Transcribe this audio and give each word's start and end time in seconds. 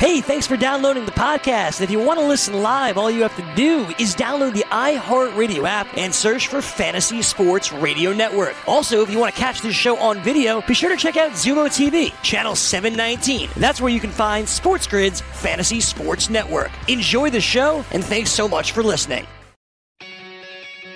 Hey, 0.00 0.20
thanks 0.20 0.44
for 0.44 0.56
downloading 0.56 1.06
the 1.06 1.12
podcast. 1.12 1.80
If 1.80 1.88
you 1.88 2.00
want 2.00 2.18
to 2.18 2.26
listen 2.26 2.62
live, 2.62 2.98
all 2.98 3.10
you 3.10 3.22
have 3.22 3.36
to 3.36 3.54
do 3.54 3.86
is 3.96 4.14
download 4.14 4.52
the 4.52 4.64
iHeartRadio 4.64 5.66
app 5.68 5.86
and 5.96 6.12
search 6.12 6.48
for 6.48 6.60
Fantasy 6.60 7.22
Sports 7.22 7.72
Radio 7.72 8.12
Network. 8.12 8.56
Also, 8.68 9.02
if 9.02 9.10
you 9.10 9.18
want 9.20 9.32
to 9.32 9.40
catch 9.40 9.60
this 9.62 9.76
show 9.76 9.96
on 9.98 10.20
video, 10.20 10.60
be 10.62 10.74
sure 10.74 10.90
to 10.90 10.96
check 10.96 11.16
out 11.16 11.30
Xumo 11.30 11.66
TV, 11.66 12.12
channel 12.22 12.56
719. 12.56 13.50
That's 13.56 13.80
where 13.80 13.90
you 13.90 14.00
can 14.00 14.10
find 14.10 14.48
Sports 14.48 14.88
Grid's 14.88 15.20
Fantasy 15.20 15.80
Sports 15.80 16.28
Network. 16.28 16.72
Enjoy 16.88 17.30
the 17.30 17.40
show, 17.40 17.84
and 17.92 18.04
thanks 18.04 18.30
so 18.30 18.48
much 18.48 18.72
for 18.72 18.82
listening. 18.82 19.26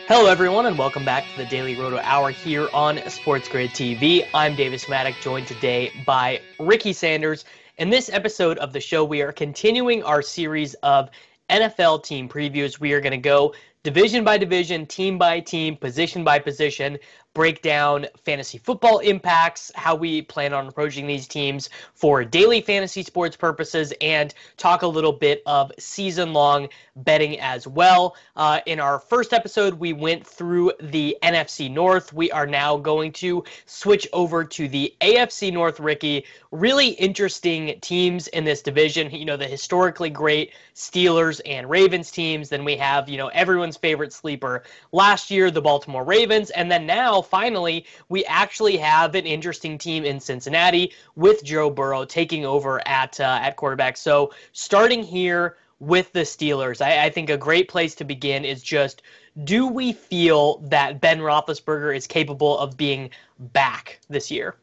Hello, 0.09 0.27
everyone, 0.27 0.67
and 0.67 0.77
welcome 0.77 1.05
back 1.05 1.25
to 1.33 1.37
the 1.37 1.47
Daily 1.47 1.77
Roto 1.77 1.99
Hour 1.99 2.31
here 2.31 2.69
on 2.75 2.99
Sports 3.09 3.49
Grid 3.49 3.71
TV. 3.71 4.27
I'm 4.35 4.57
Davis 4.57 4.87
Mattek, 4.87 5.21
joined 5.21 5.47
today 5.47 5.93
by 6.05 6.41
Ricky 6.59 6.93
Sanders. 6.93 7.45
In 7.79 7.91
this 7.91 8.09
episode 8.09 8.59
of 8.59 8.73
the 8.73 8.81
show, 8.81 9.05
we 9.05 9.23
are 9.23 9.31
continuing 9.31 10.03
our 10.03 10.21
series 10.21 10.75
of 10.83 11.11
NFL 11.49 12.03
team 12.03 12.29
previews. 12.29 12.81
We 12.81 12.93
are 12.93 13.01
going 13.01 13.13
to 13.13 13.19
go 13.19 13.55
division 13.85 14.25
by 14.25 14.37
division, 14.37 14.85
team 14.85 15.17
by 15.17 15.39
team, 15.39 15.77
position 15.77 16.25
by 16.25 16.41
position, 16.41 16.99
break 17.39 17.63
down 17.63 18.05
fantasy 18.25 18.59
football 18.59 18.99
impacts, 18.99 19.71
how 19.77 19.95
we 19.95 20.21
plan 20.21 20.53
on 20.53 20.67
approaching 20.67 21.07
these 21.07 21.29
teams 21.29 21.71
for 21.95 22.25
daily 22.25 22.61
fantasy 22.61 23.01
sports 23.01 23.37
purposes, 23.37 23.95
and 24.01 24.35
talk 24.57 24.83
a 24.83 24.87
little 24.89 25.13
bit 25.13 25.41
of 25.47 25.71
season 25.79 26.33
long 26.33 26.69
betting 26.97 27.39
as 27.39 27.65
well. 27.65 28.17
Uh, 28.35 28.59
in 28.67 28.81
our 28.81 28.99
first 28.99 29.33
episode, 29.33 29.75
we 29.75 29.93
went 29.93 30.27
through 30.27 30.73
the 30.81 31.17
NFC 31.23 31.71
North. 31.71 32.13
We 32.13 32.29
are 32.33 32.45
now 32.45 32.77
going 32.77 33.13
to 33.13 33.45
switch 33.67 34.09
over 34.13 34.43
to 34.43 34.67
the 34.67 34.93
AFC 35.01 35.53
North, 35.53 35.79
Ricky. 35.79 36.25
Really 36.51 36.89
interesting 36.89 37.79
teams 37.81 38.27
in 38.27 38.43
this 38.43 38.63
division. 38.63 39.13
You 39.13 39.27
know, 39.27 39.37
the 39.37 39.47
historically 39.47 40.11
great 40.11 40.55
Steelers 40.75 41.41
and 41.47 41.71
Ravens 41.71 42.11
teams. 42.11 42.49
Then 42.49 42.65
we 42.65 42.77
have, 42.77 43.09
you 43.09 43.17
know, 43.17 43.29
everyone's 43.29 43.77
favorite 43.77 44.13
sleeper 44.13 44.65
last 44.91 45.31
year, 45.31 45.53
the 45.53 45.63
Baltimore 45.63 46.05
Ravens. 46.05 46.51
And 46.51 46.71
then 46.71 46.85
now, 46.85 47.23
finally, 47.29 47.87
we 48.09 48.25
actually 48.25 48.77
have 48.77 49.15
an 49.15 49.27
interesting 49.27 49.79
team 49.79 50.05
in 50.05 50.21
Cincinnati 50.21 50.93
with 51.17 51.45
Joe 51.45 51.71
Burrow 51.71 52.05
taking 52.05 52.45
over 52.45 52.87
at 52.87 53.19
uh, 53.21 53.39
at 53.43 53.57
quarterback. 53.57 53.97
So 53.97 54.33
starting 54.53 55.03
here 55.03 55.57
with 55.81 56.13
the 56.13 56.21
Steelers, 56.21 56.81
I, 56.81 57.05
I 57.05 57.11
think 57.11 57.31
a 57.31 57.37
great 57.37 57.69
place 57.69 57.95
to 57.97 58.05
begin 58.05 58.45
is 58.45 58.63
just 58.63 59.03
do 59.45 59.67
we 59.67 59.93
feel 59.93 60.59
that 60.65 61.01
Ben 61.01 61.21
Roethlisberger 61.21 61.97
is 61.97 62.07
capable 62.07 62.59
of 62.59 62.77
being 62.77 63.11
back 63.39 64.01
this 64.09 64.31
year? 64.31 64.57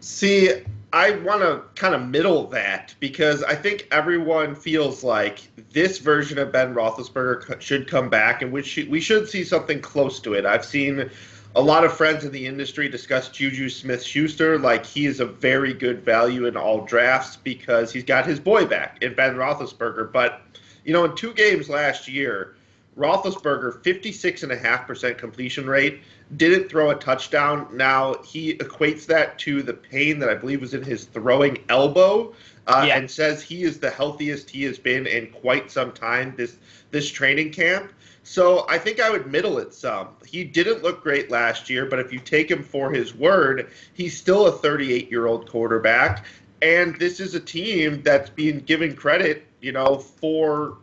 See, 0.00 0.62
I 0.92 1.12
want 1.12 1.42
to 1.42 1.62
kind 1.80 1.94
of 1.94 2.08
middle 2.08 2.48
that 2.48 2.94
because 2.98 3.44
I 3.44 3.54
think 3.54 3.86
everyone 3.92 4.56
feels 4.56 5.04
like 5.04 5.40
this 5.72 5.98
version 5.98 6.38
of 6.38 6.50
Ben 6.50 6.74
Roethlisberger 6.74 7.60
should 7.60 7.88
come 7.88 8.08
back, 8.08 8.42
and 8.42 8.50
which 8.50 8.76
we 8.88 9.00
should 9.00 9.28
see 9.28 9.44
something 9.44 9.80
close 9.80 10.18
to 10.20 10.34
it. 10.34 10.44
I've 10.44 10.64
seen 10.64 11.08
a 11.54 11.60
lot 11.60 11.84
of 11.84 11.92
friends 11.92 12.24
in 12.24 12.32
the 12.32 12.46
industry 12.46 12.88
discuss 12.88 13.28
Juju 13.28 13.68
Smith 13.68 14.02
Schuster 14.02 14.58
like 14.58 14.84
he 14.84 15.06
is 15.06 15.20
a 15.20 15.26
very 15.26 15.74
good 15.74 16.04
value 16.04 16.46
in 16.46 16.56
all 16.56 16.84
drafts 16.84 17.36
because 17.36 17.92
he's 17.92 18.04
got 18.04 18.26
his 18.26 18.40
boy 18.40 18.66
back 18.66 19.02
in 19.02 19.14
Ben 19.14 19.36
Roethlisberger. 19.36 20.12
But, 20.12 20.42
you 20.84 20.92
know, 20.92 21.04
in 21.04 21.14
two 21.14 21.32
games 21.34 21.68
last 21.68 22.08
year, 22.08 22.54
Roethlisberger, 22.96 23.82
56.5% 23.82 25.18
completion 25.18 25.66
rate, 25.66 26.02
didn't 26.36 26.68
throw 26.68 26.90
a 26.90 26.94
touchdown. 26.94 27.66
Now, 27.72 28.14
he 28.22 28.54
equates 28.54 29.06
that 29.06 29.38
to 29.40 29.62
the 29.62 29.74
pain 29.74 30.18
that 30.20 30.28
I 30.28 30.34
believe 30.34 30.60
was 30.60 30.74
in 30.74 30.82
his 30.82 31.04
throwing 31.04 31.58
elbow 31.68 32.32
uh, 32.66 32.84
yeah. 32.86 32.96
and 32.96 33.10
says 33.10 33.42
he 33.42 33.64
is 33.64 33.78
the 33.80 33.90
healthiest 33.90 34.48
he 34.48 34.62
has 34.64 34.78
been 34.78 35.06
in 35.06 35.28
quite 35.28 35.70
some 35.70 35.92
time 35.92 36.34
this, 36.36 36.56
this 36.90 37.10
training 37.10 37.52
camp. 37.52 37.92
So 38.22 38.66
I 38.68 38.78
think 38.78 39.00
I 39.00 39.10
would 39.10 39.26
middle 39.26 39.58
it 39.58 39.74
some. 39.74 40.08
He 40.24 40.44
didn't 40.44 40.82
look 40.82 41.02
great 41.02 41.30
last 41.30 41.68
year, 41.68 41.86
but 41.86 41.98
if 41.98 42.12
you 42.12 42.20
take 42.20 42.50
him 42.50 42.62
for 42.62 42.92
his 42.92 43.14
word, 43.14 43.70
he's 43.94 44.16
still 44.16 44.46
a 44.46 44.52
38 44.52 45.10
year 45.10 45.26
old 45.26 45.48
quarterback. 45.48 46.26
And 46.62 46.96
this 46.98 47.18
is 47.18 47.34
a 47.34 47.40
team 47.40 48.02
that's 48.02 48.30
being 48.30 48.60
given 48.60 48.94
credit, 48.94 49.46
you 49.60 49.72
know, 49.72 49.96
for 49.96 50.76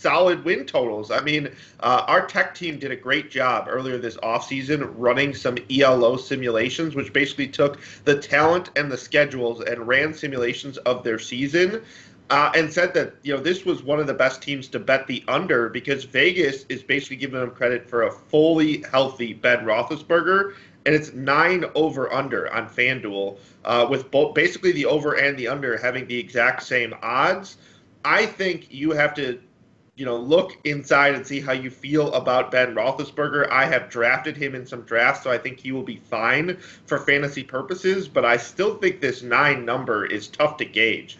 solid 0.00 0.42
win 0.44 0.64
totals. 0.64 1.10
I 1.10 1.20
mean, 1.20 1.50
uh, 1.80 2.04
our 2.06 2.26
tech 2.26 2.54
team 2.54 2.78
did 2.78 2.90
a 2.90 2.96
great 2.96 3.30
job 3.30 3.66
earlier 3.68 3.98
this 3.98 4.16
offseason 4.18 4.92
running 4.96 5.34
some 5.34 5.58
ELO 5.70 6.16
simulations, 6.16 6.94
which 6.94 7.12
basically 7.12 7.48
took 7.48 7.78
the 8.04 8.18
talent 8.18 8.70
and 8.76 8.90
the 8.90 8.96
schedules 8.96 9.60
and 9.60 9.86
ran 9.86 10.14
simulations 10.14 10.78
of 10.78 11.04
their 11.04 11.18
season. 11.18 11.82
Uh, 12.30 12.52
and 12.54 12.72
said 12.72 12.94
that 12.94 13.14
you 13.24 13.34
know 13.34 13.40
this 13.40 13.64
was 13.64 13.82
one 13.82 13.98
of 13.98 14.06
the 14.06 14.14
best 14.14 14.40
teams 14.40 14.68
to 14.68 14.78
bet 14.78 15.04
the 15.08 15.24
under 15.26 15.68
because 15.68 16.04
Vegas 16.04 16.64
is 16.68 16.80
basically 16.80 17.16
giving 17.16 17.40
them 17.40 17.50
credit 17.50 17.90
for 17.90 18.04
a 18.04 18.12
fully 18.12 18.84
healthy 18.92 19.32
Ben 19.32 19.64
Roethlisberger, 19.64 20.54
and 20.86 20.94
it's 20.94 21.12
nine 21.12 21.64
over 21.74 22.12
under 22.12 22.52
on 22.54 22.68
FanDuel 22.68 23.36
uh, 23.64 23.84
with 23.90 24.12
both 24.12 24.32
basically 24.36 24.70
the 24.70 24.86
over 24.86 25.14
and 25.14 25.36
the 25.36 25.48
under 25.48 25.76
having 25.76 26.06
the 26.06 26.16
exact 26.16 26.62
same 26.62 26.94
odds. 27.02 27.56
I 28.04 28.26
think 28.26 28.72
you 28.72 28.92
have 28.92 29.12
to 29.14 29.40
you 30.00 30.06
know, 30.06 30.16
look 30.16 30.56
inside 30.64 31.14
and 31.14 31.26
see 31.26 31.40
how 31.40 31.52
you 31.52 31.68
feel 31.68 32.10
about 32.14 32.50
Ben 32.50 32.74
Roethlisberger. 32.74 33.50
I 33.50 33.66
have 33.66 33.90
drafted 33.90 34.34
him 34.34 34.54
in 34.54 34.64
some 34.64 34.80
drafts, 34.80 35.22
so 35.22 35.30
I 35.30 35.36
think 35.36 35.60
he 35.60 35.72
will 35.72 35.82
be 35.82 35.96
fine 35.96 36.56
for 36.86 36.98
fantasy 36.98 37.42
purposes. 37.44 38.08
But 38.08 38.24
I 38.24 38.38
still 38.38 38.78
think 38.78 39.02
this 39.02 39.20
nine 39.20 39.66
number 39.66 40.06
is 40.06 40.28
tough 40.28 40.56
to 40.56 40.64
gauge. 40.64 41.18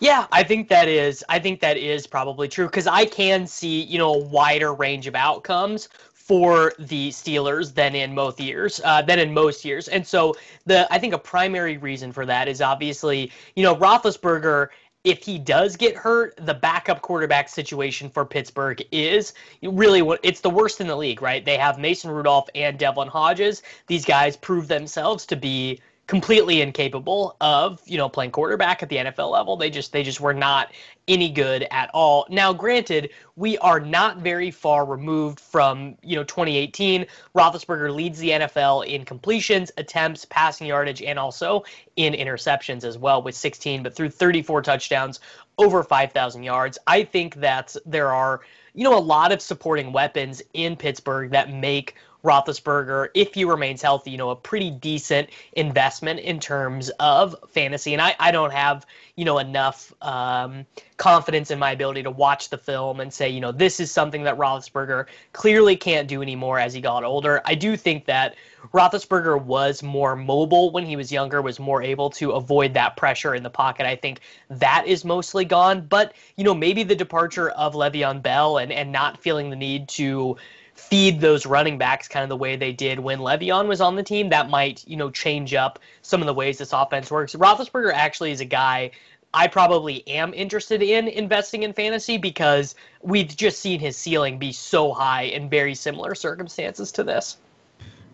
Yeah, 0.00 0.26
I 0.32 0.42
think 0.42 0.68
that 0.70 0.88
is. 0.88 1.24
I 1.28 1.38
think 1.38 1.60
that 1.60 1.76
is 1.76 2.04
probably 2.04 2.48
true 2.48 2.66
because 2.66 2.88
I 2.88 3.04
can 3.04 3.46
see 3.46 3.82
you 3.84 3.98
know 3.98 4.12
a 4.12 4.18
wider 4.18 4.74
range 4.74 5.06
of 5.06 5.14
outcomes 5.14 5.88
for 6.12 6.72
the 6.80 7.10
Steelers 7.10 7.72
than 7.74 7.94
in 7.94 8.12
most 8.12 8.40
years, 8.40 8.80
uh, 8.84 9.02
than 9.02 9.20
in 9.20 9.32
most 9.32 9.64
years, 9.64 9.86
and 9.86 10.04
so 10.04 10.34
the 10.66 10.92
I 10.92 10.98
think 10.98 11.14
a 11.14 11.18
primary 11.18 11.76
reason 11.76 12.10
for 12.10 12.26
that 12.26 12.48
is 12.48 12.60
obviously 12.60 13.30
you 13.54 13.62
know 13.62 13.76
Roethlisberger 13.76 14.68
if 15.08 15.24
he 15.24 15.38
does 15.38 15.74
get 15.74 15.96
hurt, 15.96 16.34
the 16.44 16.52
backup 16.52 17.00
quarterback 17.00 17.48
situation 17.48 18.10
for 18.10 18.26
Pittsburgh 18.26 18.82
is 18.92 19.32
really 19.62 20.02
what 20.02 20.20
it's 20.22 20.40
the 20.40 20.50
worst 20.50 20.82
in 20.82 20.86
the 20.86 20.96
league, 20.96 21.22
right? 21.22 21.42
They 21.42 21.56
have 21.56 21.78
Mason 21.78 22.10
Rudolph 22.10 22.50
and 22.54 22.78
Devlin 22.78 23.08
Hodges. 23.08 23.62
These 23.86 24.04
guys 24.04 24.36
prove 24.36 24.68
themselves 24.68 25.24
to 25.26 25.36
be 25.36 25.80
completely 26.08 26.62
incapable 26.62 27.36
of 27.42 27.80
you 27.86 27.98
know 27.98 28.08
playing 28.08 28.32
quarterback 28.32 28.82
at 28.82 28.88
the 28.88 28.96
NFL 28.96 29.30
level. 29.30 29.56
They 29.56 29.70
just 29.70 29.92
they 29.92 30.02
just 30.02 30.20
were 30.20 30.34
not 30.34 30.72
any 31.06 31.28
good 31.30 31.66
at 31.70 31.90
all. 31.94 32.26
Now, 32.30 32.52
granted, 32.52 33.10
we 33.36 33.56
are 33.58 33.78
not 33.78 34.18
very 34.18 34.50
far 34.50 34.84
removed 34.84 35.38
from 35.38 35.96
you 36.02 36.16
know 36.16 36.24
2018. 36.24 37.06
Roethlisberger 37.36 37.94
leads 37.94 38.18
the 38.18 38.30
NFL 38.30 38.86
in 38.86 39.04
completions, 39.04 39.70
attempts, 39.76 40.24
passing 40.24 40.66
yardage, 40.66 41.02
and 41.02 41.18
also 41.18 41.62
in 41.96 42.14
interceptions 42.14 42.84
as 42.84 42.98
well 42.98 43.22
with 43.22 43.36
16, 43.36 43.82
but 43.82 43.94
through 43.94 44.10
34 44.10 44.62
touchdowns, 44.62 45.20
over 45.58 45.82
5,000 45.82 46.42
yards. 46.42 46.78
I 46.86 47.04
think 47.04 47.36
that 47.36 47.76
there 47.84 48.12
are 48.12 48.40
you 48.74 48.84
know 48.84 48.96
a 48.96 49.00
lot 49.00 49.30
of 49.30 49.42
supporting 49.42 49.92
weapons 49.92 50.40
in 50.54 50.74
Pittsburgh 50.74 51.30
that 51.32 51.52
make 51.52 51.96
Roethlisberger, 52.24 53.08
if 53.14 53.34
he 53.34 53.44
remains 53.44 53.80
healthy, 53.80 54.10
you 54.10 54.18
know, 54.18 54.30
a 54.30 54.36
pretty 54.36 54.70
decent 54.70 55.30
investment 55.52 56.20
in 56.20 56.40
terms 56.40 56.90
of 56.98 57.36
fantasy. 57.48 57.92
And 57.92 58.02
I, 58.02 58.16
I 58.18 58.32
don't 58.32 58.52
have, 58.52 58.84
you 59.14 59.24
know, 59.24 59.38
enough 59.38 59.92
um, 60.02 60.66
confidence 60.96 61.52
in 61.52 61.58
my 61.58 61.70
ability 61.70 62.02
to 62.02 62.10
watch 62.10 62.50
the 62.50 62.58
film 62.58 62.98
and 62.98 63.12
say, 63.12 63.28
you 63.28 63.40
know, 63.40 63.52
this 63.52 63.78
is 63.78 63.92
something 63.92 64.24
that 64.24 64.36
Roethlisberger 64.36 65.06
clearly 65.32 65.76
can't 65.76 66.08
do 66.08 66.20
anymore 66.20 66.58
as 66.58 66.74
he 66.74 66.80
got 66.80 67.04
older. 67.04 67.40
I 67.44 67.54
do 67.54 67.76
think 67.76 68.04
that 68.06 68.34
Roethlisberger 68.74 69.40
was 69.40 69.82
more 69.84 70.16
mobile 70.16 70.72
when 70.72 70.84
he 70.84 70.96
was 70.96 71.12
younger, 71.12 71.40
was 71.40 71.60
more 71.60 71.82
able 71.82 72.10
to 72.10 72.32
avoid 72.32 72.74
that 72.74 72.96
pressure 72.96 73.36
in 73.36 73.44
the 73.44 73.50
pocket. 73.50 73.86
I 73.86 73.94
think 73.94 74.20
that 74.50 74.84
is 74.86 75.04
mostly 75.04 75.44
gone. 75.44 75.86
But, 75.88 76.14
you 76.36 76.42
know, 76.42 76.54
maybe 76.54 76.82
the 76.82 76.96
departure 76.96 77.50
of 77.50 77.74
Le'Veon 77.74 78.20
Bell 78.20 78.58
and, 78.58 78.72
and 78.72 78.90
not 78.90 79.22
feeling 79.22 79.50
the 79.50 79.56
need 79.56 79.88
to 79.90 80.36
feed 80.78 81.20
those 81.20 81.44
running 81.44 81.76
backs 81.76 82.08
kind 82.08 82.22
of 82.22 82.28
the 82.28 82.36
way 82.36 82.56
they 82.56 82.72
did 82.72 83.00
when 83.00 83.18
Le'Veon 83.18 83.66
was 83.66 83.80
on 83.80 83.96
the 83.96 84.02
team, 84.02 84.30
that 84.30 84.48
might, 84.48 84.86
you 84.86 84.96
know, 84.96 85.10
change 85.10 85.52
up 85.52 85.78
some 86.02 86.20
of 86.20 86.26
the 86.26 86.32
ways 86.32 86.58
this 86.58 86.72
offense 86.72 87.10
works. 87.10 87.34
Roethlisberger 87.34 87.92
actually 87.92 88.30
is 88.30 88.40
a 88.40 88.46
guy 88.46 88.92
I 89.34 89.48
probably 89.48 90.06
am 90.08 90.32
interested 90.32 90.82
in 90.82 91.08
investing 91.08 91.62
in 91.62 91.72
fantasy 91.74 92.16
because 92.16 92.74
we've 93.02 93.28
just 93.36 93.60
seen 93.60 93.80
his 93.80 93.96
ceiling 93.96 94.38
be 94.38 94.52
so 94.52 94.92
high 94.94 95.24
in 95.24 95.50
very 95.50 95.74
similar 95.74 96.14
circumstances 96.14 96.90
to 96.92 97.04
this. 97.04 97.36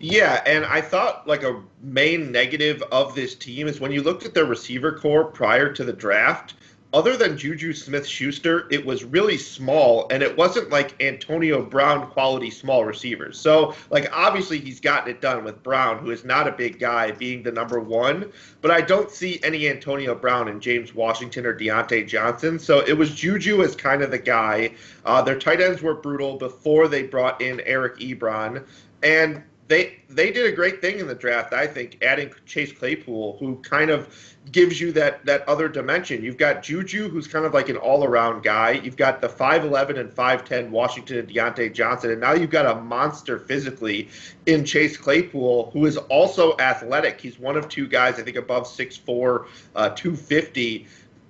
Yeah, 0.01 0.43
and 0.45 0.65
I 0.65 0.81
thought 0.81 1.29
like 1.29 1.45
a 1.45 1.63
main 1.83 2.33
negative 2.33 2.83
of 2.91 3.15
this 3.15 3.35
team 3.37 3.69
is 3.69 3.79
when 3.79 3.93
you 3.93 4.03
looked 4.03 4.25
at 4.25 4.35
their 4.35 4.47
receiver 4.47 4.99
corps 4.99 5.27
prior 5.27 5.73
to 5.73 5.85
the 5.85 5.93
draft, 5.93 6.55
other 6.95 7.17
than 7.17 7.37
Juju 7.37 7.73
Smith 7.73 8.07
Schuster, 8.07 8.69
it 8.71 8.87
was 8.87 9.03
really 9.03 9.37
small, 9.37 10.07
and 10.13 10.23
it 10.23 10.37
wasn't 10.37 10.71
like 10.71 11.03
Antonio 11.03 11.61
Brown 11.61 12.09
quality 12.13 12.51
small 12.51 12.85
receivers. 12.85 13.37
So, 13.37 13.75
like, 13.91 14.09
obviously, 14.17 14.61
he's 14.61 14.79
gotten 14.79 15.11
it 15.11 15.21
done 15.21 15.43
with 15.43 15.61
Brown, 15.65 15.99
who 15.99 16.13
is 16.13 16.25
not 16.25 16.47
a 16.47 16.53
big 16.53 16.79
guy, 16.79 17.11
being 17.11 17.43
the 17.43 17.51
number 17.51 17.81
one, 17.81 18.31
but 18.61 18.71
I 18.71 18.81
don't 18.81 19.11
see 19.11 19.41
any 19.43 19.69
Antonio 19.69 20.15
Brown 20.15 20.47
in 20.47 20.61
James 20.61 20.95
Washington 20.95 21.45
or 21.45 21.59
Diontae 21.59 22.07
Johnson. 22.07 22.61
So, 22.61 22.79
it 22.87 22.97
was 22.97 23.13
Juju 23.13 23.65
as 23.65 23.75
kind 23.75 24.01
of 24.01 24.13
the 24.13 24.19
guy. 24.19 24.71
Uh, 25.05 25.21
their 25.21 25.39
tight 25.39 25.61
ends 25.61 25.83
were 25.83 25.95
brutal 25.95 26.37
before 26.37 26.87
they 26.87 27.03
brought 27.03 27.41
in 27.41 27.61
Eric 27.63 27.99
Ebron. 27.99 28.65
And 29.03 29.43
they 29.67 29.97
they 30.11 30.31
did 30.31 30.47
a 30.47 30.53
great 30.53 30.81
thing 30.81 30.99
in 30.99 31.07
the 31.07 31.15
draft, 31.15 31.53
I 31.55 31.67
think, 31.67 31.99
adding 32.03 32.33
Chase 32.45 32.73
Claypool, 32.73 33.39
who 33.39 33.57
kind 33.63 33.91
of 33.91 34.15
gives 34.53 34.79
you 34.79 34.93
that 34.93 35.25
that 35.25 35.49
other 35.49 35.69
dimension. 35.69 36.23
You've 36.23 36.37
got 36.37 36.63
Juju, 36.63 37.09
who's 37.09 37.27
kind 37.27 37.47
of 37.47 37.55
like 37.55 37.71
an 37.71 37.77
all-around 37.79 38.43
guy. 38.43 38.73
You've 38.73 38.97
got 38.97 39.23
the 39.23 39.29
5'11 39.29 39.99
and 39.99 40.11
5'10 40.11 40.69
Washington 40.69 41.19
and 41.19 41.29
Diontae 41.29 41.73
Johnson, 41.73 42.11
and 42.11 42.21
now 42.21 42.33
you've 42.35 42.51
got 42.51 42.67
a 42.67 42.81
monster 42.81 43.39
physically 43.39 44.09
in 44.45 44.65
Chase 44.65 44.99
Claypool, 44.99 45.71
who 45.73 45.87
is 45.87 45.97
also 45.97 46.57
athletic. 46.59 47.21
He's 47.21 47.39
one 47.39 47.57
of 47.57 47.69
two 47.69 47.89
guys, 47.89 48.19
I 48.19 48.23
think, 48.23 48.37
above 48.37 48.65
6'4, 48.65 49.47
uh, 49.77 49.91
250 49.91 50.87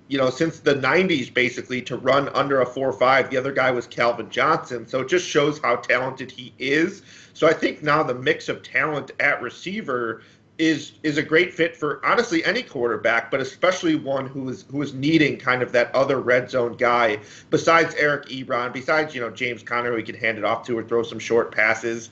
you 0.07 0.19
know, 0.19 0.29
since 0.29 0.59
the 0.59 0.75
90s, 0.75 1.33
basically, 1.33 1.81
to 1.81 1.97
run 1.97 2.29
under 2.29 2.61
a 2.61 2.65
4 2.65 2.93
5. 2.93 3.31
The 3.31 3.37
other 3.37 3.51
guy 3.51 3.71
was 3.71 3.87
Calvin 3.87 4.29
Johnson. 4.29 4.87
So 4.87 5.01
it 5.01 5.09
just 5.09 5.25
shows 5.27 5.57
how 5.57 5.77
talented 5.77 6.29
he 6.29 6.53
is. 6.59 7.01
So 7.35 7.47
I 7.47 7.53
think 7.53 7.83
now 7.83 8.01
the 8.01 8.15
mix 8.15 8.47
of 8.47 8.63
talent 8.63 9.11
at 9.19 9.41
receiver 9.41 10.21
is 10.57 10.93
is 11.03 11.17
a 11.17 11.21
great 11.21 11.53
fit 11.53 11.75
for 11.75 12.03
honestly 12.05 12.43
any 12.45 12.63
quarterback, 12.63 13.29
but 13.29 13.41
especially 13.41 13.95
one 13.95 14.25
who 14.25 14.47
is 14.47 14.63
who 14.71 14.81
is 14.81 14.93
needing 14.93 15.37
kind 15.37 15.61
of 15.61 15.73
that 15.73 15.93
other 15.93 16.21
red 16.21 16.49
zone 16.49 16.77
guy 16.77 17.19
besides 17.49 17.93
Eric 17.95 18.27
Ebron, 18.29 18.71
besides 18.71 19.13
you 19.13 19.19
know 19.19 19.29
James 19.29 19.63
Conner 19.63 19.91
who 19.91 19.97
he 19.97 20.03
can 20.03 20.15
hand 20.15 20.37
it 20.37 20.45
off 20.45 20.65
to 20.67 20.77
or 20.77 20.83
throw 20.83 21.03
some 21.03 21.19
short 21.19 21.51
passes. 21.53 22.09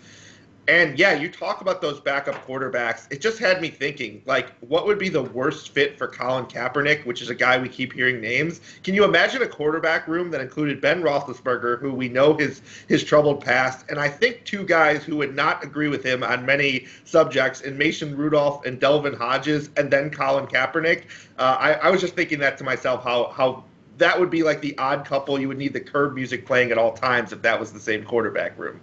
And 0.70 0.98
yeah, 0.98 1.14
you 1.14 1.30
talk 1.30 1.60
about 1.60 1.82
those 1.82 2.00
backup 2.00 2.46
quarterbacks. 2.48 3.12
It 3.12 3.20
just 3.20 3.38
had 3.38 3.62
me 3.62 3.70
thinking, 3.70 4.22
like, 4.26 4.54
what 4.62 4.86
would 4.86 4.98
be 4.98 5.10
the 5.10 5.24
worst 5.24 5.72
fit 5.72 5.98
for 5.98 6.08
Colin 6.08 6.46
Kaepernick, 6.46 7.06
which 7.06 7.22
is 7.22 7.30
a 7.30 7.36
guy 7.36 7.58
we 7.58 7.68
keep 7.68 7.92
hearing 7.92 8.22
names. 8.22 8.62
Can 8.82 8.94
you 8.94 9.04
imagine 9.04 9.42
a 9.42 9.48
quarterback 9.48 10.08
room 10.08 10.32
that 10.32 10.40
included 10.40 10.80
Ben 10.80 11.02
Roethlisberger, 11.04 11.80
who 11.80 11.94
we 11.94 12.08
know 12.08 12.34
his 12.34 12.62
his 12.88 13.04
troubled 13.04 13.44
past, 13.44 13.86
and 13.90 14.00
I 14.00 14.08
think 14.08 14.46
two 14.46 14.64
guys 14.64 15.04
who 15.04 15.18
would 15.18 15.36
not 15.36 15.62
agree 15.66 15.90
with 15.90 16.04
him 16.04 16.24
on 16.24 16.46
many 16.46 16.88
subjects, 17.04 17.62
in 17.62 17.78
Mason 17.78 18.16
Rudolph 18.16 18.66
and 18.66 18.80
Devlin 18.80 19.16
Hodges, 19.16 19.70
and 19.76 19.92
then 19.92 20.10
Colin 20.10 20.48
Kaepernick. 20.48 21.04
Uh, 21.38 21.58
I, 21.60 21.74
I 21.74 21.90
was 21.90 22.00
just 22.00 22.16
thinking 22.16 22.40
that 22.40 22.58
to 22.60 22.64
myself, 22.64 23.04
how 23.04 23.32
how 23.36 23.66
that 23.98 24.18
would 24.18 24.30
be 24.30 24.44
like 24.44 24.62
the 24.62 24.78
odd 24.78 25.06
couple. 25.06 25.40
You 25.40 25.50
would 25.50 25.58
need 25.58 25.74
the 25.74 25.82
curb 25.82 26.16
music 26.16 26.46
playing 26.46 26.72
at 26.72 26.78
all 26.78 26.94
times 26.94 27.34
if 27.34 27.42
that 27.42 27.60
was 27.60 27.74
the 27.74 27.80
same 27.80 28.04
quarterback 28.04 28.58
room. 28.58 28.80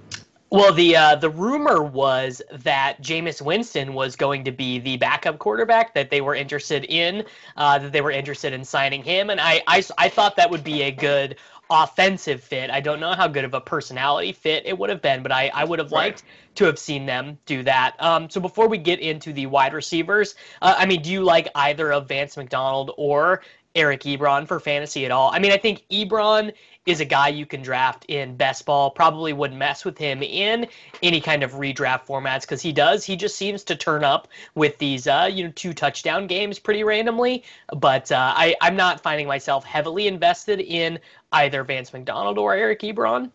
Well, 0.52 0.73
the 0.73 0.97
uh, 0.97 1.14
the 1.14 1.31
rumor 1.31 1.81
was 1.81 2.43
that 2.50 3.00
Jameis 3.00 3.41
Winston 3.41 3.94
was 3.94 4.17
going 4.17 4.43
to 4.44 4.50
be 4.50 4.81
the 4.81 4.97
backup 4.97 5.38
quarterback 5.38 5.94
that 5.94 6.11
they 6.11 6.20
were 6.20 6.35
interested 6.35 6.85
in, 6.87 7.25
uh, 7.56 7.79
that 7.79 7.93
they 7.93 8.00
were 8.00 8.11
interested 8.11 8.52
in 8.52 8.64
signing 8.64 9.05
him, 9.05 9.31
and 9.31 9.41
I, 9.41 9.62
I 9.69 9.85
I 9.97 10.08
thought 10.08 10.35
that 10.37 10.50
would 10.50 10.64
be 10.64 10.82
a 10.82 10.91
good 10.91 11.37
offensive 11.70 12.43
fit. 12.43 12.69
I 12.69 12.81
don't 12.81 12.99
know 12.99 13.12
how 13.12 13.29
good 13.29 13.44
of 13.44 13.55
a 13.55 13.61
personality 13.61 14.32
fit 14.32 14.67
it 14.67 14.76
would 14.76 14.91
have 14.91 15.00
been, 15.00 15.23
but 15.23 15.31
I, 15.31 15.52
I 15.55 15.62
would 15.62 15.79
have 15.79 15.93
liked 15.93 16.23
right. 16.23 16.56
to 16.56 16.64
have 16.64 16.81
seen 16.81 17.06
them 17.06 17.38
do 17.47 17.62
that. 17.62 17.94
Um, 18.02 18.29
so 18.29 18.41
before 18.41 18.67
we 18.67 18.76
get 18.76 18.99
into 18.99 19.32
the 19.32 19.47
wide 19.47 19.73
receivers, 19.73 20.35
uh, 20.62 20.75
I 20.76 20.85
mean, 20.85 21.00
do 21.00 21.12
you 21.12 21.23
like 21.23 21.49
either 21.55 21.93
of 21.93 22.08
Vance 22.08 22.37
McDonald 22.37 22.91
or 22.97 23.43
Eric 23.75 24.00
Ebron 24.02 24.46
for 24.46 24.61
fantasy 24.61 25.05
at 25.05 25.11
all? 25.11 25.31
I 25.32 25.38
mean, 25.38 25.52
I 25.52 25.56
think 25.56 25.84
Ebron 25.90 26.52
is 26.87 27.00
a 27.00 27.05
guy 27.05 27.28
you 27.28 27.46
can 27.46 27.62
draft 27.62 28.05
in 28.08 28.37
best 28.37 28.64
ball. 28.64 28.90
Probably 28.90 29.33
wouldn't 29.33 29.59
mess 29.59 29.85
with 29.85 29.99
him 29.99 30.23
in 30.23 30.66
any 31.02 31.21
kind 31.21 31.42
of 31.42 31.52
redraft 31.52 32.06
formats 32.06 32.42
because 32.42 32.62
he 32.62 32.73
does. 32.73 33.04
He 33.04 33.16
just 33.16 33.37
seems 33.37 33.62
to 33.64 33.76
turn 33.76 34.02
up 34.02 34.28
with 34.54 34.78
these, 34.78 35.06
uh, 35.06 35.28
you 35.30 35.44
know, 35.44 35.52
two 35.54 35.73
touchdown 35.73 36.26
games 36.26 36.59
pretty 36.59 36.83
randomly. 36.83 37.44
But 37.76 38.11
uh, 38.11 38.33
I, 38.37 38.56
I'm 38.61 38.76
not 38.76 39.00
finding 39.00 39.28
myself 39.28 39.64
heavily 39.64 40.09
invested 40.09 40.61
in 40.61 40.99
either 41.33 41.62
Vance 41.64 41.92
McDonald 41.92 42.38
or 42.38 42.54
Eric 42.54 42.80
Ebron. 42.80 43.30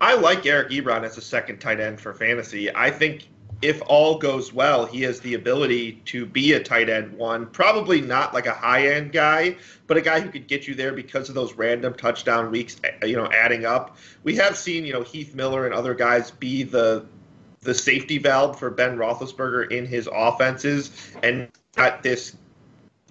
I 0.00 0.14
like 0.14 0.44
Eric 0.44 0.70
Ebron 0.70 1.04
as 1.04 1.16
a 1.16 1.22
second 1.22 1.58
tight 1.58 1.80
end 1.80 2.00
for 2.00 2.12
fantasy. 2.12 2.74
I 2.74 2.90
think 2.90 3.28
if 3.62 3.82
all 3.86 4.18
goes 4.18 4.52
well, 4.52 4.84
he 4.84 5.02
has 5.02 5.20
the 5.20 5.34
ability 5.34 6.02
to 6.06 6.26
be 6.26 6.52
a 6.52 6.62
tight 6.62 6.88
end 6.88 7.16
one. 7.16 7.46
Probably 7.46 8.00
not 8.00 8.34
like 8.34 8.46
a 8.46 8.52
high 8.52 8.88
end 8.88 9.12
guy, 9.12 9.56
but 9.86 9.96
a 9.96 10.00
guy 10.00 10.20
who 10.20 10.30
could 10.30 10.46
get 10.46 10.68
you 10.68 10.74
there 10.74 10.92
because 10.92 11.28
of 11.28 11.34
those 11.34 11.54
random 11.54 11.94
touchdown 11.94 12.50
weeks, 12.50 12.76
eh, 12.84 13.06
you 13.06 13.16
know, 13.16 13.30
adding 13.32 13.64
up. 13.64 13.96
We 14.24 14.36
have 14.36 14.56
seen, 14.56 14.84
you 14.84 14.92
know, 14.92 15.02
Heath 15.02 15.34
Miller 15.34 15.64
and 15.64 15.74
other 15.74 15.94
guys 15.94 16.30
be 16.30 16.62
the 16.62 17.06
the 17.62 17.74
safety 17.74 18.18
valve 18.18 18.58
for 18.58 18.70
Ben 18.70 18.96
Roethlisberger 18.96 19.72
in 19.72 19.86
his 19.86 20.08
offenses, 20.12 21.10
and 21.22 21.48
at 21.76 22.02
this 22.02 22.36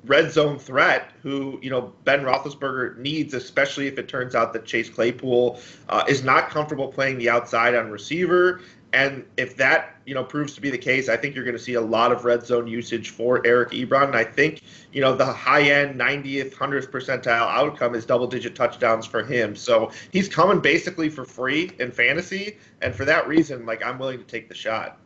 red 0.05 0.31
zone 0.31 0.59
threat 0.59 1.11
who 1.23 1.59
you 1.61 1.69
know 1.69 1.93
Ben 2.03 2.21
Roethlisberger 2.21 2.97
needs, 2.97 3.33
especially 3.33 3.87
if 3.87 3.97
it 3.97 4.07
turns 4.07 4.35
out 4.35 4.53
that 4.53 4.65
Chase 4.65 4.89
Claypool 4.89 5.59
uh, 5.89 6.03
is 6.07 6.23
not 6.23 6.49
comfortable 6.49 6.87
playing 6.87 7.17
the 7.17 7.29
outside 7.29 7.75
on 7.75 7.89
receiver 7.89 8.61
and 8.95 9.25
if 9.35 9.57
that 9.57 9.97
you 10.05 10.15
know 10.15 10.23
proves 10.23 10.55
to 10.55 10.61
be 10.61 10.69
the 10.69 10.77
case, 10.77 11.09
I 11.09 11.17
think 11.17 11.35
you're 11.35 11.43
going 11.43 11.57
to 11.57 11.61
see 11.61 11.73
a 11.73 11.81
lot 11.81 12.13
of 12.13 12.23
red 12.23 12.45
zone 12.45 12.65
usage 12.65 13.09
for 13.09 13.45
Eric 13.45 13.71
Ebron. 13.71 14.05
And 14.05 14.15
I 14.15 14.23
think 14.23 14.61
you 14.93 15.01
know 15.01 15.13
the 15.15 15.25
high 15.25 15.63
end 15.63 15.99
90th, 15.99 16.53
100th 16.53 16.89
percentile 16.89 17.47
outcome 17.47 17.93
is 17.93 18.05
double 18.05 18.25
digit 18.25 18.55
touchdowns 18.55 19.05
for 19.05 19.21
him. 19.21 19.55
So 19.55 19.91
he's 20.11 20.29
coming 20.29 20.61
basically 20.61 21.09
for 21.09 21.25
free 21.25 21.71
in 21.79 21.91
fantasy, 21.91 22.57
and 22.81 22.95
for 22.95 23.03
that 23.05 23.27
reason, 23.27 23.65
like 23.65 23.85
I'm 23.85 23.99
willing 23.99 24.19
to 24.19 24.25
take 24.25 24.47
the 24.47 24.55
shot. 24.55 24.97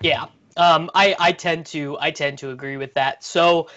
Yeah, 0.00 0.26
um, 0.56 0.90
I 0.94 1.14
I 1.18 1.32
tend 1.32 1.66
to 1.66 1.98
I 2.00 2.10
tend 2.10 2.38
to 2.38 2.50
agree 2.50 2.78
with 2.78 2.94
that. 2.94 3.22
So 3.22 3.68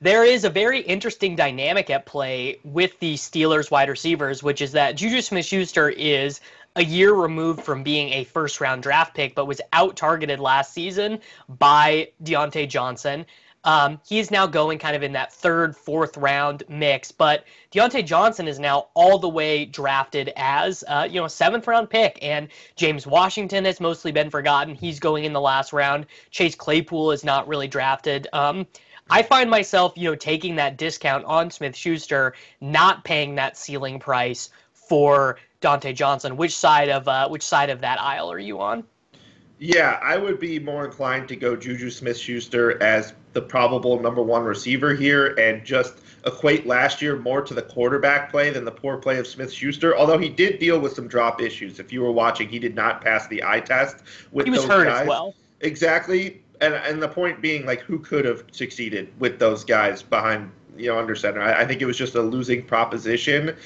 there 0.00 0.24
is 0.24 0.44
a 0.44 0.50
very 0.50 0.80
interesting 0.80 1.36
dynamic 1.36 1.90
at 1.90 2.06
play 2.06 2.58
with 2.64 2.98
the 3.00 3.14
Steelers 3.14 3.70
wide 3.70 3.88
receivers, 3.90 4.42
which 4.42 4.62
is 4.62 4.72
that 4.72 4.96
Juju 4.96 5.20
Smith 5.20 5.44
Schuster 5.44 5.90
is 5.90 6.40
a 6.76 6.84
year 6.84 7.12
removed 7.12 7.62
from 7.62 7.82
being 7.82 8.12
a 8.12 8.24
first 8.24 8.60
round 8.60 8.82
draft 8.82 9.14
pick, 9.14 9.34
but 9.34 9.46
was 9.46 9.60
out 9.72 9.96
targeted 9.96 10.40
last 10.40 10.72
season 10.72 11.20
by 11.48 12.08
Diontae 12.22 12.68
Johnson. 12.68 13.26
Um, 13.64 13.98
he's 14.06 14.30
now 14.30 14.46
going 14.46 14.78
kind 14.78 14.94
of 14.94 15.02
in 15.02 15.12
that 15.12 15.32
third, 15.32 15.74
fourth 15.74 16.18
round 16.18 16.64
mix, 16.68 17.10
but 17.10 17.44
Diontae 17.72 18.04
Johnson 18.04 18.46
is 18.46 18.58
now 18.58 18.88
all 18.92 19.18
the 19.18 19.28
way 19.28 19.64
drafted 19.64 20.32
as 20.36 20.84
uh, 20.86 21.08
you 21.10 21.18
know 21.18 21.24
a 21.24 21.30
seventh 21.30 21.66
round 21.66 21.88
pick, 21.88 22.18
and 22.20 22.48
James 22.76 23.06
Washington 23.06 23.64
has 23.64 23.80
mostly 23.80 24.12
been 24.12 24.28
forgotten. 24.28 24.74
He's 24.74 25.00
going 25.00 25.24
in 25.24 25.32
the 25.32 25.40
last 25.40 25.72
round. 25.72 26.06
Chase 26.30 26.54
Claypool 26.54 27.12
is 27.12 27.24
not 27.24 27.48
really 27.48 27.68
drafted. 27.68 28.28
Um, 28.34 28.66
I 29.10 29.22
find 29.22 29.50
myself, 29.50 29.94
you 29.96 30.10
know, 30.10 30.16
taking 30.16 30.56
that 30.56 30.76
discount 30.76 31.24
on 31.24 31.50
Smith 31.50 31.76
Schuster, 31.76 32.34
not 32.60 33.04
paying 33.04 33.34
that 33.36 33.56
ceiling 33.56 33.98
price 33.98 34.50
for 34.72 35.38
Diontae 35.64 35.94
Johnson. 35.94 36.36
Which 36.36 36.56
side 36.56 36.90
of 36.90 37.08
uh, 37.08 37.28
which 37.28 37.42
side 37.42 37.70
of 37.70 37.80
that 37.80 38.00
aisle 38.00 38.30
are 38.30 38.38
you 38.38 38.60
on? 38.60 38.84
Yeah, 39.58 39.98
I 40.02 40.18
would 40.18 40.38
be 40.38 40.58
more 40.58 40.84
inclined 40.84 41.28
to 41.28 41.36
go 41.36 41.56
Juju 41.56 41.90
Smith 41.90 42.18
Schuster 42.18 42.82
as 42.82 43.14
the 43.32 43.40
probable 43.40 44.00
number 44.00 44.22
one 44.22 44.42
receiver 44.42 44.94
here 44.94 45.34
and 45.38 45.64
just 45.64 46.00
equate 46.26 46.66
last 46.66 47.00
year 47.00 47.16
more 47.16 47.40
to 47.42 47.54
the 47.54 47.62
quarterback 47.62 48.30
play 48.30 48.50
than 48.50 48.64
the 48.64 48.70
poor 48.70 48.96
play 48.96 49.18
of 49.18 49.26
Smith 49.26 49.52
Schuster. 49.52 49.96
Although 49.96 50.18
he 50.18 50.28
did 50.28 50.58
deal 50.58 50.78
with 50.78 50.94
some 50.94 51.06
drop 51.06 51.40
issues. 51.40 51.78
If 51.78 51.92
you 51.92 52.02
were 52.02 52.12
watching, 52.12 52.48
he 52.48 52.58
did 52.58 52.74
not 52.74 53.00
pass 53.00 53.26
the 53.28 53.42
eye 53.44 53.60
test 53.60 53.98
with 54.32 54.46
he 54.46 54.50
was 54.50 54.60
those 54.60 54.70
hurt 54.70 54.84
guys. 54.88 55.02
as 55.02 55.08
well. 55.08 55.34
Exactly. 55.60 56.42
And 56.60 56.74
and 56.74 57.02
the 57.02 57.08
point 57.08 57.40
being 57.40 57.64
like 57.64 57.80
who 57.80 57.98
could 57.98 58.24
have 58.24 58.44
succeeded 58.52 59.12
with 59.18 59.38
those 59.38 59.64
guys 59.64 60.02
behind 60.02 60.50
you 60.76 60.88
know 60.88 60.98
under 60.98 61.14
center. 61.14 61.40
I, 61.40 61.62
I 61.62 61.66
think 61.66 61.80
it 61.80 61.86
was 61.86 61.96
just 61.96 62.16
a 62.16 62.22
losing 62.22 62.64
proposition. 62.64 63.56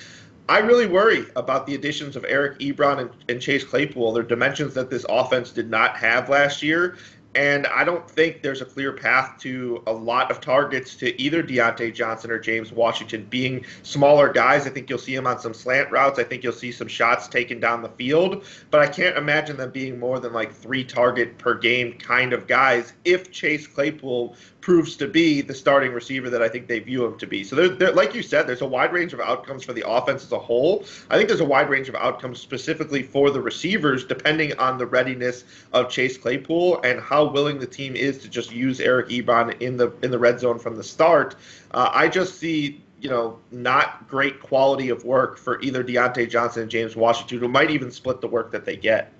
I 0.48 0.60
really 0.60 0.86
worry 0.86 1.26
about 1.36 1.66
the 1.66 1.74
additions 1.74 2.16
of 2.16 2.24
Eric 2.26 2.58
Ebron 2.58 3.00
and, 3.00 3.10
and 3.28 3.40
Chase 3.40 3.64
Claypool. 3.64 4.12
They're 4.12 4.22
dimensions 4.22 4.72
that 4.74 4.88
this 4.88 5.04
offense 5.08 5.50
did 5.50 5.68
not 5.68 5.96
have 5.96 6.30
last 6.30 6.62
year. 6.62 6.96
And 7.34 7.66
I 7.66 7.84
don't 7.84 8.08
think 8.10 8.42
there's 8.42 8.62
a 8.62 8.64
clear 8.64 8.92
path 8.92 9.38
to 9.40 9.82
a 9.86 9.92
lot 9.92 10.30
of 10.30 10.40
targets 10.40 10.96
to 10.96 11.20
either 11.20 11.42
Diontae 11.42 11.94
Johnson 11.94 12.30
or 12.30 12.38
James 12.38 12.72
Washington 12.72 13.26
being 13.28 13.66
smaller 13.82 14.32
guys. 14.32 14.66
I 14.66 14.70
think 14.70 14.88
you'll 14.88 14.98
see 14.98 15.14
them 15.14 15.26
on 15.26 15.38
some 15.38 15.52
slant 15.52 15.90
routes. 15.90 16.18
I 16.18 16.24
think 16.24 16.42
you'll 16.42 16.54
see 16.54 16.72
some 16.72 16.88
shots 16.88 17.28
taken 17.28 17.60
down 17.60 17.82
the 17.82 17.90
field. 17.90 18.44
But 18.70 18.80
I 18.80 18.88
can't 18.88 19.18
imagine 19.18 19.58
them 19.58 19.70
being 19.70 20.00
more 20.00 20.18
than 20.18 20.32
like 20.32 20.52
three 20.52 20.82
target 20.82 21.36
per 21.36 21.54
game 21.54 21.92
kind 21.98 22.32
of 22.32 22.46
guys 22.46 22.94
if 23.04 23.30
Chase 23.30 23.66
Claypool 23.66 24.34
proves 24.60 24.96
to 24.96 25.06
be 25.06 25.40
the 25.40 25.54
starting 25.54 25.92
receiver 25.92 26.28
that 26.30 26.42
I 26.42 26.48
think 26.48 26.66
they 26.66 26.78
view 26.80 27.04
him 27.04 27.18
to 27.18 27.26
be. 27.26 27.44
So, 27.44 27.56
there, 27.56 27.68
there, 27.68 27.92
like 27.92 28.14
you 28.14 28.22
said, 28.22 28.46
there's 28.46 28.60
a 28.60 28.66
wide 28.66 28.92
range 28.92 29.12
of 29.12 29.20
outcomes 29.20 29.64
for 29.64 29.72
the 29.72 29.88
offense 29.88 30.24
as 30.24 30.32
a 30.32 30.38
whole. 30.38 30.84
I 31.10 31.16
think 31.16 31.28
there's 31.28 31.40
a 31.40 31.44
wide 31.44 31.70
range 31.70 31.88
of 31.88 31.94
outcomes 31.94 32.40
specifically 32.40 33.02
for 33.02 33.30
the 33.30 33.40
receivers, 33.40 34.04
depending 34.04 34.58
on 34.58 34.78
the 34.78 34.86
readiness 34.86 35.44
of 35.72 35.90
Chase 35.90 36.18
Claypool 36.18 36.82
and 36.82 37.00
how 37.00 37.24
willing 37.24 37.58
the 37.58 37.66
team 37.66 37.96
is 37.96 38.18
to 38.18 38.28
just 38.28 38.52
use 38.52 38.80
Eric 38.80 39.08
Ebron 39.08 39.60
in 39.60 39.76
the 39.76 39.92
in 40.02 40.10
the 40.10 40.18
red 40.18 40.40
zone 40.40 40.58
from 40.58 40.76
the 40.76 40.84
start. 40.84 41.36
Uh, 41.70 41.90
I 41.92 42.08
just 42.08 42.38
see 42.38 42.82
you 43.00 43.08
know, 43.08 43.38
not 43.50 44.08
great 44.08 44.40
quality 44.42 44.88
of 44.88 45.04
work 45.04 45.38
for 45.38 45.60
either 45.60 45.84
Diontae 45.84 46.28
Johnson 46.28 46.62
and 46.62 46.70
James 46.70 46.96
Washington, 46.96 47.38
who 47.38 47.48
might 47.48 47.70
even 47.70 47.90
split 47.90 48.20
the 48.20 48.26
work 48.26 48.50
that 48.50 48.64
they 48.64 48.76
get. 48.76 49.12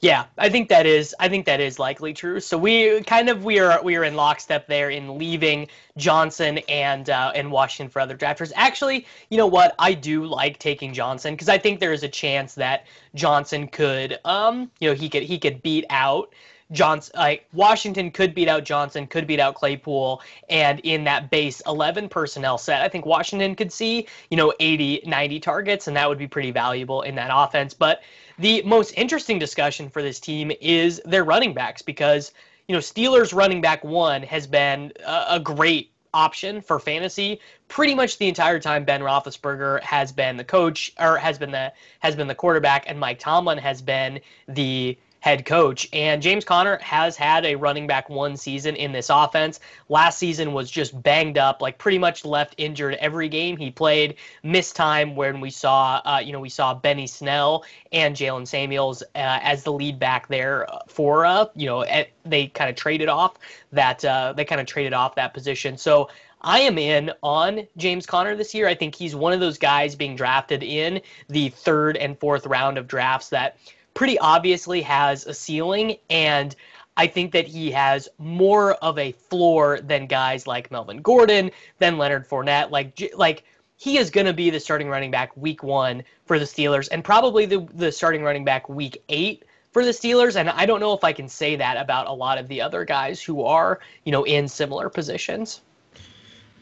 Yeah, 0.00 0.26
I 0.36 0.50
think 0.50 0.68
that 0.68 0.84
is 0.84 1.14
I 1.18 1.30
think 1.30 1.46
that 1.46 1.60
is 1.60 1.78
likely 1.78 2.12
true. 2.12 2.38
So 2.38 2.58
we 2.58 3.00
kind 3.04 3.30
of 3.30 3.42
we 3.42 3.58
are 3.58 3.82
we 3.82 3.96
are 3.96 4.04
in 4.04 4.16
lockstep 4.16 4.66
there 4.66 4.90
in 4.90 5.16
leaving 5.16 5.66
Johnson 5.96 6.58
and 6.68 7.08
uh, 7.08 7.32
and 7.34 7.50
Washington 7.50 7.90
for 7.90 8.00
other 8.00 8.16
drafters. 8.16 8.52
Actually, 8.54 9.06
you 9.30 9.38
know 9.38 9.46
what? 9.46 9.74
I 9.78 9.94
do 9.94 10.26
like 10.26 10.58
taking 10.58 10.92
Johnson 10.92 11.32
because 11.32 11.48
I 11.48 11.56
think 11.56 11.80
there 11.80 11.92
is 11.92 12.02
a 12.02 12.08
chance 12.08 12.54
that 12.56 12.86
Johnson 13.14 13.66
could 13.66 14.18
um 14.26 14.70
you 14.78 14.90
know 14.90 14.94
he 14.94 15.08
could 15.08 15.22
he 15.22 15.38
could 15.38 15.62
beat 15.62 15.86
out 15.88 16.34
Johnson, 16.72 17.12
like 17.16 17.46
Washington 17.52 18.10
could 18.10 18.34
beat 18.34 18.48
out 18.48 18.64
Johnson, 18.64 19.06
could 19.06 19.26
beat 19.26 19.40
out 19.40 19.54
Claypool, 19.54 20.22
and 20.50 20.80
in 20.80 21.04
that 21.04 21.30
base 21.30 21.60
11 21.66 22.08
personnel 22.08 22.58
set, 22.58 22.82
I 22.82 22.88
think 22.88 23.06
Washington 23.06 23.54
could 23.54 23.72
see, 23.72 24.06
you 24.30 24.36
know, 24.36 24.52
80, 24.60 25.02
90 25.06 25.40
targets, 25.40 25.86
and 25.88 25.96
that 25.96 26.08
would 26.08 26.18
be 26.18 26.26
pretty 26.26 26.50
valuable 26.50 27.02
in 27.02 27.14
that 27.16 27.30
offense. 27.32 27.74
But 27.74 28.02
the 28.38 28.62
most 28.62 28.92
interesting 28.96 29.38
discussion 29.38 29.88
for 29.88 30.02
this 30.02 30.20
team 30.20 30.50
is 30.60 31.00
their 31.04 31.24
running 31.24 31.54
backs 31.54 31.82
because, 31.82 32.32
you 32.68 32.74
know, 32.74 32.80
Steelers 32.80 33.34
running 33.34 33.60
back 33.60 33.84
one 33.84 34.22
has 34.22 34.46
been 34.46 34.92
a, 35.06 35.24
a 35.30 35.40
great 35.40 35.90
option 36.12 36.60
for 36.60 36.78
fantasy. 36.78 37.40
Pretty 37.68 37.94
much 37.94 38.18
the 38.18 38.28
entire 38.28 38.60
time 38.60 38.84
Ben 38.84 39.00
Roethlisberger 39.00 39.82
has 39.82 40.12
been 40.12 40.36
the 40.36 40.44
coach 40.44 40.92
or 40.98 41.16
has 41.16 41.38
been 41.38 41.50
the 41.50 41.72
has 42.00 42.16
been 42.16 42.28
the 42.28 42.34
quarterback 42.34 42.84
and 42.86 42.98
Mike 42.98 43.18
Tomlin 43.18 43.58
has 43.58 43.82
been 43.82 44.20
the 44.48 44.96
head 45.24 45.46
coach. 45.46 45.88
And 45.94 46.20
James 46.20 46.44
Conner 46.44 46.78
has 46.82 47.16
had 47.16 47.46
a 47.46 47.54
running 47.54 47.86
back 47.86 48.10
one 48.10 48.36
season 48.36 48.76
in 48.76 48.92
this 48.92 49.08
offense. 49.08 49.58
Last 49.88 50.18
season 50.18 50.52
was 50.52 50.70
just 50.70 51.02
banged 51.02 51.38
up, 51.38 51.62
like 51.62 51.78
pretty 51.78 51.96
much 51.96 52.26
left 52.26 52.54
injured 52.58 52.96
every 53.00 53.30
game 53.30 53.56
he 53.56 53.70
played. 53.70 54.16
Missed 54.42 54.76
time 54.76 55.16
when 55.16 55.40
we 55.40 55.48
saw, 55.48 56.02
uh, 56.04 56.20
you 56.22 56.30
know, 56.30 56.40
we 56.40 56.50
saw 56.50 56.74
Benny 56.74 57.06
Snell 57.06 57.64
and 57.90 58.14
Jaylen 58.14 58.46
Samuels 58.46 59.02
uh, 59.14 59.40
as 59.40 59.62
the 59.62 59.72
lead 59.72 59.98
back 59.98 60.28
there 60.28 60.68
for, 60.88 61.24
uh, 61.24 61.46
you 61.54 61.64
know, 61.64 61.84
at, 61.84 62.10
they 62.26 62.48
kind 62.48 62.68
of 62.68 62.76
traded 62.76 63.08
off 63.08 63.38
that 63.72 64.04
uh, 64.04 64.34
they 64.36 64.44
kind 64.44 64.60
of 64.60 64.66
traded 64.66 64.92
off 64.92 65.14
that 65.14 65.32
position. 65.32 65.78
So 65.78 66.10
I 66.42 66.60
am 66.60 66.76
in 66.76 67.10
on 67.22 67.66
James 67.78 68.04
Conner 68.04 68.36
this 68.36 68.54
year. 68.54 68.68
I 68.68 68.74
think 68.74 68.94
he's 68.94 69.16
one 69.16 69.32
of 69.32 69.40
those 69.40 69.56
guys 69.56 69.96
being 69.96 70.16
drafted 70.16 70.62
in 70.62 71.00
the 71.28 71.48
third 71.48 71.96
and 71.96 72.18
fourth 72.18 72.44
round 72.44 72.76
of 72.76 72.86
drafts 72.86 73.30
that 73.30 73.56
pretty 73.94 74.18
obviously 74.18 74.82
has 74.82 75.26
a 75.26 75.34
ceiling 75.34 75.96
and 76.10 76.54
I 76.96 77.06
think 77.06 77.32
that 77.32 77.46
he 77.46 77.70
has 77.72 78.08
more 78.18 78.74
of 78.74 78.98
a 78.98 79.12
floor 79.12 79.80
than 79.80 80.06
guys 80.06 80.46
like 80.46 80.70
Melvin 80.70 80.98
Gordon, 80.98 81.50
than 81.78 81.98
Leonard 81.98 82.28
Fournette. 82.28 82.70
Like, 82.70 83.10
like 83.16 83.44
he 83.76 83.98
is 83.98 84.10
going 84.10 84.26
to 84.26 84.32
be 84.32 84.50
the 84.50 84.60
starting 84.60 84.88
running 84.88 85.10
back 85.10 85.36
week 85.36 85.62
one 85.62 86.04
for 86.26 86.38
the 86.38 86.44
Steelers, 86.44 86.88
and 86.90 87.02
probably 87.02 87.46
the 87.46 87.66
the 87.74 87.90
starting 87.90 88.22
running 88.22 88.44
back 88.44 88.68
week 88.68 89.02
eight 89.08 89.44
for 89.72 89.84
the 89.84 89.90
Steelers. 89.90 90.36
And 90.36 90.48
I 90.48 90.66
don't 90.66 90.80
know 90.80 90.92
if 90.92 91.02
I 91.02 91.12
can 91.12 91.28
say 91.28 91.56
that 91.56 91.76
about 91.76 92.06
a 92.06 92.12
lot 92.12 92.38
of 92.38 92.46
the 92.48 92.60
other 92.60 92.84
guys 92.84 93.20
who 93.20 93.42
are, 93.42 93.80
you 94.04 94.12
know, 94.12 94.24
in 94.24 94.46
similar 94.46 94.88
positions. 94.88 95.62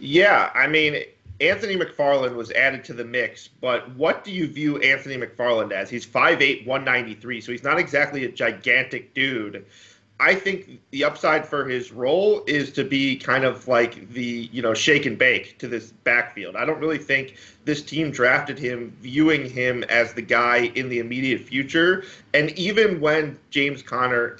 Yeah, 0.00 0.50
I 0.54 0.66
mean, 0.66 1.04
Anthony 1.42 1.76
McFarland 1.76 2.36
was 2.36 2.52
added 2.52 2.84
to 2.84 2.92
the 2.92 3.04
mix, 3.04 3.48
but 3.48 3.90
what 3.96 4.22
do 4.22 4.30
you 4.30 4.46
view 4.46 4.78
Anthony 4.78 5.16
McFarland 5.16 5.72
as? 5.72 5.90
He's 5.90 6.06
5'8, 6.06 6.66
193, 6.66 7.40
so 7.40 7.50
he's 7.50 7.64
not 7.64 7.78
exactly 7.78 8.24
a 8.24 8.30
gigantic 8.30 9.12
dude. 9.12 9.66
I 10.20 10.36
think 10.36 10.80
the 10.92 11.02
upside 11.02 11.44
for 11.44 11.68
his 11.68 11.90
role 11.90 12.44
is 12.46 12.70
to 12.74 12.84
be 12.84 13.16
kind 13.16 13.42
of 13.42 13.66
like 13.66 14.08
the, 14.12 14.48
you 14.52 14.62
know, 14.62 14.72
shake 14.72 15.04
and 15.04 15.18
bake 15.18 15.58
to 15.58 15.66
this 15.66 15.90
backfield. 16.04 16.54
I 16.54 16.64
don't 16.64 16.78
really 16.78 16.98
think 16.98 17.38
this 17.64 17.82
team 17.82 18.12
drafted 18.12 18.56
him 18.56 18.96
viewing 19.00 19.50
him 19.50 19.82
as 19.84 20.12
the 20.14 20.22
guy 20.22 20.70
in 20.76 20.88
the 20.88 21.00
immediate 21.00 21.40
future. 21.40 22.04
And 22.34 22.50
even 22.56 23.00
when 23.00 23.36
James 23.50 23.82
Conner 23.82 24.38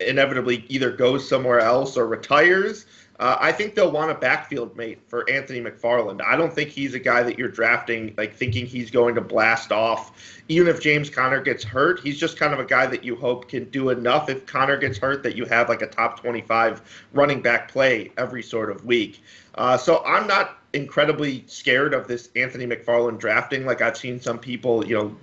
inevitably 0.00 0.66
either 0.68 0.90
goes 0.90 1.26
somewhere 1.26 1.60
else 1.60 1.96
or 1.96 2.06
retires, 2.06 2.84
uh, 3.22 3.38
I 3.40 3.52
think 3.52 3.76
they'll 3.76 3.92
want 3.92 4.10
a 4.10 4.14
backfield 4.14 4.76
mate 4.76 4.98
for 5.06 5.30
Anthony 5.30 5.60
McFarland. 5.60 6.20
I 6.22 6.34
don't 6.34 6.52
think 6.52 6.70
he's 6.70 6.94
a 6.94 6.98
guy 6.98 7.22
that 7.22 7.38
you're 7.38 7.48
drafting 7.48 8.12
like 8.18 8.34
thinking 8.34 8.66
he's 8.66 8.90
going 8.90 9.14
to 9.14 9.20
blast 9.20 9.70
off. 9.70 10.42
Even 10.48 10.66
if 10.66 10.80
James 10.80 11.08
Conner 11.08 11.40
gets 11.40 11.62
hurt, 11.62 12.00
he's 12.00 12.18
just 12.18 12.36
kind 12.36 12.52
of 12.52 12.58
a 12.58 12.64
guy 12.64 12.84
that 12.86 13.04
you 13.04 13.14
hope 13.14 13.48
can 13.48 13.70
do 13.70 13.90
enough 13.90 14.28
if 14.28 14.44
Conner 14.46 14.76
gets 14.76 14.98
hurt 14.98 15.22
that 15.22 15.36
you 15.36 15.44
have 15.44 15.68
like 15.68 15.82
a 15.82 15.86
top 15.86 16.18
25 16.18 17.06
running 17.12 17.40
back 17.40 17.70
play 17.70 18.10
every 18.18 18.42
sort 18.42 18.72
of 18.72 18.84
week. 18.84 19.22
Uh, 19.54 19.76
so 19.76 20.04
I'm 20.04 20.26
not 20.26 20.58
incredibly 20.72 21.44
scared 21.46 21.94
of 21.94 22.08
this 22.08 22.28
Anthony 22.34 22.66
McFarland 22.66 23.20
drafting. 23.20 23.64
Like 23.64 23.82
I've 23.82 23.96
seen 23.96 24.20
some 24.20 24.40
people, 24.40 24.84
you 24.84 24.96
know, 24.96 25.16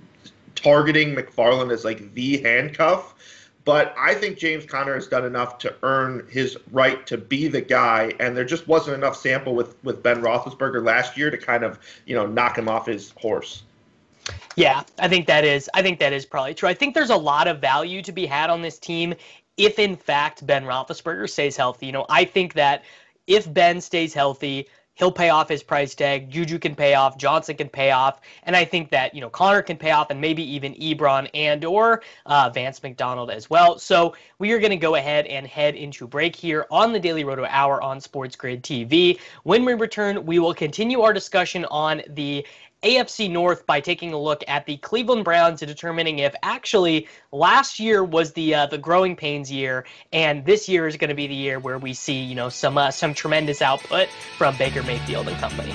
targeting 0.54 1.14
McFarland 1.14 1.70
as 1.70 1.84
like 1.84 2.14
the 2.14 2.38
handcuff. 2.38 3.14
But 3.70 3.94
I 3.96 4.14
think 4.14 4.36
James 4.36 4.66
Conner 4.66 4.94
has 4.94 5.06
done 5.06 5.24
enough 5.24 5.58
to 5.58 5.72
earn 5.84 6.26
his 6.28 6.58
right 6.72 7.06
to 7.06 7.16
be 7.16 7.46
the 7.46 7.60
guy, 7.60 8.12
and 8.18 8.36
there 8.36 8.44
just 8.44 8.66
wasn't 8.66 8.96
enough 8.96 9.16
sample 9.16 9.54
with 9.54 9.76
with 9.84 10.02
Ben 10.02 10.20
Roethlisberger 10.20 10.84
last 10.84 11.16
year 11.16 11.30
to 11.30 11.38
kind 11.38 11.62
of 11.62 11.78
you 12.04 12.16
know 12.16 12.26
knock 12.26 12.58
him 12.58 12.68
off 12.68 12.86
his 12.86 13.14
horse. 13.16 13.62
Yeah, 14.56 14.82
I 14.98 15.06
think 15.06 15.28
that 15.28 15.44
is. 15.44 15.70
I 15.72 15.82
think 15.82 16.00
that 16.00 16.12
is 16.12 16.26
probably 16.26 16.52
true. 16.52 16.68
I 16.68 16.74
think 16.74 16.96
there's 16.96 17.10
a 17.10 17.16
lot 17.16 17.46
of 17.46 17.60
value 17.60 18.02
to 18.02 18.10
be 18.10 18.26
had 18.26 18.50
on 18.50 18.60
this 18.60 18.76
team 18.76 19.14
if, 19.56 19.78
in 19.78 19.94
fact, 19.94 20.44
Ben 20.44 20.64
Roethlisberger 20.64 21.30
stays 21.30 21.56
healthy. 21.56 21.86
You 21.86 21.92
know, 21.92 22.06
I 22.08 22.24
think 22.24 22.54
that 22.54 22.82
if 23.28 23.54
Ben 23.54 23.80
stays 23.80 24.12
healthy, 24.12 24.66
he'll 25.00 25.10
pay 25.10 25.30
off 25.30 25.48
his 25.48 25.62
price 25.62 25.94
tag. 25.94 26.30
Juju 26.30 26.58
can 26.58 26.74
pay 26.76 26.94
off. 26.94 27.16
Johnson 27.16 27.56
can 27.56 27.70
pay 27.70 27.90
off, 27.90 28.20
and 28.44 28.54
I 28.54 28.64
think 28.64 28.90
that 28.90 29.14
you 29.14 29.20
know 29.20 29.30
Conner 29.30 29.62
can 29.62 29.76
pay 29.76 29.90
off, 29.90 30.10
and 30.10 30.20
maybe 30.20 30.42
even 30.42 30.74
Ebron 30.74 31.28
and 31.34 31.64
or 31.64 32.02
uh, 32.26 32.50
Vance 32.50 32.82
McDonald 32.82 33.30
as 33.30 33.48
well. 33.50 33.78
So 33.78 34.14
we 34.38 34.52
are 34.52 34.60
going 34.60 34.70
to 34.70 34.76
go 34.76 34.94
ahead 34.94 35.26
and 35.26 35.46
head 35.46 35.74
into 35.74 36.06
break 36.06 36.36
here 36.36 36.66
on 36.70 36.92
the 36.92 37.00
Daily 37.00 37.24
Roto 37.24 37.46
Hour 37.48 37.82
on 37.82 37.98
Sports 38.00 38.36
Grid 38.36 38.62
TV. 38.62 39.18
When 39.42 39.64
we 39.64 39.72
return, 39.72 40.24
we 40.24 40.38
will 40.38 40.54
continue 40.54 41.00
our 41.00 41.14
discussion 41.14 41.64
on 41.64 42.02
the 42.10 42.46
AFC 42.82 43.30
North 43.30 43.66
by 43.66 43.80
taking 43.80 44.12
a 44.12 44.18
look 44.18 44.42
at 44.48 44.66
the 44.66 44.76
Cleveland 44.78 45.24
Browns 45.24 45.62
and 45.62 45.68
determining 45.68 46.20
if 46.20 46.34
actually 46.42 47.08
last 47.30 47.78
year 47.78 48.02
was 48.02 48.32
the 48.32 48.54
uh, 48.54 48.66
the 48.66 48.78
growing 48.78 49.16
pains 49.16 49.52
year, 49.52 49.84
and 50.12 50.44
this 50.44 50.68
year 50.68 50.86
is 50.86 50.96
going 50.96 51.10
to 51.10 51.14
be 51.14 51.26
the 51.26 51.34
year 51.34 51.58
where 51.58 51.78
we 51.78 51.92
see 51.92 52.22
you 52.22 52.34
know 52.34 52.48
some 52.48 52.78
uh, 52.78 52.90
some 52.90 53.12
tremendous 53.12 53.60
output 53.60 54.08
from 54.38 54.56
Baker 54.56 54.82
Mayfield 54.82 55.28
and 55.28 55.36
company. 55.38 55.74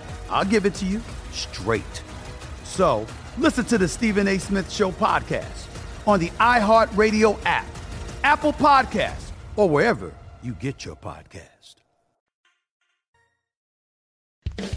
I'll 0.31 0.45
give 0.45 0.65
it 0.65 0.73
to 0.75 0.85
you 0.85 1.01
straight. 1.31 2.03
So 2.63 3.05
listen 3.37 3.65
to 3.65 3.77
the 3.77 3.87
Stephen 3.87 4.27
A. 4.27 4.37
Smith 4.37 4.71
Show 4.71 4.91
podcast 4.91 5.67
on 6.07 6.19
the 6.19 6.29
iHeartRadio 6.29 7.37
app, 7.45 7.67
Apple 8.23 8.53
Podcasts, 8.53 9.31
or 9.55 9.69
wherever 9.69 10.13
you 10.41 10.53
get 10.53 10.85
your 10.85 10.95
podcast. 10.95 11.75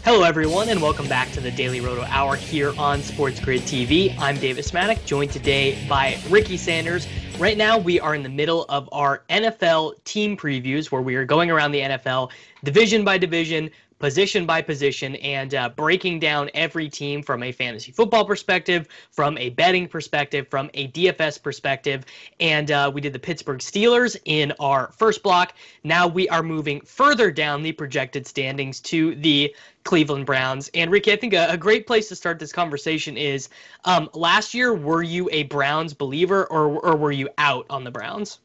Hello, 0.05 0.23
everyone, 0.23 0.69
and 0.69 0.83
welcome 0.83 1.09
back 1.09 1.31
to 1.33 1.41
the 1.41 1.51
Daily 1.51 1.81
Roto 1.81 2.03
Hour 2.03 2.37
here 2.37 2.75
on 2.79 3.01
Sports 3.01 3.41
Grid 3.41 3.63
TV. 3.63 4.15
I'm 4.19 4.37
Davis 4.37 4.71
Mattek, 4.71 5.05
joined 5.05 5.31
today 5.31 5.83
by 5.89 6.19
Ricky 6.29 6.57
Sanders. 6.57 7.07
Right 7.39 7.57
now, 7.57 7.79
we 7.79 8.01
are 8.01 8.15
in 8.15 8.23
the 8.23 8.29
middle 8.29 8.65
of 8.69 8.89
our 8.93 9.25
NFL 9.31 10.05
team 10.05 10.37
previews 10.37 10.91
where 10.91 11.03
we 11.03 11.17
are 11.17 11.25
going 11.25 11.51
around 11.51 11.73
the 11.73 11.81
NFL 11.81 12.31
division 12.65 13.05
by 13.05 13.19
division, 13.19 13.71
position 13.99 14.47
by 14.47 14.61
position 14.61 15.17
and 15.17 15.55
uh, 15.55 15.69
breaking 15.71 16.19
down 16.19 16.51
every 16.55 16.89
team 16.89 17.23
from 17.23 17.43
a 17.43 17.53
fantasy 17.53 17.93
football 17.93 18.25
perspective, 18.25 18.89
from 19.11 19.39
a 19.39 19.51
betting 19.51 19.89
perspective, 19.89 20.47
from 20.49 20.71
a 20.75 20.89
DFS 20.89 21.43
perspective. 21.43 22.05
And 22.41 22.71
uh, 22.71 22.91
we 22.93 23.01
did 23.01 23.13
the 23.13 23.19
Pittsburgh 23.19 23.61
Steelers 23.61 24.17
in 24.25 24.53
our 24.61 24.93
first 24.93 25.23
block. 25.23 25.55
Now 25.85 26.07
we 26.07 26.29
are 26.29 26.43
moving 26.43 26.81
further 26.83 27.31
down 27.31 27.63
the 27.63 27.73
projected 27.73 28.27
standings 28.27 28.81
to 28.81 29.15
the 29.17 29.55
Cleveland 29.85 30.27
Browns. 30.27 30.71
And 30.75 30.91
Ricky, 30.91 31.13
I 31.13 31.17
think 31.17 31.35
a, 31.35 31.47
a 31.51 31.57
great 31.57 31.87
place 31.87 32.09
to 32.09 32.17
start 32.17 32.39
this 32.39 32.53
conversation 32.53 33.17
is 33.17 33.49
um, 33.85 34.09
last 34.15 34.55
year, 34.55 34.75
were 34.75 35.03
you 35.03 35.29
a 35.31 35.45
Browns 35.45 35.95
believer 35.95 36.47
or, 36.47 36.79
or 36.81 36.97
were 36.97 37.13
you 37.13 37.29
out 37.39 37.67
on 37.71 37.85
the 37.85 37.91
Browns? 37.91 38.39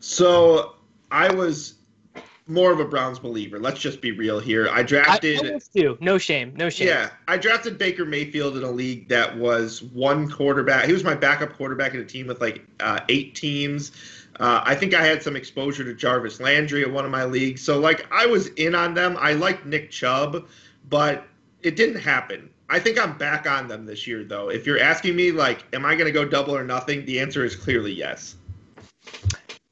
So 0.00 0.74
I 1.10 1.32
was 1.32 1.77
more 2.48 2.72
of 2.72 2.80
a 2.80 2.84
Browns 2.84 3.18
believer. 3.18 3.58
Let's 3.58 3.80
just 3.80 4.00
be 4.00 4.12
real 4.12 4.40
here. 4.40 4.68
I 4.70 4.82
drafted. 4.82 5.44
I 5.44 5.58
too. 5.58 5.98
No 6.00 6.18
shame. 6.18 6.54
No 6.56 6.70
shame. 6.70 6.88
Yeah, 6.88 7.10
I 7.28 7.36
drafted 7.36 7.78
Baker 7.78 8.04
Mayfield 8.04 8.56
in 8.56 8.62
a 8.62 8.70
league 8.70 9.08
that 9.08 9.36
was 9.36 9.82
one 9.82 10.30
quarterback. 10.30 10.86
He 10.86 10.92
was 10.92 11.04
my 11.04 11.14
backup 11.14 11.56
quarterback 11.56 11.94
in 11.94 12.00
a 12.00 12.04
team 12.04 12.26
with 12.26 12.40
like 12.40 12.64
uh, 12.80 13.00
eight 13.08 13.34
teams. 13.34 13.92
Uh, 14.40 14.62
I 14.64 14.74
think 14.74 14.94
I 14.94 15.04
had 15.04 15.22
some 15.22 15.36
exposure 15.36 15.84
to 15.84 15.94
Jarvis 15.94 16.40
Landry 16.40 16.82
at 16.82 16.90
one 16.90 17.04
of 17.04 17.10
my 17.10 17.24
leagues, 17.24 17.60
so 17.60 17.78
like 17.78 18.06
I 18.12 18.26
was 18.26 18.48
in 18.48 18.74
on 18.74 18.94
them. 18.94 19.16
I 19.18 19.32
liked 19.32 19.66
Nick 19.66 19.90
Chubb, 19.90 20.46
but 20.88 21.26
it 21.62 21.76
didn't 21.76 22.00
happen. 22.00 22.50
I 22.70 22.78
think 22.78 23.00
I'm 23.00 23.16
back 23.16 23.50
on 23.50 23.66
them 23.66 23.86
this 23.86 24.06
year, 24.06 24.24
though. 24.24 24.50
If 24.50 24.66
you're 24.66 24.78
asking 24.78 25.16
me, 25.16 25.32
like, 25.32 25.64
am 25.72 25.86
I 25.86 25.94
going 25.94 26.06
to 26.06 26.12
go 26.12 26.24
double 26.24 26.54
or 26.54 26.64
nothing? 26.64 27.04
The 27.06 27.18
answer 27.18 27.44
is 27.44 27.56
clearly 27.56 27.92
yes. 27.92 28.36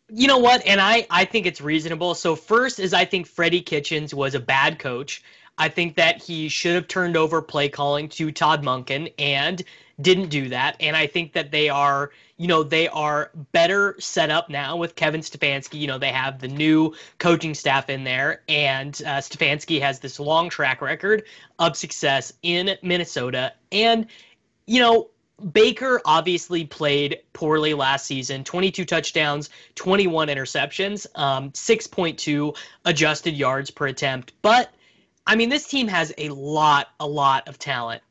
You 0.09 0.29
know 0.29 0.39
what? 0.39 0.65
And 0.67 0.81
I, 0.81 1.07
I 1.11 1.25
think 1.25 1.47
it's 1.47 1.61
reasonable. 1.61 2.15
So, 2.15 2.37
first 2.37 2.79
is 2.79 2.95
I 2.95 3.05
think 3.05 3.27
Freddie 3.27 3.63
Kitchens 3.63 4.15
was 4.15 4.35
a 4.35 4.41
bad 4.41 4.79
coach. 4.79 5.23
I 5.59 5.69
think 5.69 5.97
that 5.97 6.23
he 6.23 6.49
should 6.49 6.75
have 6.75 6.87
turned 6.87 7.17
over 7.17 7.41
play 7.43 7.69
calling 7.69 8.09
to 8.11 8.31
Todd 8.31 8.63
Monken 8.63 9.13
and 9.19 9.63
didn't 10.01 10.29
do 10.29 10.49
that. 10.51 10.77
And 10.81 10.95
I 10.95 11.07
think 11.07 11.33
that 11.33 11.51
they 11.51 11.69
are, 11.69 12.11
you 12.37 12.47
know, 12.47 12.63
they 12.63 12.89
are 12.89 13.31
better 13.53 13.97
set 13.99 14.31
up 14.31 14.51
now 14.51 14.77
with 14.77 14.95
Kevin 14.95 15.23
Stefanski. 15.23 15.81
You 15.81 15.87
know, 15.87 15.99
they 15.99 16.13
have 16.13 16.39
the 16.39 16.49
new 16.49 16.95
coaching 17.19 17.55
staff 17.55 17.89
in 17.89 18.05
there, 18.05 18.43
and 18.49 19.01
uh, 19.07 19.19
Stefanski 19.19 19.81
has 19.81 19.99
this 19.99 20.21
long 20.21 20.51
track 20.51 20.83
record 20.83 21.25
of 21.59 21.77
success 21.77 22.33
in 22.43 22.77
Minnesota. 22.83 23.55
And, 23.73 24.07
you 24.67 24.81
know, 24.81 25.09
Baker 25.53 26.01
obviously 26.05 26.65
played 26.65 27.21
poorly 27.35 27.75
last 27.75 28.07
season 28.07 28.43
22 28.43 28.85
touchdowns, 28.85 29.51
21 29.75 30.29
interceptions, 30.29 31.07
um, 31.15 31.51
6.2 31.51 32.57
adjusted 32.87 33.35
yards 33.35 33.71
per 33.71 33.87
attempt. 33.89 34.33
But 34.41 34.73
I 35.27 35.37
mean, 35.37 35.49
this 35.49 35.67
team 35.67 35.89
has 35.89 36.13
a 36.17 36.31
lot, 36.31 36.89
a 37.01 37.07
lot 37.07 37.49
of 37.49 37.59
talent. 37.59 38.03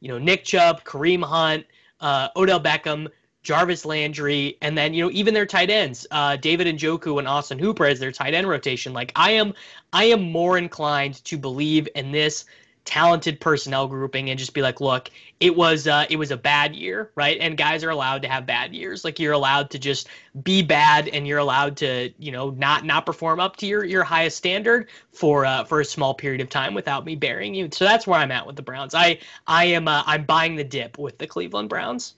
You 0.00 0.08
know, 0.08 0.18
Nick 0.18 0.44
Chubb, 0.44 0.82
Kareem 0.84 1.22
Hunt, 1.22 1.66
uh, 2.00 2.28
Odell 2.34 2.60
Beckham, 2.60 3.08
Jarvis 3.42 3.84
Landry, 3.84 4.56
and 4.62 4.76
then 4.76 4.94
you 4.94 5.04
know 5.04 5.10
even 5.12 5.34
their 5.34 5.46
tight 5.46 5.70
ends, 5.70 6.06
uh, 6.10 6.36
David 6.36 6.66
Njoku 6.66 7.18
and 7.18 7.28
Austin 7.28 7.58
Hooper 7.58 7.86
as 7.86 8.00
their 8.00 8.12
tight 8.12 8.34
end 8.34 8.48
rotation. 8.48 8.92
Like 8.92 9.12
I 9.14 9.32
am, 9.32 9.54
I 9.92 10.04
am 10.04 10.30
more 10.32 10.58
inclined 10.58 11.24
to 11.24 11.36
believe 11.36 11.88
in 11.94 12.12
this 12.12 12.44
talented 12.84 13.40
personnel 13.40 13.86
grouping 13.86 14.30
and 14.30 14.38
just 14.38 14.54
be 14.54 14.62
like, 14.62 14.80
look, 14.80 15.10
it 15.40 15.54
was 15.56 15.86
uh, 15.86 16.06
it 16.10 16.16
was 16.16 16.30
a 16.30 16.36
bad 16.36 16.74
year, 16.74 17.10
right? 17.14 17.38
And 17.40 17.56
guys 17.56 17.84
are 17.84 17.90
allowed 17.90 18.22
to 18.22 18.28
have 18.28 18.46
bad 18.46 18.74
years. 18.74 19.04
Like 19.04 19.18
you're 19.18 19.32
allowed 19.32 19.70
to 19.70 19.78
just 19.78 20.08
be 20.42 20.62
bad, 20.62 21.08
and 21.08 21.26
you're 21.26 21.38
allowed 21.38 21.76
to 21.78 22.12
you 22.18 22.32
know 22.32 22.50
not 22.50 22.84
not 22.84 23.06
perform 23.06 23.40
up 23.40 23.56
to 23.56 23.66
your 23.66 23.84
your 23.84 24.04
highest 24.04 24.36
standard 24.36 24.88
for 25.12 25.44
uh, 25.44 25.64
for 25.64 25.80
a 25.80 25.84
small 25.84 26.14
period 26.14 26.40
of 26.40 26.48
time 26.48 26.74
without 26.74 27.04
me 27.04 27.16
burying 27.16 27.54
you. 27.54 27.68
So 27.72 27.84
that's 27.84 28.06
where 28.06 28.18
I'm 28.18 28.30
at 28.30 28.46
with 28.46 28.56
the 28.56 28.62
Browns. 28.62 28.94
I 28.94 29.18
I 29.46 29.66
am 29.66 29.88
uh, 29.88 30.02
I'm 30.06 30.24
buying 30.24 30.56
the 30.56 30.64
dip 30.64 30.98
with 30.98 31.18
the 31.18 31.26
Cleveland 31.26 31.68
Browns. 31.68 32.14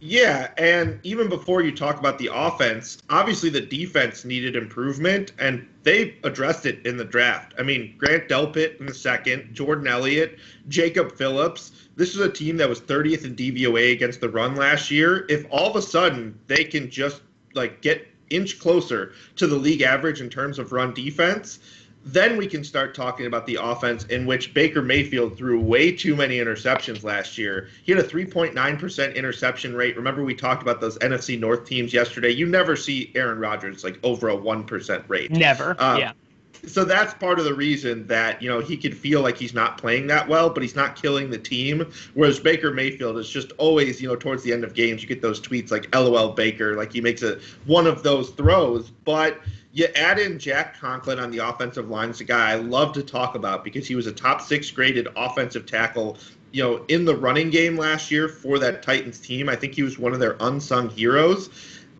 Yeah, 0.00 0.50
and 0.56 0.98
even 1.02 1.28
before 1.28 1.62
you 1.62 1.76
talk 1.76 1.98
about 1.98 2.18
the 2.18 2.30
offense, 2.32 2.98
obviously 3.10 3.50
the 3.50 3.60
defense 3.60 4.24
needed 4.24 4.56
improvement, 4.56 5.32
and 5.38 5.68
they 5.82 6.16
addressed 6.24 6.64
it 6.64 6.84
in 6.86 6.96
the 6.96 7.04
draft. 7.04 7.54
I 7.58 7.62
mean, 7.62 7.94
Grant 7.98 8.28
Delpit 8.28 8.80
in 8.80 8.86
the 8.86 8.94
second, 8.94 9.54
Jordan 9.54 9.86
Elliott, 9.86 10.38
Jacob 10.68 11.16
Phillips. 11.16 11.88
This 11.96 12.14
is 12.14 12.20
a 12.20 12.30
team 12.30 12.56
that 12.56 12.68
was 12.68 12.80
30th 12.80 13.24
in 13.24 13.36
DVOA 13.36 13.92
against 13.92 14.22
the 14.22 14.28
run 14.28 14.56
last 14.56 14.90
year. 14.90 15.26
If 15.28 15.46
all 15.50 15.68
of 15.68 15.76
a 15.76 15.82
sudden 15.82 16.38
they 16.46 16.64
can 16.64 16.90
just 16.90 17.20
like 17.54 17.82
get 17.82 18.06
inch 18.30 18.58
closer 18.58 19.12
to 19.36 19.46
the 19.46 19.56
league 19.56 19.82
average 19.82 20.20
in 20.20 20.30
terms 20.30 20.58
of 20.58 20.72
run 20.72 20.94
defense, 20.94 21.58
then 22.04 22.36
we 22.36 22.46
can 22.46 22.64
start 22.64 22.94
talking 22.94 23.26
about 23.26 23.46
the 23.46 23.58
offense 23.60 24.04
in 24.06 24.24
which 24.26 24.54
Baker 24.54 24.80
Mayfield 24.80 25.36
threw 25.36 25.60
way 25.60 25.92
too 25.92 26.16
many 26.16 26.38
interceptions 26.38 27.04
last 27.04 27.36
year. 27.36 27.68
He 27.84 27.92
had 27.92 28.02
a 28.02 28.06
3.9% 28.06 29.14
interception 29.14 29.74
rate. 29.74 29.96
Remember, 29.96 30.24
we 30.24 30.34
talked 30.34 30.62
about 30.62 30.80
those 30.80 30.98
NFC 30.98 31.38
North 31.38 31.66
teams 31.66 31.92
yesterday. 31.92 32.30
You 32.30 32.46
never 32.46 32.74
see 32.74 33.12
Aaron 33.14 33.38
Rodgers 33.38 33.84
like 33.84 33.98
over 34.02 34.30
a 34.30 34.36
1% 34.36 35.08
rate. 35.08 35.30
Never. 35.30 35.76
Um, 35.78 35.98
yeah. 35.98 36.12
So 36.66 36.84
that's 36.84 37.14
part 37.14 37.38
of 37.38 37.46
the 37.46 37.54
reason 37.54 38.06
that, 38.08 38.42
you 38.42 38.48
know, 38.48 38.60
he 38.60 38.76
could 38.76 38.96
feel 38.96 39.22
like 39.22 39.36
he's 39.36 39.54
not 39.54 39.78
playing 39.78 40.06
that 40.08 40.28
well, 40.28 40.50
but 40.50 40.62
he's 40.62 40.76
not 40.76 40.94
killing 40.94 41.30
the 41.30 41.38
team. 41.38 41.90
Whereas 42.14 42.38
Baker 42.38 42.70
Mayfield 42.70 43.16
is 43.18 43.30
just 43.30 43.52
always, 43.52 44.00
you 44.00 44.08
know, 44.08 44.16
towards 44.16 44.42
the 44.42 44.52
end 44.52 44.64
of 44.64 44.74
games, 44.74 45.00
you 45.02 45.08
get 45.08 45.22
those 45.22 45.40
tweets 45.40 45.70
like 45.70 45.94
LOL 45.94 46.32
Baker, 46.32 46.76
like 46.76 46.92
he 46.92 47.00
makes 47.00 47.22
a 47.22 47.40
one 47.64 47.86
of 47.86 48.02
those 48.02 48.30
throws. 48.30 48.90
But 48.90 49.40
you 49.72 49.86
add 49.94 50.18
in 50.18 50.38
Jack 50.38 50.78
Conklin 50.78 51.18
on 51.18 51.30
the 51.30 51.38
offensive 51.38 51.88
line. 51.88 52.10
It's 52.10 52.20
a 52.20 52.24
guy 52.24 52.50
I 52.50 52.54
love 52.56 52.92
to 52.94 53.02
talk 53.02 53.34
about 53.34 53.64
because 53.64 53.86
he 53.86 53.94
was 53.94 54.06
a 54.06 54.12
top 54.12 54.40
six 54.40 54.70
graded 54.70 55.08
offensive 55.16 55.66
tackle. 55.66 56.18
You 56.52 56.64
know, 56.64 56.84
in 56.88 57.04
the 57.04 57.14
running 57.14 57.50
game 57.50 57.76
last 57.76 58.10
year 58.10 58.28
for 58.28 58.58
that 58.58 58.82
Titans 58.82 59.20
team, 59.20 59.48
I 59.48 59.54
think 59.54 59.74
he 59.74 59.84
was 59.84 59.98
one 59.98 60.12
of 60.12 60.18
their 60.18 60.36
unsung 60.40 60.90
heroes. 60.90 61.50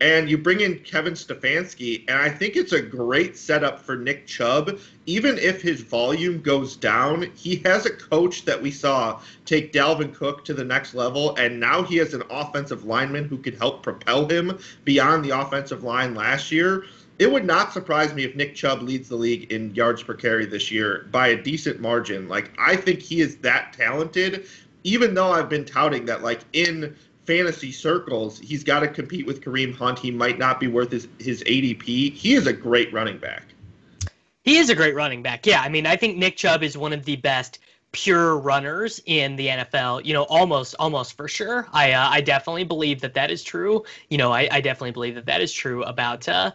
And 0.01 0.27
you 0.27 0.37
bring 0.39 0.61
in 0.61 0.79
Kevin 0.79 1.13
Stefanski, 1.13 2.05
and 2.09 2.17
I 2.17 2.27
think 2.27 2.55
it's 2.55 2.73
a 2.73 2.81
great 2.81 3.37
setup 3.37 3.79
for 3.79 3.95
Nick 3.95 4.25
Chubb. 4.25 4.79
Even 5.05 5.37
if 5.37 5.61
his 5.61 5.81
volume 5.81 6.41
goes 6.41 6.75
down, 6.75 7.31
he 7.35 7.57
has 7.57 7.85
a 7.85 7.91
coach 7.91 8.43
that 8.45 8.59
we 8.59 8.71
saw 8.71 9.21
take 9.45 9.71
Dalvin 9.71 10.11
Cook 10.11 10.43
to 10.45 10.55
the 10.55 10.63
next 10.63 10.95
level, 10.95 11.35
and 11.35 11.59
now 11.59 11.83
he 11.83 11.97
has 11.97 12.15
an 12.15 12.23
offensive 12.31 12.83
lineman 12.83 13.25
who 13.25 13.37
could 13.37 13.53
help 13.53 13.83
propel 13.83 14.27
him 14.27 14.57
beyond 14.85 15.23
the 15.23 15.39
offensive 15.39 15.83
line 15.83 16.15
last 16.15 16.51
year. 16.51 16.85
It 17.21 17.31
would 17.31 17.45
not 17.45 17.71
surprise 17.71 18.15
me 18.15 18.23
if 18.23 18.35
Nick 18.35 18.55
Chubb 18.55 18.81
leads 18.81 19.07
the 19.07 19.15
league 19.15 19.51
in 19.51 19.75
yards 19.75 20.01
per 20.01 20.15
carry 20.15 20.47
this 20.47 20.71
year 20.71 21.07
by 21.11 21.27
a 21.27 21.39
decent 21.39 21.79
margin. 21.79 22.27
Like, 22.27 22.49
I 22.57 22.75
think 22.75 22.99
he 22.99 23.21
is 23.21 23.35
that 23.37 23.73
talented, 23.73 24.47
even 24.83 25.13
though 25.13 25.31
I've 25.31 25.47
been 25.47 25.63
touting 25.63 26.03
that, 26.05 26.23
like, 26.23 26.39
in 26.53 26.95
fantasy 27.27 27.71
circles, 27.71 28.39
he's 28.39 28.63
got 28.63 28.79
to 28.79 28.87
compete 28.87 29.27
with 29.27 29.41
Kareem 29.41 29.77
Hunt. 29.77 29.99
He 29.99 30.09
might 30.09 30.39
not 30.39 30.59
be 30.59 30.65
worth 30.65 30.89
his, 30.89 31.07
his 31.19 31.43
ADP. 31.43 32.11
He 32.11 32.33
is 32.33 32.47
a 32.47 32.53
great 32.53 32.91
running 32.91 33.19
back. 33.19 33.43
He 34.43 34.57
is 34.57 34.71
a 34.71 34.75
great 34.75 34.95
running 34.95 35.21
back. 35.21 35.45
Yeah, 35.45 35.61
I 35.61 35.69
mean, 35.69 35.85
I 35.85 35.97
think 35.97 36.17
Nick 36.17 36.37
Chubb 36.37 36.63
is 36.63 36.75
one 36.75 36.91
of 36.91 37.05
the 37.05 37.17
best 37.17 37.59
pure 37.91 38.39
runners 38.39 38.99
in 39.05 39.35
the 39.35 39.45
NFL. 39.45 40.05
You 40.05 40.15
know, 40.15 40.23
almost, 40.23 40.73
almost 40.79 41.15
for 41.15 41.27
sure. 41.27 41.67
I, 41.71 41.91
uh, 41.91 42.09
I 42.09 42.21
definitely 42.21 42.63
believe 42.63 42.99
that 43.01 43.13
that 43.13 43.29
is 43.29 43.43
true. 43.43 43.83
You 44.09 44.17
know, 44.17 44.31
I, 44.31 44.49
I 44.51 44.59
definitely 44.59 44.89
believe 44.89 45.13
that 45.13 45.27
that 45.27 45.39
is 45.39 45.53
true 45.53 45.83
about, 45.83 46.27
uh, 46.27 46.49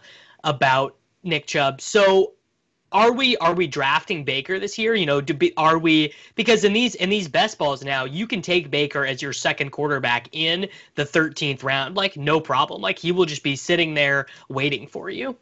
about 0.47 0.95
Nick 1.23 1.45
Chubb. 1.45 1.81
So 1.81 2.33
are 2.93 3.11
we 3.11 3.35
are 3.37 3.53
we 3.53 3.67
drafting 3.67 4.23
Baker 4.23 4.59
this 4.59 4.77
year? 4.77 4.95
You 4.95 5.05
know, 5.05 5.19
do 5.19 5.33
be, 5.33 5.53
are 5.57 5.77
we 5.77 6.13
because 6.35 6.63
in 6.63 6.73
these 6.73 6.95
in 6.95 7.09
these 7.09 7.27
best 7.27 7.57
balls 7.57 7.83
now, 7.83 8.05
you 8.05 8.25
can 8.25 8.41
take 8.41 8.71
Baker 8.71 9.05
as 9.05 9.21
your 9.21 9.33
second 9.33 9.71
quarterback 9.71 10.29
in 10.31 10.67
the 10.95 11.03
13th 11.03 11.63
round, 11.63 11.95
like 11.95 12.15
no 12.15 12.39
problem. 12.39 12.81
Like 12.81 12.97
he 12.97 13.11
will 13.11 13.25
just 13.25 13.43
be 13.43 13.55
sitting 13.55 13.93
there 13.93 14.25
waiting 14.49 14.87
for 14.87 15.09
you. 15.09 15.35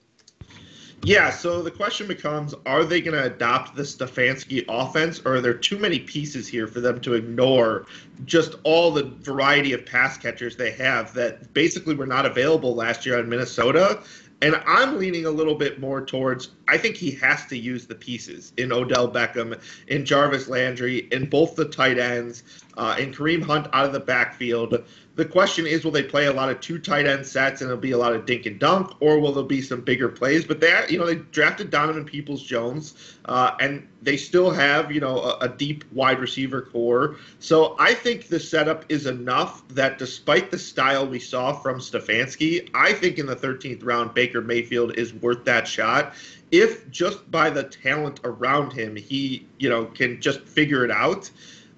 Yeah, 1.04 1.30
so 1.30 1.62
the 1.62 1.70
question 1.70 2.08
becomes 2.08 2.56
are 2.66 2.84
they 2.84 3.00
going 3.00 3.14
to 3.14 3.26
adopt 3.26 3.76
the 3.76 3.84
Stefanski 3.84 4.66
offense, 4.68 5.22
or 5.24 5.36
are 5.36 5.42
there 5.42 5.54
too 5.54 5.78
many 5.78 6.00
pieces 6.00 6.48
here 6.48 6.66
for 6.66 6.80
them 6.80 7.00
to 7.02 7.14
ignore 7.14 7.86
just 8.26 8.56
all 8.64 8.90
the 8.90 9.04
variety 9.04 9.74
of 9.74 9.86
pass 9.86 10.18
catchers 10.18 10.56
they 10.56 10.72
have 10.72 11.14
that 11.14 11.54
basically 11.54 11.94
were 11.94 12.08
not 12.08 12.26
available 12.26 12.74
last 12.74 13.06
year 13.06 13.20
in 13.20 13.30
Minnesota? 13.30 14.02
And 14.42 14.62
I'm 14.68 15.00
leaning 15.00 15.26
a 15.26 15.30
little 15.30 15.56
bit 15.56 15.80
more 15.80 16.06
towards 16.06 16.50
I 16.68 16.78
think 16.78 16.96
he 16.96 17.12
has 17.12 17.46
to 17.48 17.58
use 17.58 17.86
the 17.86 17.96
pieces 17.96 18.54
in 18.58 18.72
Odell 18.72 19.10
Beckham, 19.10 19.60
in 19.88 20.06
Jarvis 20.06 20.48
Landry, 20.48 21.08
in 21.12 21.30
both 21.30 21.56
the 21.56 21.66
tight 21.66 21.98
ends, 21.98 22.44
uh, 22.78 22.96
in 23.00 23.14
Kareem 23.14 23.42
Hunt 23.42 23.68
out 23.74 23.86
of 23.86 23.94
the 23.94 24.00
backfield. 24.00 24.84
The 25.16 25.24
question 25.26 25.66
is, 25.66 25.86
will 25.86 25.92
they 25.92 26.04
play 26.04 26.26
a 26.26 26.34
lot 26.34 26.50
of 26.50 26.60
two 26.60 26.78
tight 26.78 27.08
end 27.08 27.26
sets 27.26 27.62
and 27.62 27.70
it'll 27.70 27.80
be 27.80 27.92
a 27.92 27.98
lot 27.98 28.14
of 28.14 28.26
dink 28.26 28.46
and 28.46 28.60
dunk, 28.60 28.92
or 29.00 29.20
will 29.20 29.32
there 29.32 29.46
be 29.46 29.62
some 29.62 29.80
bigger 29.80 30.10
plays? 30.10 30.44
But 30.44 30.60
they, 30.60 30.86
you 30.90 31.00
know, 31.00 31.06
they 31.06 31.16
drafted 31.16 31.70
Donovan 31.70 32.04
Peoples 32.04 32.44
Jones, 32.44 33.18
uh, 33.26 33.56
and 33.62 33.88
they 34.02 34.18
still 34.18 34.52
have, 34.52 34.92
you 34.92 35.00
know, 35.00 35.20
a, 35.22 35.38
a, 35.42 35.50
deep 35.50 35.86
wide 35.94 36.20
receiver 36.20 36.62
corps. 36.62 37.16
So 37.40 37.78
I 37.80 37.94
think 37.94 38.28
the 38.28 38.40
setup 38.40 38.86
is 38.90 39.06
enough 39.06 39.66
that 39.70 39.98
despite 39.98 40.52
the 40.52 40.60
style 40.60 41.08
we 41.08 41.20
saw 41.20 41.54
from 41.54 41.80
Stefanski, 41.80 42.70
I 42.76 42.92
think 42.92 43.18
in 43.18 43.26
the 43.26 43.36
13th 43.36 43.86
round, 43.86 44.14
Baker 44.14 44.42
Mayfield 44.42 44.98
is 44.98 45.14
worth 45.14 45.46
that 45.46 45.68
shot 45.68 46.14
if 46.52 46.90
just 46.92 47.30
by 47.32 47.50
the 47.50 47.64
talent 47.64 48.20
around 48.24 48.72
him 48.72 48.96
he 48.96 49.48
you 49.58 49.68
know 49.68 49.86
can 49.86 50.22
just 50.22 50.42
figure 50.42 50.86
it 50.86 50.92
out 50.92 51.30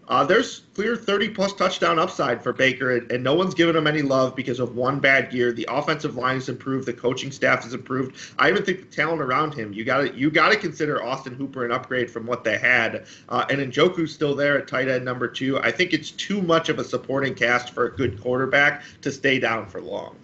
uh, 0.08 0.24
there's 0.24 0.62
clear 0.74 0.96
30 0.96 1.30
plus 1.30 1.54
touchdown 1.54 2.00
upside 2.00 2.42
for 2.42 2.54
Baker, 2.54 2.96
and, 2.96 3.12
and, 3.12 3.24
no 3.24 3.34
one's 3.34 3.54
given 3.54 3.76
him 3.76 3.88
any 3.88 4.02
love 4.02 4.36
because 4.36 4.60
of 4.60 4.76
one 4.76 5.00
bad 5.00 5.34
year. 5.34 5.52
The 5.52 5.68
offensive 5.70 6.16
line 6.16 6.36
has 6.36 6.48
improved, 6.48 6.88
the 6.88 6.94
coaching 6.94 7.32
staff 7.32 7.64
has 7.64 7.74
improved. 7.74 8.16
I 8.40 8.50
even 8.50 8.64
think 8.64 8.90
the 8.90 8.96
talent 8.96 9.22
around 9.22 9.54
him. 9.54 9.74
You 9.74 9.84
got 9.84 9.98
to 10.02 10.16
you 10.16 10.32
got 10.32 10.50
to 10.50 10.58
consider 10.58 11.04
Austin 11.04 11.34
Hooper 11.34 11.66
an 11.66 11.72
upgrade 11.72 12.10
from 12.10 12.26
what 12.26 12.44
they 12.44 12.58
had, 12.58 13.06
uh, 13.28 13.46
and 13.50 13.60
Njoku's 13.60 14.14
still 14.14 14.36
there 14.36 14.58
at 14.58 14.68
tight 14.68 14.88
end 14.88 15.04
number 15.04 15.28
two. 15.28 15.60
I 15.60 15.72
think 15.72 15.94
it's 15.94 16.12
too 16.12 16.42
much 16.42 16.70
of 16.70 16.80
a 16.80 16.84
supporting 16.84 17.36
cast 17.36 17.72
for 17.72 17.86
a 17.86 17.92
good 17.92 18.22
quarterback 18.22 18.84
to 19.02 19.12
stay 19.12 19.40
down 19.40 19.68
for 19.68 19.82
long. 19.82 20.16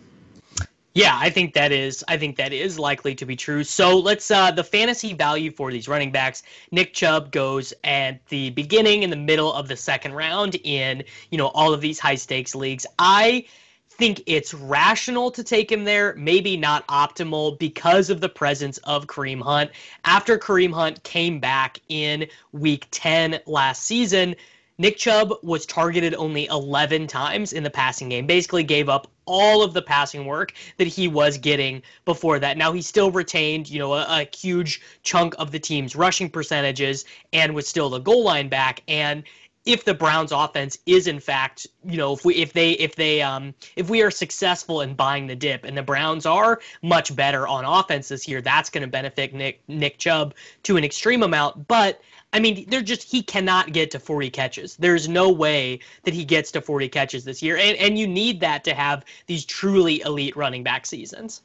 Yeah, 0.95 1.17
I 1.19 1.31
think 1.31 1.53
that 1.55 1.71
is 1.71 2.03
I 2.07 2.17
think 2.17 2.35
that 2.37 2.53
is 2.53 2.77
likely 2.77 3.15
to 3.15 3.25
be 3.25 3.35
true. 3.35 3.63
So 3.63 3.97
let's 3.97 4.29
uh 4.29 4.51
the 4.51 4.63
fantasy 4.63 5.13
value 5.13 5.51
for 5.51 5.71
these 5.71 5.87
running 5.87 6.11
backs. 6.11 6.43
Nick 6.71 6.93
Chubb 6.93 7.31
goes 7.31 7.73
at 7.83 8.23
the 8.27 8.51
beginning 8.51 9.01
in 9.01 9.09
the 9.09 9.15
middle 9.15 9.51
of 9.53 9.67
the 9.67 9.75
second 9.75 10.13
round 10.13 10.55
in, 10.63 11.03
you 11.31 11.37
know, 11.39 11.47
all 11.47 11.73
of 11.73 11.81
these 11.81 11.99
high 11.99 12.15
stakes 12.15 12.53
leagues. 12.53 12.85
I 12.99 13.45
think 13.89 14.21
it's 14.27 14.53
rational 14.53 15.31
to 15.31 15.43
take 15.43 15.71
him 15.71 15.83
there, 15.83 16.13
maybe 16.15 16.57
not 16.57 16.85
optimal 16.87 17.57
because 17.59 18.09
of 18.09 18.21
the 18.21 18.29
presence 18.29 18.77
of 18.79 19.07
Kareem 19.07 19.41
Hunt. 19.41 19.71
After 20.05 20.37
Kareem 20.37 20.73
Hunt 20.73 21.01
came 21.03 21.39
back 21.39 21.79
in 21.89 22.27
week 22.51 22.87
10 22.91 23.39
last 23.47 23.83
season, 23.83 24.35
Nick 24.77 24.97
Chubb 24.97 25.33
was 25.43 25.65
targeted 25.65 26.15
only 26.15 26.47
11 26.47 27.07
times 27.07 27.53
in 27.53 27.63
the 27.63 27.69
passing 27.69 28.09
game, 28.09 28.25
basically 28.25 28.63
gave 28.63 28.89
up 28.89 29.07
all 29.25 29.63
of 29.63 29.73
the 29.73 29.81
passing 29.81 30.25
work 30.25 30.53
that 30.77 30.87
he 30.87 31.07
was 31.07 31.37
getting 31.37 31.81
before 32.05 32.39
that. 32.39 32.57
Now 32.57 32.71
he 32.73 32.81
still 32.81 33.11
retained, 33.11 33.69
you 33.69 33.79
know, 33.79 33.93
a, 33.93 34.05
a, 34.21 34.27
huge 34.35 34.81
chunk 35.03 35.35
of 35.37 35.51
the 35.51 35.59
team's 35.59 35.95
rushing 35.95 36.29
percentages 36.29 37.05
and 37.31 37.53
was 37.53 37.67
still 37.67 37.89
the 37.89 37.99
goal 37.99 38.23
line 38.23 38.49
back. 38.49 38.81
And 38.87 39.23
if 39.65 39.85
the 39.85 39.93
Browns 39.93 40.31
offense 40.31 40.77
is 40.85 41.07
in 41.07 41.19
fact, 41.19 41.67
you 41.85 41.97
know, 41.97 42.13
if 42.13 42.25
we 42.25 42.35
if 42.35 42.51
they 42.51 42.71
if 42.71 42.95
they 42.95 43.21
um 43.21 43.53
if 43.75 43.89
we 43.89 44.01
are 44.01 44.11
successful 44.11 44.81
in 44.81 44.93
buying 44.93 45.27
the 45.27 45.35
dip 45.35 45.63
and 45.63 45.77
the 45.77 45.83
Browns 45.83 46.25
are 46.25 46.59
much 46.81 47.15
better 47.15 47.47
on 47.47 47.63
offense 47.63 48.09
this 48.09 48.27
year, 48.27 48.41
that's 48.41 48.69
going 48.69 48.81
to 48.81 48.87
benefit 48.87 49.33
Nick 49.33 49.61
Nick 49.67 49.97
Chubb 49.99 50.33
to 50.63 50.75
an 50.77 50.83
extreme 50.83 51.23
amount. 51.23 51.67
But 51.67 52.01
I 52.33 52.39
mean, 52.39 52.65
they're 52.67 52.81
just 52.81 53.03
he 53.03 53.21
cannot 53.21 53.71
get 53.71 53.91
to 53.91 53.99
40 53.99 54.31
catches. 54.31 54.75
There's 54.75 55.07
no 55.07 55.31
way 55.31 55.79
that 56.03 56.13
he 56.13 56.25
gets 56.25 56.51
to 56.51 56.61
40 56.61 56.89
catches 56.89 57.23
this 57.23 57.41
year, 57.43 57.57
and 57.57 57.77
and 57.77 57.97
you 57.97 58.07
need 58.07 58.39
that 58.41 58.63
to 58.65 58.73
have 58.73 59.05
these 59.27 59.45
truly 59.45 60.01
elite 60.01 60.35
running 60.35 60.63
back 60.63 60.85
seasons. 60.85 61.43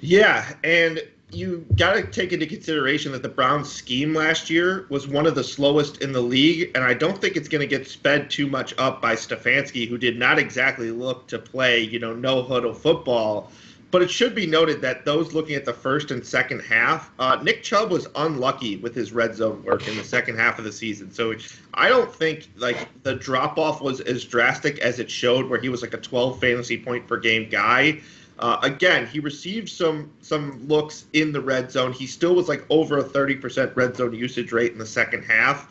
Yeah, 0.00 0.52
and 0.64 1.02
you 1.30 1.64
got 1.76 1.94
to 1.94 2.04
take 2.04 2.32
into 2.32 2.46
consideration 2.46 3.12
that 3.12 3.22
the 3.22 3.28
Browns' 3.28 3.72
scheme 3.72 4.14
last 4.14 4.50
year 4.50 4.86
was 4.90 5.08
one 5.08 5.26
of 5.26 5.34
the 5.34 5.44
slowest 5.44 6.02
in 6.02 6.12
the 6.12 6.20
league, 6.20 6.70
and 6.74 6.84
I 6.84 6.94
don't 6.94 7.18
think 7.18 7.36
it's 7.36 7.48
going 7.48 7.60
to 7.60 7.66
get 7.66 7.86
sped 7.86 8.28
too 8.30 8.46
much 8.46 8.74
up 8.78 9.00
by 9.00 9.14
Stefanski, 9.14 9.88
who 9.88 9.96
did 9.96 10.18
not 10.18 10.38
exactly 10.38 10.90
look 10.90 11.26
to 11.28 11.38
play, 11.38 11.80
you 11.80 11.98
know, 11.98 12.14
no 12.14 12.42
huddle 12.42 12.74
football. 12.74 13.50
But 13.92 14.00
it 14.00 14.10
should 14.10 14.34
be 14.34 14.46
noted 14.46 14.80
that 14.80 15.04
those 15.04 15.34
looking 15.34 15.54
at 15.54 15.66
the 15.66 15.72
first 15.74 16.10
and 16.10 16.26
second 16.26 16.60
half, 16.60 17.10
uh, 17.18 17.38
Nick 17.42 17.62
Chubb 17.62 17.90
was 17.90 18.08
unlucky 18.16 18.76
with 18.76 18.94
his 18.94 19.12
red 19.12 19.34
zone 19.34 19.62
work 19.64 19.86
in 19.86 19.98
the 19.98 20.02
second 20.02 20.38
half 20.38 20.58
of 20.58 20.64
the 20.64 20.72
season. 20.72 21.12
So 21.12 21.34
I 21.74 21.90
don't 21.90 22.12
think 22.12 22.48
like 22.56 22.88
the 23.02 23.14
drop 23.14 23.58
off 23.58 23.82
was 23.82 24.00
as 24.00 24.24
drastic 24.24 24.78
as 24.78 24.98
it 24.98 25.10
showed, 25.10 25.46
where 25.46 25.60
he 25.60 25.68
was 25.68 25.82
like 25.82 25.92
a 25.92 25.98
12 25.98 26.40
fantasy 26.40 26.78
point 26.78 27.06
per 27.06 27.18
game 27.18 27.50
guy. 27.50 28.00
Uh, 28.38 28.58
again, 28.62 29.06
he 29.06 29.20
received 29.20 29.68
some 29.68 30.10
some 30.22 30.66
looks 30.66 31.04
in 31.12 31.30
the 31.30 31.40
red 31.40 31.70
zone. 31.70 31.92
He 31.92 32.06
still 32.06 32.34
was 32.34 32.48
like 32.48 32.64
over 32.70 32.96
a 32.96 33.04
30% 33.04 33.76
red 33.76 33.94
zone 33.94 34.14
usage 34.14 34.52
rate 34.52 34.72
in 34.72 34.78
the 34.78 34.86
second 34.86 35.24
half, 35.24 35.70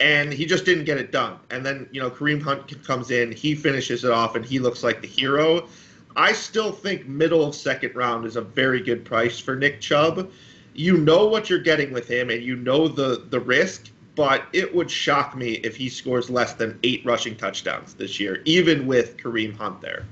and 0.00 0.32
he 0.32 0.46
just 0.46 0.64
didn't 0.64 0.84
get 0.84 0.98
it 0.98 1.12
done. 1.12 1.38
And 1.50 1.64
then 1.64 1.88
you 1.92 2.00
know 2.00 2.10
Kareem 2.10 2.42
Hunt 2.42 2.82
comes 2.82 3.12
in, 3.12 3.30
he 3.30 3.54
finishes 3.54 4.02
it 4.02 4.10
off, 4.10 4.34
and 4.34 4.44
he 4.44 4.58
looks 4.58 4.82
like 4.82 5.00
the 5.00 5.06
hero. 5.06 5.68
I 6.16 6.32
still 6.32 6.72
think 6.72 7.06
middle 7.06 7.52
second 7.52 7.94
round 7.94 8.26
is 8.26 8.36
a 8.36 8.40
very 8.40 8.80
good 8.80 9.04
price 9.04 9.38
for 9.38 9.56
Nick 9.56 9.80
Chubb. 9.80 10.30
You 10.74 10.96
know 10.96 11.26
what 11.26 11.50
you're 11.50 11.58
getting 11.58 11.92
with 11.92 12.08
him, 12.08 12.30
and 12.30 12.42
you 12.42 12.56
know 12.56 12.88
the 12.88 13.24
the 13.30 13.40
risk. 13.40 13.90
But 14.14 14.44
it 14.52 14.74
would 14.74 14.90
shock 14.90 15.34
me 15.34 15.52
if 15.64 15.74
he 15.74 15.88
scores 15.88 16.28
less 16.28 16.52
than 16.52 16.78
eight 16.82 17.02
rushing 17.06 17.34
touchdowns 17.34 17.94
this 17.94 18.20
year, 18.20 18.42
even 18.44 18.86
with 18.86 19.16
Kareem 19.16 19.56
Hunt 19.56 19.80
there. 19.80 20.04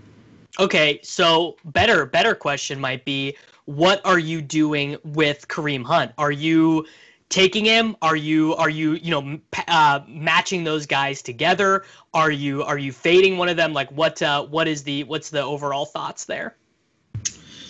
Okay, 0.58 1.00
so 1.02 1.56
better 1.66 2.06
better 2.06 2.34
question 2.34 2.80
might 2.80 3.04
be 3.04 3.36
what 3.66 4.00
are 4.04 4.18
you 4.18 4.42
doing 4.42 4.96
with 5.04 5.46
Kareem 5.48 5.84
Hunt? 5.84 6.12
Are 6.18 6.32
you 6.32 6.86
taking 7.30 7.64
him? 7.64 7.96
Are 8.02 8.16
you 8.16 8.54
are 8.56 8.68
you 8.68 8.92
you 8.94 9.10
know 9.10 9.40
uh, 9.68 10.00
matching 10.06 10.64
those 10.64 10.84
guys 10.84 11.22
together? 11.22 11.84
Are 12.12 12.30
you 12.30 12.62
are 12.62 12.76
you 12.76 12.92
fading 12.92 13.38
one 13.38 13.48
of 13.48 13.56
them? 13.56 13.72
Like 13.72 13.90
what 13.92 14.20
uh, 14.20 14.44
what 14.44 14.68
is 14.68 14.82
the 14.82 15.04
what's 15.04 15.30
the 15.30 15.42
overall 15.42 15.86
thoughts 15.86 16.26
there? 16.26 16.56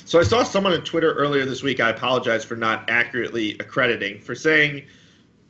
So 0.05 0.18
I 0.18 0.25
saw 0.25 0.42
someone 0.42 0.73
on 0.73 0.83
Twitter 0.83 1.12
earlier 1.12 1.44
this 1.44 1.62
week. 1.62 1.79
I 1.79 1.90
apologize 1.90 2.44
for 2.44 2.57
not 2.57 2.90
accurately 2.90 3.53
accrediting 3.61 4.20
for 4.20 4.35
saying 4.35 4.83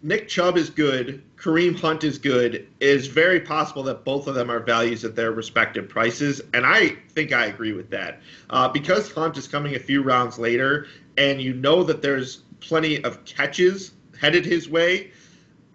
Nick 0.02 0.28
Chubb 0.28 0.56
is 0.56 0.70
good, 0.70 1.22
Kareem 1.36 1.78
Hunt 1.78 2.04
is 2.04 2.18
good. 2.18 2.54
It 2.54 2.68
is 2.80 3.06
very 3.06 3.40
possible 3.40 3.82
that 3.84 4.04
both 4.04 4.26
of 4.26 4.34
them 4.34 4.50
are 4.50 4.60
values 4.60 5.04
at 5.04 5.14
their 5.14 5.32
respective 5.32 5.88
prices, 5.88 6.40
and 6.54 6.64
I 6.66 6.96
think 7.10 7.32
I 7.32 7.46
agree 7.46 7.72
with 7.72 7.90
that 7.90 8.20
uh, 8.48 8.68
because 8.68 9.12
Hunt 9.12 9.36
is 9.36 9.46
coming 9.46 9.76
a 9.76 9.78
few 9.78 10.02
rounds 10.02 10.38
later, 10.38 10.86
and 11.16 11.40
you 11.40 11.52
know 11.54 11.82
that 11.84 12.00
there's 12.02 12.38
plenty 12.60 13.02
of 13.04 13.24
catches 13.24 13.92
headed 14.20 14.44
his 14.44 14.68
way. 14.68 15.10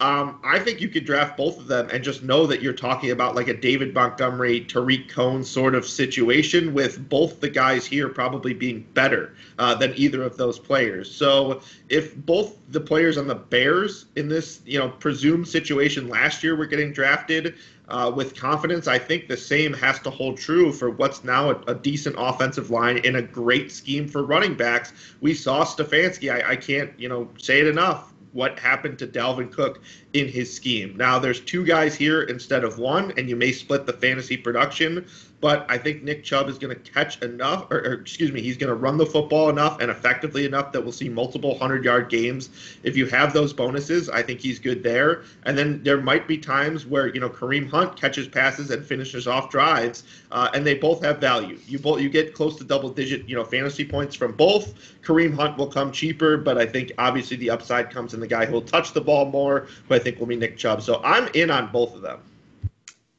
Um, 0.02 0.42
I 0.44 0.60
think 0.60 0.82
you 0.82 0.90
could 0.90 1.06
draft 1.06 1.38
both 1.38 1.58
of 1.58 1.68
them 1.68 1.90
and 1.90 2.04
just 2.04 2.22
know 2.22 2.46
that 2.48 2.62
you're 2.62 2.74
talking 2.74 3.12
about 3.12 3.34
like 3.34 3.48
a 3.48 3.54
David 3.54 3.94
Montgomery, 3.94 4.60
Tarik 4.62 5.08
Cohen 5.08 5.42
sort 5.42 5.74
of 5.74 5.88
situation 5.88 6.74
with 6.74 7.08
both 7.08 7.40
the 7.40 7.50
guys 7.50 7.86
here 7.86 8.10
probably 8.10 8.54
being 8.54 8.86
better 8.94 9.36
uh, 9.58 9.74
than 9.74 9.94
either 9.96 10.22
of 10.22 10.36
those 10.36 10.60
players. 10.60 11.10
So 11.10 11.62
if 11.88 12.14
both 12.14 12.58
the 12.72 12.82
players 12.82 13.18
on 13.18 13.28
the 13.28 13.36
Bears 13.36 14.08
in 14.18 14.28
this, 14.28 14.60
you 14.66 14.80
know, 14.80 14.90
presumed 14.90 15.48
situation 15.48 16.10
last 16.10 16.44
year 16.44 16.58
were 16.58 16.66
getting 16.66 16.92
drafted 16.92 17.56
uh, 17.88 18.12
with 18.14 18.36
confidence, 18.36 18.88
I 18.88 19.00
think 19.00 19.30
the 19.30 19.38
same 19.38 19.72
has 19.72 20.00
to 20.00 20.10
hold 20.10 20.38
true 20.38 20.74
for 20.74 20.90
what's 20.90 21.24
now 21.24 21.52
a, 21.52 21.56
a, 21.68 21.76
decent 21.76 22.16
offensive 22.18 22.70
line 22.70 23.00
and 23.06 23.16
a 23.16 23.22
great 23.22 23.72
scheme 23.72 24.10
for 24.10 24.24
running 24.24 24.56
backs. 24.56 24.92
We 25.22 25.36
saw 25.36 25.64
Stefanski. 25.64 26.34
I, 26.34 26.52
I 26.52 26.56
can't, 26.58 26.92
you 27.00 27.08
know, 27.08 27.30
say 27.38 27.62
it 27.62 27.68
enough 27.68 28.12
what 28.36 28.60
happened 28.60 29.00
to 29.00 29.08
Dalvin 29.08 29.52
Cook 29.52 29.82
in 30.14 30.28
his 30.28 30.54
scheme. 30.54 30.96
Now 30.98 31.18
there's 31.18 31.40
two 31.40 31.66
guys 31.66 31.96
here 31.96 32.24
instead 32.24 32.64
of 32.66 32.78
one, 32.78 33.14
and 33.18 33.30
you 33.30 33.36
may 33.36 33.54
split 33.54 33.86
the 33.86 33.94
fantasy 33.94 34.36
production, 34.36 35.08
but 35.46 35.64
I 35.70 35.78
think 35.78 36.02
Nick 36.02 36.24
Chubb 36.24 36.50
is 36.50 36.58
going 36.58 36.76
to 36.76 36.92
catch 36.92 37.22
enough, 37.22 37.70
or, 37.70 37.78
or 37.78 37.94
excuse 37.94 38.32
me, 38.32 38.42
he's 38.42 38.58
going 38.58 38.72
to 38.72 38.74
run 38.74 38.98
the 38.98 39.06
football 39.06 39.48
enough 39.48 39.80
and 39.80 39.92
effectively 39.92 40.44
enough 40.44 40.72
that 40.72 40.82
we'll 40.82 40.92
see 40.92 41.08
multiple 41.08 41.56
hundred 41.60 41.86
yard 41.86 42.10
games. 42.10 42.50
If 42.82 42.98
you 42.98 43.06
have 43.06 43.32
those 43.32 43.54
bonuses, 43.54 44.10
I 44.10 44.24
think 44.24 44.40
he's 44.40 44.58
good 44.58 44.82
there. 44.82 45.22
And 45.44 45.56
then 45.56 45.84
there 45.84 46.02
might 46.02 46.28
be 46.28 46.40
times 46.40 46.88
where 46.88 47.14
you 47.14 47.20
know 47.20 47.30
Kareem 47.30 47.70
Hunt 47.70 47.96
catches 47.96 48.28
passes 48.28 48.72
and 48.72 48.84
finishes 48.84 49.28
off 49.28 49.52
drives, 49.52 50.04
uh, 50.32 50.50
and 50.56 50.66
they 50.66 50.74
both 50.74 51.04
have 51.04 51.20
value. 51.20 51.60
You 51.68 51.78
both 51.78 52.02
you 52.02 52.10
get 52.10 52.34
close 52.34 52.56
to 52.56 52.64
double 52.64 52.90
digit 52.90 53.30
you 53.30 53.36
know 53.36 53.44
fantasy 53.44 53.86
points 53.86 54.16
from 54.16 54.32
both. 54.32 54.74
Kareem 55.04 55.36
Hunt 55.36 55.60
will 55.60 55.68
come 55.68 55.92
cheaper, 55.92 56.38
but 56.38 56.58
I 56.58 56.66
think 56.66 56.92
obviously 56.98 57.38
the 57.38 57.52
upside 57.52 57.92
comes 57.92 58.16
in 58.16 58.20
the 58.20 58.26
guy 58.26 58.48
who 58.48 58.54
will 58.54 58.64
touch 58.64 58.94
the 58.94 59.02
ball 59.02 59.28
more, 59.28 59.68
who 59.88 59.94
I 59.94 60.00
think 60.00 60.18
will 60.18 60.26
be 60.26 60.38
Nick 60.38 60.58
Chubb. 60.58 60.82
So 60.82 61.04
I'm 61.04 61.28
in 61.36 61.52
on 61.52 61.72
both 61.72 61.94
of 61.94 62.02
them. 62.02 62.20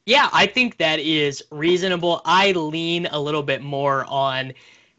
Yeah, 0.07 0.29
I 0.31 0.45
think 0.45 0.77
that 0.77 1.01
is 1.01 1.43
reasonable. 1.51 2.21
I 2.23 2.53
lean 2.53 3.07
a 3.07 3.19
little 3.19 3.43
bit 3.43 3.61
more 3.61 4.05
on 4.05 4.53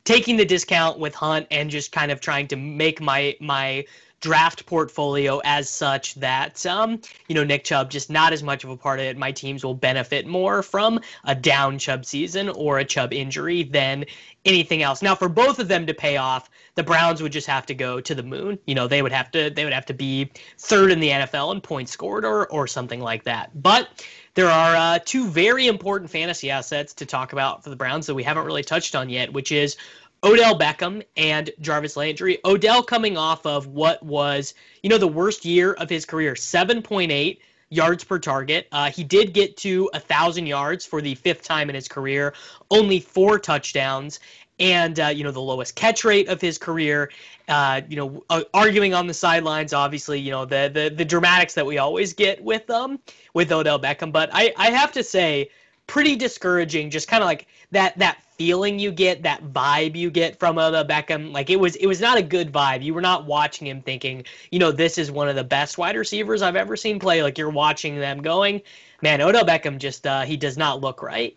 taking 0.05 0.37
the 0.37 0.45
discount 0.45 0.99
with 0.99 1.15
Hunt 1.15 1.47
and 1.51 1.71
just 1.71 1.93
kind 1.93 2.13
of 2.13 2.21
trying 2.21 2.47
to 2.49 2.57
make 2.57 3.01
my 3.01 3.35
my 3.41 3.87
draft 4.21 4.67
portfolio 4.67 5.41
as 5.45 5.71
such 5.71 6.15
that 6.17 6.65
um, 6.67 7.01
you 7.29 7.35
know 7.35 7.45
Nick 7.45 7.65
Chubb 7.65 7.91
just 7.91 8.11
not 8.11 8.33
as 8.33 8.43
much 8.43 8.65
of 8.65 8.71
a 8.71 8.77
part 8.77 8.99
of 8.99 9.07
it. 9.07 9.17
My 9.17 9.33
teams 9.33 9.65
will 9.65 9.75
benefit 9.75 10.27
more 10.27 10.63
from 10.63 11.01
a 11.25 11.35
down 11.35 11.79
Chubb 11.79 12.05
season 12.05 12.49
or 12.49 12.79
a 12.79 12.85
Chubb 12.85 13.13
injury 13.13 13.63
than 13.63 14.05
anything 14.45 14.83
else. 14.83 15.03
Now, 15.03 15.15
for 15.15 15.29
both 15.29 15.59
of 15.59 15.69
them 15.69 15.87
to 15.87 15.95
pay 15.95 16.17
off, 16.17 16.51
the 16.75 16.83
Browns 16.83 17.23
would 17.23 17.33
just 17.33 17.47
have 17.47 17.67
to 17.67 17.75
go 17.75 18.01
to 18.01 18.15
the 18.15 18.23
moon. 18.23 18.59
You 18.67 18.75
know, 18.75 18.89
they 18.89 19.03
would 19.03 19.13
have 19.13 19.31
to 19.33 19.51
they 19.51 19.65
would 19.65 19.73
have 19.73 19.87
to 19.87 19.95
be 19.95 20.31
third 20.59 20.91
in 20.91 21.01
the 21.01 21.11
NFL 21.11 21.55
in 21.55 21.61
points 21.61 21.93
scored 21.93 22.25
or 22.25 22.47
or 22.49 22.67
something 22.67 23.01
like 23.01 23.25
that. 23.25 23.51
But 23.61 23.89
there 24.35 24.49
are 24.49 24.77
uh, 24.77 24.99
two 25.05 25.27
very 25.27 25.67
important 25.67 26.11
fantasy 26.11 26.51
assets 26.51 26.95
to 26.95 27.07
talk 27.07 27.33
about 27.33 27.65
for 27.65 27.71
the 27.71 27.77
Browns 27.77 28.07
that 28.07 28.15
we 28.15 28.23
haven't 28.23 28.45
really 28.45 28.63
touched 28.63 28.95
on 28.95 29.11
yet, 29.11 29.33
which 29.33 29.51
is 29.51 29.77
Odell 30.25 30.59
Beckham 30.59 31.03
and 31.17 31.51
Jarvis 31.61 31.97
Landry. 31.97 32.39
Odell 32.45 32.83
coming 32.83 33.17
off 33.17 33.47
of 33.47 33.69
what 33.69 34.03
was, 34.03 34.55
you 34.83 34.91
know, 34.91 34.99
the 34.99 35.07
worst 35.07 35.45
year 35.45 35.75
of 35.75 35.89
his 35.89 36.05
career, 36.05 36.35
7.8 36.35 37.39
yards 37.71 38.03
per 38.03 38.19
target. 38.19 38.67
Uh, 38.73 38.91
he 38.91 39.05
did 39.05 39.33
get 39.33 39.57
to 39.59 39.89
a 39.95 40.01
thousand 40.01 40.47
yards 40.47 40.85
for 40.85 41.01
the 41.01 41.15
fifth 41.15 41.43
time 41.43 41.69
in 41.69 41.75
his 41.75 41.87
career, 41.87 42.35
only 42.71 42.99
four 42.99 43.39
touchdowns, 43.39 44.21
and 44.59 44.99
uh, 44.99 45.07
you 45.07 45.23
know 45.23 45.31
the 45.31 45.41
lowest 45.41 45.77
catch 45.77 46.05
rate 46.05 46.29
of 46.29 46.41
his 46.41 46.59
career. 46.59 47.11
Uh, 47.49 47.81
you 47.89 47.97
know, 47.97 48.25
uh, 48.31 48.43
arguing 48.55 48.95
on 48.95 49.07
the 49.07 49.15
sidelines, 49.15 49.73
obviously, 49.73 50.19
you 50.19 50.31
know 50.31 50.45
the 50.45 50.71
the 50.73 50.93
the 50.95 51.05
dramatics 51.05 51.55
that 51.55 51.65
we 51.65 51.79
always 51.79 52.13
get 52.13 52.43
with 52.43 52.69
um 52.71 52.99
with 53.35 53.53
Odell 53.53 53.79
Beckham. 53.79 54.11
But 54.11 54.31
I 54.33 54.53
I 54.57 54.71
have 54.71 54.91
to 54.93 55.05
say, 55.05 55.51
pretty 55.87 56.17
discouraging. 56.17 56.91
Just 56.91 57.07
kind 57.07 57.23
of 57.23 57.27
like 57.27 57.47
that 57.71 57.97
that 57.99 58.19
feeling 58.39 58.79
you 58.79 58.93
get, 58.93 59.25
that 59.25 59.53
vibe 59.53 59.97
you 59.97 60.11
get 60.11 60.39
from 60.39 60.59
Odell 60.59 60.85
Beckham. 60.85 61.33
Like 61.33 61.51
it 61.51 61.61
was 61.61 61.77
it 61.77 61.87
was 61.87 62.01
not 62.01 62.17
a 62.17 62.23
good 62.23 62.53
vibe. 62.53 62.83
You 62.83 62.95
were 62.95 63.01
not 63.01 63.27
watching 63.27 63.67
him 63.67 63.83
thinking, 63.83 64.25
you 64.51 64.59
know, 64.59 64.73
this 64.73 64.97
is 64.97 65.11
one 65.11 65.29
of 65.29 65.37
the 65.37 65.45
best 65.45 65.77
wide 65.77 65.97
receivers 65.97 66.41
I've 66.41 66.57
ever 66.57 66.77
seen 66.77 66.99
play. 66.99 67.23
Like 67.23 67.37
you're 67.37 67.51
watching 67.51 67.97
them 67.97 68.23
going, 68.23 68.63
man, 69.03 69.21
Odell 69.21 69.45
Beckham 69.45 69.79
just 69.79 70.07
uh, 70.07 70.23
he 70.23 70.37
does 70.37 70.57
not 70.57 70.81
look 70.81 71.03
right. 71.03 71.37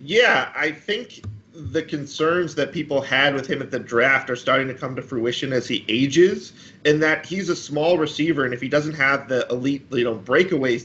Yeah, 0.00 0.52
I 0.54 0.70
think 0.70 1.24
the 1.54 1.82
concerns 1.82 2.54
that 2.56 2.72
people 2.72 3.00
had 3.00 3.32
with 3.32 3.46
him 3.46 3.62
at 3.62 3.70
the 3.70 3.78
draft 3.78 4.28
are 4.28 4.36
starting 4.36 4.66
to 4.68 4.74
come 4.74 4.96
to 4.96 5.02
fruition 5.02 5.52
as 5.52 5.68
he 5.68 5.84
ages, 5.88 6.52
in 6.84 6.98
that 7.00 7.24
he's 7.24 7.48
a 7.48 7.56
small 7.56 7.96
receiver, 7.96 8.44
and 8.44 8.52
if 8.52 8.60
he 8.60 8.68
doesn't 8.68 8.94
have 8.94 9.28
the 9.28 9.46
elite, 9.50 9.86
you 9.92 10.04
know, 10.04 10.14
breakaway 10.14 10.80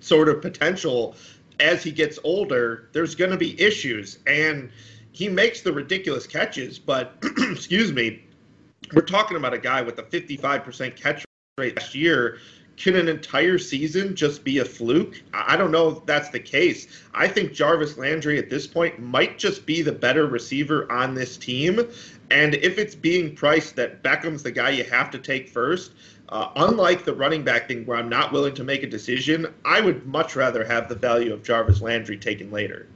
sort 0.00 0.28
of 0.28 0.40
potential 0.40 1.16
as 1.60 1.82
he 1.82 1.90
gets 1.90 2.18
older, 2.24 2.88
there's 2.92 3.14
going 3.14 3.30
to 3.30 3.36
be 3.36 3.60
issues. 3.60 4.18
And 4.26 4.70
he 5.12 5.28
makes 5.28 5.62
the 5.62 5.72
ridiculous 5.72 6.26
catches, 6.26 6.78
but 6.78 7.16
excuse 7.38 7.92
me, 7.92 8.24
we're 8.92 9.02
talking 9.02 9.36
about 9.36 9.54
a 9.54 9.58
guy 9.58 9.82
with 9.82 9.98
a 9.98 10.02
55% 10.04 10.96
catch 10.96 11.24
rate 11.58 11.76
last 11.76 11.94
year 11.94 12.38
can 12.78 12.94
an 12.94 13.08
entire 13.08 13.58
season 13.58 14.14
just 14.14 14.44
be 14.44 14.58
a 14.58 14.64
fluke? 14.64 15.20
I 15.34 15.56
don't 15.56 15.72
know 15.72 15.88
if 15.88 16.06
that's 16.06 16.28
the 16.28 16.38
case. 16.38 16.86
I 17.12 17.26
think 17.26 17.52
Jarvis 17.52 17.98
Landry 17.98 18.38
at 18.38 18.50
this 18.50 18.68
point 18.68 19.00
might 19.00 19.36
just 19.36 19.66
be 19.66 19.82
the 19.82 19.92
better 19.92 20.26
receiver 20.26 20.90
on 20.90 21.14
this 21.14 21.36
team. 21.36 21.88
And 22.30 22.54
if 22.54 22.78
it's 22.78 22.94
being 22.94 23.34
priced 23.34 23.74
that 23.76 24.04
Beckham's 24.04 24.44
the 24.44 24.52
guy 24.52 24.70
you 24.70 24.84
have 24.84 25.10
to 25.10 25.18
take 25.18 25.48
first, 25.48 25.92
uh, 26.28 26.50
unlike 26.56 27.04
the 27.04 27.14
running 27.14 27.42
back 27.42 27.68
thing 27.68 27.84
where 27.86 27.96
I'm 27.96 28.08
not 28.08 28.32
willing 28.32 28.54
to 28.54 28.64
make 28.64 28.82
a 28.82 28.86
decision, 28.86 29.52
I 29.64 29.80
would 29.80 30.06
much 30.06 30.36
rather 30.36 30.64
have 30.64 30.88
the 30.88 30.94
value 30.94 31.32
of 31.32 31.42
Jarvis 31.42 31.80
Landry 31.80 32.18
taken 32.18 32.50
later. 32.50 32.86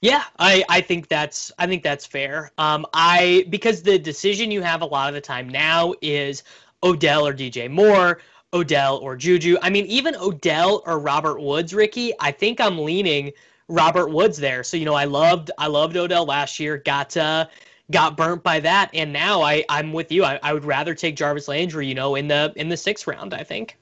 Yeah, 0.00 0.24
I, 0.38 0.64
I 0.68 0.80
think 0.80 1.08
that's 1.08 1.50
I 1.58 1.66
think 1.66 1.82
that's 1.82 2.06
fair. 2.06 2.52
Um, 2.58 2.86
I 2.94 3.46
because 3.50 3.82
the 3.82 3.98
decision 3.98 4.50
you 4.50 4.62
have 4.62 4.82
a 4.82 4.86
lot 4.86 5.08
of 5.08 5.14
the 5.14 5.20
time 5.20 5.48
now 5.48 5.94
is 6.00 6.44
Odell 6.82 7.26
or 7.26 7.34
DJ 7.34 7.70
Moore. 7.70 8.20
Odell 8.54 8.96
or 8.98 9.14
Juju. 9.14 9.58
I 9.60 9.68
mean, 9.68 9.84
even 9.86 10.16
Odell 10.16 10.82
or 10.86 10.98
Robert 10.98 11.38
Woods, 11.38 11.74
Ricky, 11.74 12.12
I 12.18 12.30
think 12.30 12.62
I'm 12.62 12.78
leaning 12.78 13.32
Robert 13.68 14.08
Woods 14.08 14.38
there. 14.38 14.64
So, 14.64 14.78
you 14.78 14.86
know, 14.86 14.94
I 14.94 15.04
loved 15.04 15.50
I 15.58 15.66
loved 15.66 15.96
Odell 15.96 16.24
last 16.24 16.58
year. 16.58 16.78
Got 16.78 17.16
uh 17.16 17.46
got 17.90 18.16
burnt 18.16 18.42
by 18.42 18.60
that. 18.60 18.90
And 18.94 19.12
now 19.12 19.42
I, 19.42 19.64
I'm 19.68 19.92
with 19.92 20.12
you. 20.12 20.24
I, 20.24 20.38
I 20.42 20.52
would 20.52 20.64
rather 20.64 20.94
take 20.94 21.16
Jarvis 21.16 21.48
Landry, 21.48 21.86
you 21.86 21.94
know, 21.94 22.14
in 22.14 22.28
the 22.28 22.52
in 22.56 22.68
the 22.68 22.76
sixth 22.76 23.06
round, 23.06 23.34
I 23.34 23.44
think. 23.44 23.76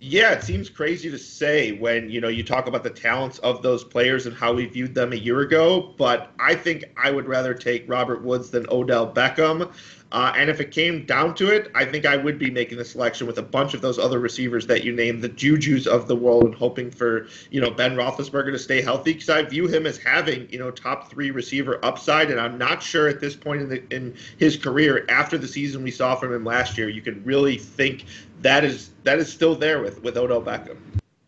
Yeah, 0.00 0.30
it 0.30 0.44
seems 0.44 0.70
crazy 0.70 1.10
to 1.10 1.18
say 1.18 1.72
when 1.72 2.08
you 2.08 2.20
know 2.20 2.28
you 2.28 2.44
talk 2.44 2.68
about 2.68 2.84
the 2.84 2.90
talents 2.90 3.40
of 3.40 3.62
those 3.62 3.82
players 3.82 4.26
and 4.26 4.36
how 4.36 4.52
we 4.52 4.66
viewed 4.66 4.94
them 4.94 5.12
a 5.12 5.16
year 5.16 5.40
ago, 5.40 5.92
but 5.98 6.30
I 6.38 6.54
think 6.54 6.84
I 6.96 7.10
would 7.10 7.26
rather 7.26 7.52
take 7.52 7.88
Robert 7.88 8.22
Woods 8.22 8.48
than 8.50 8.64
Odell 8.70 9.12
Beckham. 9.12 9.72
Uh, 10.10 10.32
and 10.36 10.48
if 10.48 10.58
it 10.58 10.70
came 10.70 11.04
down 11.04 11.34
to 11.34 11.54
it, 11.54 11.70
I 11.74 11.84
think 11.84 12.06
I 12.06 12.16
would 12.16 12.38
be 12.38 12.50
making 12.50 12.78
the 12.78 12.84
selection 12.84 13.26
with 13.26 13.36
a 13.36 13.42
bunch 13.42 13.74
of 13.74 13.82
those 13.82 13.98
other 13.98 14.18
receivers 14.18 14.66
that 14.68 14.82
you 14.82 14.92
named, 14.92 15.20
the 15.20 15.28
Juju's 15.28 15.86
of 15.86 16.08
the 16.08 16.16
world, 16.16 16.44
and 16.44 16.54
hoping 16.54 16.90
for 16.90 17.26
you 17.50 17.60
know 17.60 17.70
Ben 17.70 17.96
Roethlisberger 17.96 18.52
to 18.52 18.58
stay 18.58 18.80
healthy 18.80 19.14
because 19.14 19.28
I 19.28 19.42
view 19.42 19.66
him 19.66 19.84
as 19.84 19.98
having 19.98 20.48
you 20.48 20.60
know 20.60 20.70
top 20.70 21.10
three 21.10 21.32
receiver 21.32 21.84
upside, 21.84 22.30
and 22.30 22.40
I'm 22.40 22.56
not 22.56 22.82
sure 22.82 23.08
at 23.08 23.20
this 23.20 23.34
point 23.34 23.62
in 23.62 23.68
the, 23.68 23.94
in 23.94 24.14
his 24.38 24.56
career 24.56 25.04
after 25.08 25.36
the 25.36 25.48
season 25.48 25.82
we 25.82 25.90
saw 25.90 26.14
from 26.14 26.32
him 26.32 26.44
last 26.44 26.78
year, 26.78 26.88
you 26.88 27.02
can 27.02 27.22
really 27.24 27.58
think 27.58 28.06
that 28.42 28.64
is 28.64 28.90
that 29.04 29.18
is 29.18 29.32
still 29.32 29.54
there 29.54 29.82
with 29.82 30.02
with 30.02 30.16
Odell 30.16 30.42
Beckham. 30.42 30.76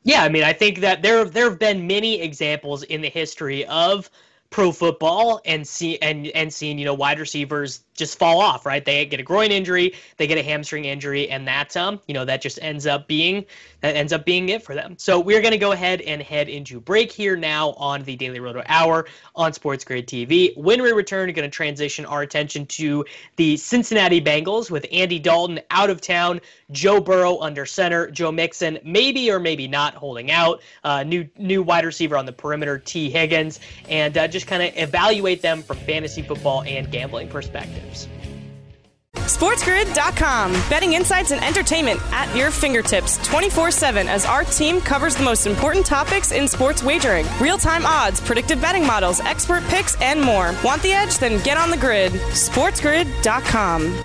Yeah, 0.03 0.23
I 0.23 0.29
mean, 0.29 0.45
I 0.45 0.53
think 0.53 0.81
that 0.81 1.03
there 1.03 1.25
there 1.25 1.49
have 1.49 1.59
been 1.59 1.87
many 1.87 2.21
examples 2.21 2.83
in 2.85 3.01
the 3.01 3.09
history 3.09 3.67
of 3.67 4.11
pro 4.51 4.73
football 4.73 5.41
and 5.45 5.67
see 5.67 5.97
and 5.99 6.27
and 6.29 6.53
seeing 6.53 6.79
you 6.79 6.85
know 6.85 6.95
wide 6.95 7.21
receivers 7.21 7.85
just 7.95 8.19
fall 8.19 8.41
off, 8.41 8.67
right? 8.67 8.85
They 8.85 9.07
get 9.07 9.21
a 9.21 9.23
groin 9.23 9.53
injury, 9.53 9.95
they 10.17 10.27
get 10.27 10.39
a 10.39 10.43
hamstring 10.43 10.87
injury, 10.87 11.29
and 11.31 11.47
that 11.47 11.77
um, 11.77 12.01
you 12.09 12.15
know, 12.15 12.25
that 12.25 12.43
just 12.43 12.59
ends 12.61 12.87
up 12.87 13.07
being 13.07 13.45
that 13.81 13.95
ends 13.95 14.13
up 14.13 14.25
being 14.25 14.49
it 14.49 14.63
for 14.63 14.75
them. 14.75 14.97
So 14.99 15.21
we're 15.21 15.41
gonna 15.41 15.59
go 15.59 15.73
ahead 15.73 16.01
and 16.01 16.21
head 16.21 16.49
into 16.49 16.81
break 16.81 17.13
here 17.13 17.37
now 17.37 17.71
on 17.73 18.03
the 18.03 18.17
Daily 18.17 18.41
Roto 18.41 18.63
Hour 18.67 19.07
on 19.37 19.53
Sports 19.53 19.85
Grid 19.85 20.09
TV. 20.09 20.57
When 20.57 20.83
we 20.83 20.91
return, 20.91 21.29
we're 21.29 21.35
gonna 21.35 21.49
transition 21.49 22.05
our 22.05 22.23
attention 22.23 22.67
to 22.67 23.05
the 23.37 23.57
Cincinnati 23.57 24.21
Bengals 24.21 24.71
with 24.71 24.87
Andy 24.91 25.19
Dalton 25.19 25.61
out 25.71 25.91
of 25.91 26.01
town, 26.01 26.41
Joe 26.73 27.01
Burrow 27.01 27.39
under 27.39 27.67
center, 27.67 28.11
Joe 28.11 28.33
Mixon 28.33 28.79
maybe 28.85 29.31
or 29.31 29.39
maybe 29.39 29.69
not 29.69 29.95
holding 29.95 30.31
out, 30.31 30.61
uh, 30.85 31.03
new 31.03 31.29
new 31.39 31.63
wide 31.63 31.85
receiver 31.85 32.17
on 32.17 32.27
the 32.27 32.33
perimeter, 32.33 32.79
Tee 32.79 33.11
Higgins, 33.11 33.61
and 33.89 34.17
uh, 34.17 34.29
just 34.29 34.47
kind 34.47 34.63
of 34.63 34.77
evaluate 34.77 35.43
them 35.43 35.63
from 35.63 35.77
fantasy 35.79 36.23
football 36.23 36.63
and 36.63 36.91
gambling 36.91 37.29
perspective. 37.29 38.09
SportsGrid.com. 39.15 40.53
Betting 40.69 40.95
insights 40.95 41.31
and 41.31 41.43
entertainment 41.45 42.01
at 42.13 42.35
your 42.37 42.51
fingertips 42.51 43.19
24 43.27 43.71
7 43.71 44.09
as 44.09 44.27
our 44.27 44.45
team 44.45 44.81
covers 44.81 45.17
the 45.17 45.23
most 45.23 45.47
important 45.47 45.87
topics 45.87 46.33
in 46.33 46.49
sports 46.49 46.83
wagering 46.83 47.27
real 47.41 47.59
time 47.59 47.87
odds, 47.87 48.21
predictive 48.21 48.61
betting 48.61 48.87
models, 48.87 49.21
expert 49.21 49.63
picks, 49.65 50.01
and 50.01 50.21
more. 50.21 50.55
Want 50.65 50.83
the 50.83 50.93
edge? 50.93 51.19
Then 51.19 51.43
get 51.43 51.57
on 51.57 51.71
the 51.71 51.77
grid. 51.77 52.13
SportsGrid.com. 52.13 54.05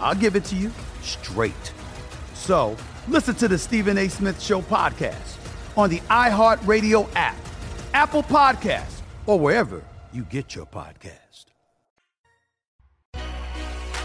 I'll 0.00 0.14
give 0.14 0.36
it 0.36 0.44
to 0.46 0.56
you 0.56 0.70
straight. 1.02 1.72
So 2.34 2.76
listen 3.08 3.34
to 3.36 3.48
the 3.48 3.58
Stephen 3.58 3.98
A. 3.98 4.08
Smith 4.08 4.40
Show 4.40 4.62
podcast 4.62 5.36
on 5.76 5.90
the 5.90 6.00
iHeartRadio 6.10 7.08
app, 7.14 7.36
Apple 7.94 8.22
Podcasts, 8.22 9.00
or 9.26 9.38
wherever 9.38 9.82
you 10.12 10.22
get 10.24 10.54
your 10.54 10.66
podcast. 10.66 11.26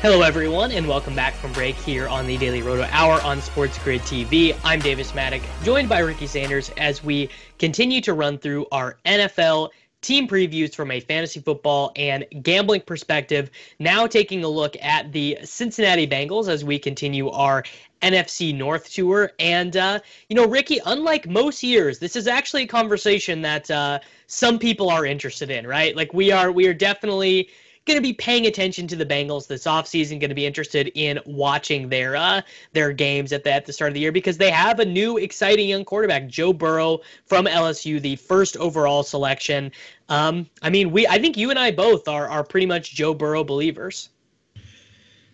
Hello, 0.01 0.23
everyone, 0.23 0.71
and 0.71 0.87
welcome 0.87 1.13
back 1.13 1.35
from 1.35 1.53
break 1.53 1.75
here 1.75 2.07
on 2.07 2.25
the 2.25 2.35
Daily 2.35 2.63
Roto 2.63 2.87
Hour 2.89 3.21
on 3.21 3.39
Sports 3.39 3.77
Grid 3.83 4.01
TV. 4.01 4.57
I'm 4.63 4.79
Davis 4.79 5.11
Mattek, 5.11 5.43
joined 5.63 5.89
by 5.89 5.99
Ricky 5.99 6.25
Sanders 6.25 6.71
as 6.77 7.03
we 7.03 7.29
continue 7.59 8.01
to 8.01 8.15
run 8.15 8.39
through 8.39 8.65
our 8.71 8.97
NFL 9.05 9.69
team 10.01 10.27
previews 10.27 10.73
from 10.75 10.91
a 10.91 10.99
fantasy 10.99 11.39
football 11.39 11.91
and 11.95 12.25
gambling 12.41 12.81
perspective. 12.81 13.51
Now 13.79 14.07
taking 14.07 14.43
a 14.43 14.47
look 14.47 14.75
at 14.81 15.11
the 15.11 15.37
Cincinnati 15.43 16.07
Bengals 16.07 16.47
as 16.47 16.65
we 16.65 16.79
continue 16.79 17.29
our 17.29 17.63
NFC 18.01 18.55
North 18.55 18.91
tour. 18.91 19.31
And, 19.39 19.77
uh, 19.77 19.99
you 20.27 20.35
know, 20.35 20.47
Ricky, 20.47 20.79
unlike 20.85 21.27
most 21.27 21.61
years, 21.61 21.99
this 21.99 22.15
is 22.15 22.27
actually 22.27 22.63
a 22.63 22.67
conversation 22.67 23.41
that 23.43 23.69
uh, 23.69 23.99
some 24.27 24.57
people 24.57 24.89
are 24.89 25.05
interested 25.05 25.51
in, 25.51 25.67
right? 25.67 25.95
Like 25.95 26.13
we 26.13 26.31
are, 26.31 26.51
we 26.51 26.67
are 26.67 26.73
definitely 26.73 27.49
going 27.85 27.97
to 27.97 28.01
be 28.01 28.13
paying 28.13 28.45
attention 28.45 28.87
to 28.87 28.95
the 28.95 29.05
Bengals 29.05 29.47
this 29.47 29.63
offseason, 29.63 30.19
going 30.19 30.29
to 30.29 30.35
be 30.35 30.45
interested 30.45 30.91
in 30.95 31.19
watching 31.25 31.89
their 31.89 32.15
uh, 32.15 32.41
their 32.73 32.93
games 32.93 33.33
at 33.33 33.43
the, 33.43 33.51
at 33.51 33.65
the 33.65 33.73
start 33.73 33.89
of 33.89 33.93
the 33.95 33.99
year 33.99 34.11
because 34.11 34.37
they 34.37 34.51
have 34.51 34.79
a 34.79 34.85
new 34.85 35.17
exciting 35.17 35.69
young 35.69 35.83
quarterback, 35.83 36.27
Joe 36.27 36.53
Burrow 36.53 36.99
from 37.25 37.45
LSU, 37.45 38.01
the 38.01 38.15
first 38.17 38.57
overall 38.57 39.03
selection. 39.03 39.71
Um, 40.09 40.47
I 40.61 40.69
mean, 40.69 40.91
we 40.91 41.07
I 41.07 41.19
think 41.19 41.37
you 41.37 41.49
and 41.49 41.57
I 41.57 41.71
both 41.71 42.07
are 42.07 42.29
are 42.29 42.43
pretty 42.43 42.67
much 42.67 42.93
Joe 42.93 43.13
Burrow 43.13 43.43
believers. 43.43 44.09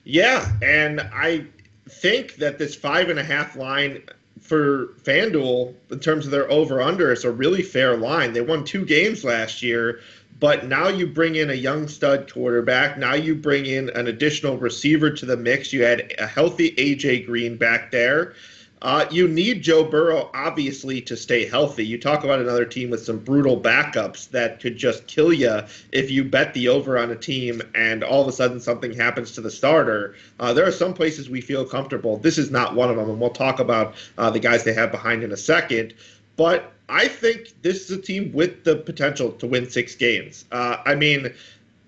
Yeah, 0.03 0.49
and 0.61 1.01
I 1.01 1.45
think 1.89 2.35
that 2.35 2.57
this 2.57 2.75
five 2.75 3.09
and 3.09 3.19
a 3.19 3.23
half 3.23 3.57
line 3.57 4.03
for 4.39 4.93
FanDuel 5.03 5.73
in 5.91 5.99
terms 5.99 6.25
of 6.25 6.31
their 6.31 6.49
over 6.49 6.81
under 6.81 7.11
is 7.11 7.25
a 7.25 7.31
really 7.31 7.61
fair 7.61 7.97
line. 7.97 8.31
They 8.31 8.41
won 8.41 8.63
two 8.63 8.85
games 8.85 9.25
last 9.25 9.61
year, 9.61 9.99
but 10.39 10.65
now 10.65 10.87
you 10.87 11.07
bring 11.07 11.35
in 11.35 11.49
a 11.49 11.55
young 11.55 11.87
stud 11.87 12.31
quarterback. 12.31 12.97
Now 12.97 13.15
you 13.15 13.35
bring 13.35 13.65
in 13.65 13.89
an 13.91 14.07
additional 14.07 14.57
receiver 14.57 15.09
to 15.09 15.25
the 15.25 15.37
mix. 15.37 15.73
You 15.73 15.83
had 15.83 16.13
a 16.19 16.27
healthy 16.27 16.71
AJ 16.71 17.25
Green 17.25 17.57
back 17.57 17.91
there. 17.91 18.33
Uh, 18.79 19.05
you 19.09 19.27
need 19.27 19.63
Joe 19.63 19.83
Burrow, 19.83 20.29
obviously, 20.35 21.01
to 21.01 21.17
stay 21.17 21.47
healthy. 21.47 21.83
You 21.83 21.97
talk 21.97 22.23
about 22.23 22.39
another 22.39 22.65
team 22.65 22.91
with 22.91 23.03
some 23.03 23.17
brutal 23.17 23.59
backups 23.59 24.29
that 24.29 24.59
could 24.59 24.77
just 24.77 25.07
kill 25.07 25.33
you 25.33 25.61
if 25.91 26.11
you 26.11 26.23
bet 26.23 26.53
the 26.53 26.67
over 26.67 26.97
on 26.99 27.09
a 27.09 27.15
team 27.15 27.61
and 27.73 28.03
all 28.03 28.21
of 28.21 28.27
a 28.27 28.31
sudden 28.31 28.59
something 28.59 28.93
happens 28.93 29.31
to 29.31 29.41
the 29.41 29.49
starter. 29.49 30.13
Uh, 30.39 30.53
there 30.53 30.67
are 30.67 30.71
some 30.71 30.93
places 30.93 31.27
we 31.27 31.41
feel 31.41 31.65
comfortable. 31.65 32.17
This 32.17 32.37
is 32.37 32.51
not 32.51 32.75
one 32.75 32.91
of 32.91 32.97
them, 32.97 33.09
and 33.09 33.19
we'll 33.19 33.31
talk 33.31 33.59
about 33.59 33.95
uh, 34.19 34.29
the 34.29 34.39
guys 34.39 34.63
they 34.63 34.73
have 34.73 34.91
behind 34.91 35.23
in 35.23 35.31
a 35.31 35.37
second. 35.37 35.95
But 36.37 36.71
I 36.87 37.07
think 37.07 37.61
this 37.63 37.89
is 37.89 37.97
a 37.97 38.01
team 38.01 38.31
with 38.31 38.63
the 38.63 38.77
potential 38.77 39.31
to 39.33 39.47
win 39.47 39.69
six 39.69 39.95
games. 39.95 40.45
Uh, 40.51 40.77
I 40.85 40.95
mean, 40.95 41.33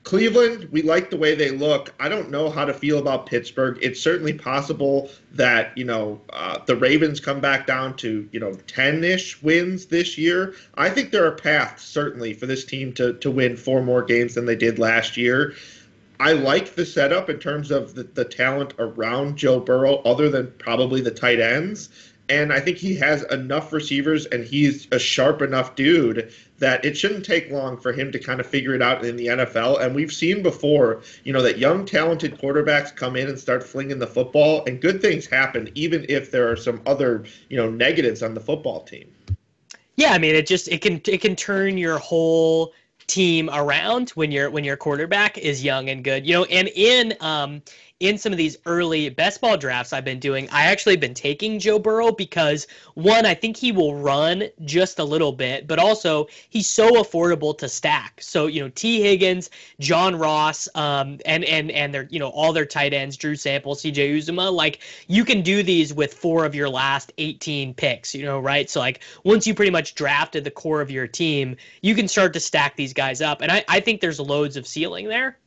Cleveland, 0.03 0.67
we 0.71 0.81
like 0.81 1.09
the 1.09 1.17
way 1.17 1.35
they 1.35 1.51
look. 1.51 1.93
I 1.99 2.09
don't 2.09 2.31
know 2.31 2.49
how 2.49 2.65
to 2.65 2.73
feel 2.73 2.97
about 2.97 3.27
Pittsburgh. 3.27 3.77
It's 3.81 4.01
certainly 4.01 4.33
possible 4.33 5.09
that 5.33 5.77
you 5.77 5.85
know 5.85 6.19
uh, 6.31 6.57
the 6.65 6.75
Ravens 6.75 7.19
come 7.19 7.39
back 7.39 7.67
down 7.67 7.95
to 7.97 8.27
you 8.31 8.39
know 8.39 8.53
ten 8.65 9.03
ish 9.03 9.41
wins 9.43 9.85
this 9.85 10.17
year. 10.17 10.55
I 10.75 10.89
think 10.89 11.11
there 11.11 11.25
are 11.25 11.31
paths 11.31 11.83
certainly 11.83 12.33
for 12.33 12.47
this 12.47 12.65
team 12.65 12.91
to 12.93 13.13
to 13.13 13.29
win 13.29 13.55
four 13.55 13.83
more 13.83 14.01
games 14.01 14.33
than 14.33 14.45
they 14.45 14.55
did 14.55 14.79
last 14.79 15.15
year. 15.15 15.53
I 16.19 16.33
like 16.33 16.75
the 16.75 16.85
setup 16.85 17.29
in 17.29 17.39
terms 17.39 17.71
of 17.71 17.95
the, 17.95 18.03
the 18.03 18.25
talent 18.25 18.73
around 18.77 19.37
Joe 19.37 19.59
Burrow, 19.59 19.97
other 20.03 20.29
than 20.29 20.51
probably 20.57 20.99
the 20.99 21.11
tight 21.11 21.39
ends. 21.39 21.89
And 22.29 22.53
I 22.53 22.59
think 22.59 22.77
he 22.77 22.95
has 22.95 23.23
enough 23.23 23.73
receivers 23.73 24.25
and 24.27 24.43
he's 24.43 24.87
a 24.91 24.99
sharp 24.99 25.41
enough 25.41 25.75
dude 25.75 26.31
that 26.59 26.83
it 26.85 26.97
shouldn't 26.97 27.25
take 27.25 27.49
long 27.49 27.77
for 27.77 27.91
him 27.91 28.11
to 28.11 28.19
kind 28.19 28.39
of 28.39 28.45
figure 28.45 28.75
it 28.75 28.81
out 28.81 29.03
in 29.03 29.15
the 29.15 29.27
NFL. 29.27 29.81
And 29.81 29.95
we've 29.95 30.11
seen 30.11 30.43
before, 30.43 31.01
you 31.23 31.33
know, 31.33 31.41
that 31.41 31.57
young, 31.57 31.85
talented 31.85 32.37
quarterbacks 32.37 32.95
come 32.95 33.15
in 33.15 33.27
and 33.27 33.39
start 33.39 33.63
flinging 33.63 33.99
the 33.99 34.07
football, 34.07 34.63
and 34.65 34.81
good 34.81 35.01
things 35.01 35.25
happen, 35.25 35.69
even 35.75 36.05
if 36.09 36.31
there 36.31 36.51
are 36.51 36.55
some 36.55 36.81
other, 36.85 37.23
you 37.49 37.57
know, 37.57 37.69
negatives 37.69 38.21
on 38.21 38.33
the 38.33 38.41
football 38.41 38.83
team. 38.83 39.09
Yeah, 39.95 40.13
I 40.13 40.17
mean, 40.17 40.35
it 40.35 40.47
just 40.47 40.67
it 40.69 40.81
can 40.81 41.01
it 41.05 41.21
can 41.21 41.35
turn 41.35 41.77
your 41.77 41.97
whole 41.97 42.73
team 43.07 43.49
around 43.51 44.11
when 44.11 44.31
your 44.31 44.49
when 44.49 44.63
your 44.63 44.77
quarterback 44.77 45.37
is 45.37 45.63
young 45.63 45.89
and 45.89 46.03
good. 46.03 46.25
You 46.25 46.35
know, 46.35 46.43
and 46.45 46.69
in 46.75 47.15
um 47.19 47.61
in 47.99 48.17
some 48.17 48.31
of 48.31 48.37
these 48.37 48.57
early 48.65 49.09
best 49.09 49.41
ball 49.41 49.57
drafts 49.57 49.91
I've 49.91 50.05
been 50.05 50.19
doing, 50.19 50.47
I 50.51 50.67
actually 50.67 50.95
been 50.95 51.13
taking 51.13 51.59
Joe 51.59 51.77
Burrow 51.77 52.11
because 52.13 52.65
one, 52.93 53.25
I 53.25 53.33
think 53.33 53.57
he 53.57 53.73
will 53.73 53.95
run 53.95 54.45
just 54.63 54.99
a 54.99 55.03
little 55.03 55.33
bit, 55.33 55.67
but 55.67 55.79
also 55.79 56.27
he's 56.49 56.69
so 56.69 56.91
affordable 57.03 57.57
to 57.57 57.67
stack. 57.67 58.21
So 58.21 58.47
you 58.47 58.61
know, 58.61 58.69
Tee 58.69 59.01
Higgins, 59.01 59.49
John 59.79 60.15
Ross, 60.15 60.69
um, 60.75 61.19
and 61.25 61.43
and 61.43 61.71
and 61.71 61.93
their 61.93 62.07
you 62.09 62.19
know 62.19 62.29
all 62.29 62.53
their 62.53 62.65
tight 62.65 62.93
ends, 62.93 63.17
Drew 63.17 63.35
Sample, 63.35 63.75
C.J. 63.75 64.17
Uzomah, 64.17 64.53
like 64.53 64.79
you 65.07 65.25
can 65.25 65.41
do 65.41 65.61
these 65.61 65.93
with 65.93 66.13
four 66.13 66.45
of 66.45 66.55
your 66.55 66.69
last 66.69 67.11
18 67.17 67.73
picks. 67.73 68.15
You 68.15 68.23
know, 68.23 68.39
right? 68.39 68.69
So 68.69 68.79
like 68.79 69.01
once 69.25 69.45
you 69.45 69.53
pretty 69.53 69.71
much 69.71 69.95
drafted 69.95 70.45
the 70.45 70.51
core 70.51 70.81
of 70.81 70.89
your 70.89 71.07
team, 71.07 71.57
you 71.81 71.95
can 71.95 72.07
start 72.07 72.31
to 72.33 72.39
stack 72.39 72.77
these 72.77 72.93
guys 72.93 73.21
up, 73.21 73.41
and 73.41 73.51
I 73.51 73.65
I 73.67 73.81
think 73.81 73.99
there's 73.99 74.21
loads 74.21 74.55
of 74.55 74.65
ceiling 74.65 75.09
there. 75.09 75.37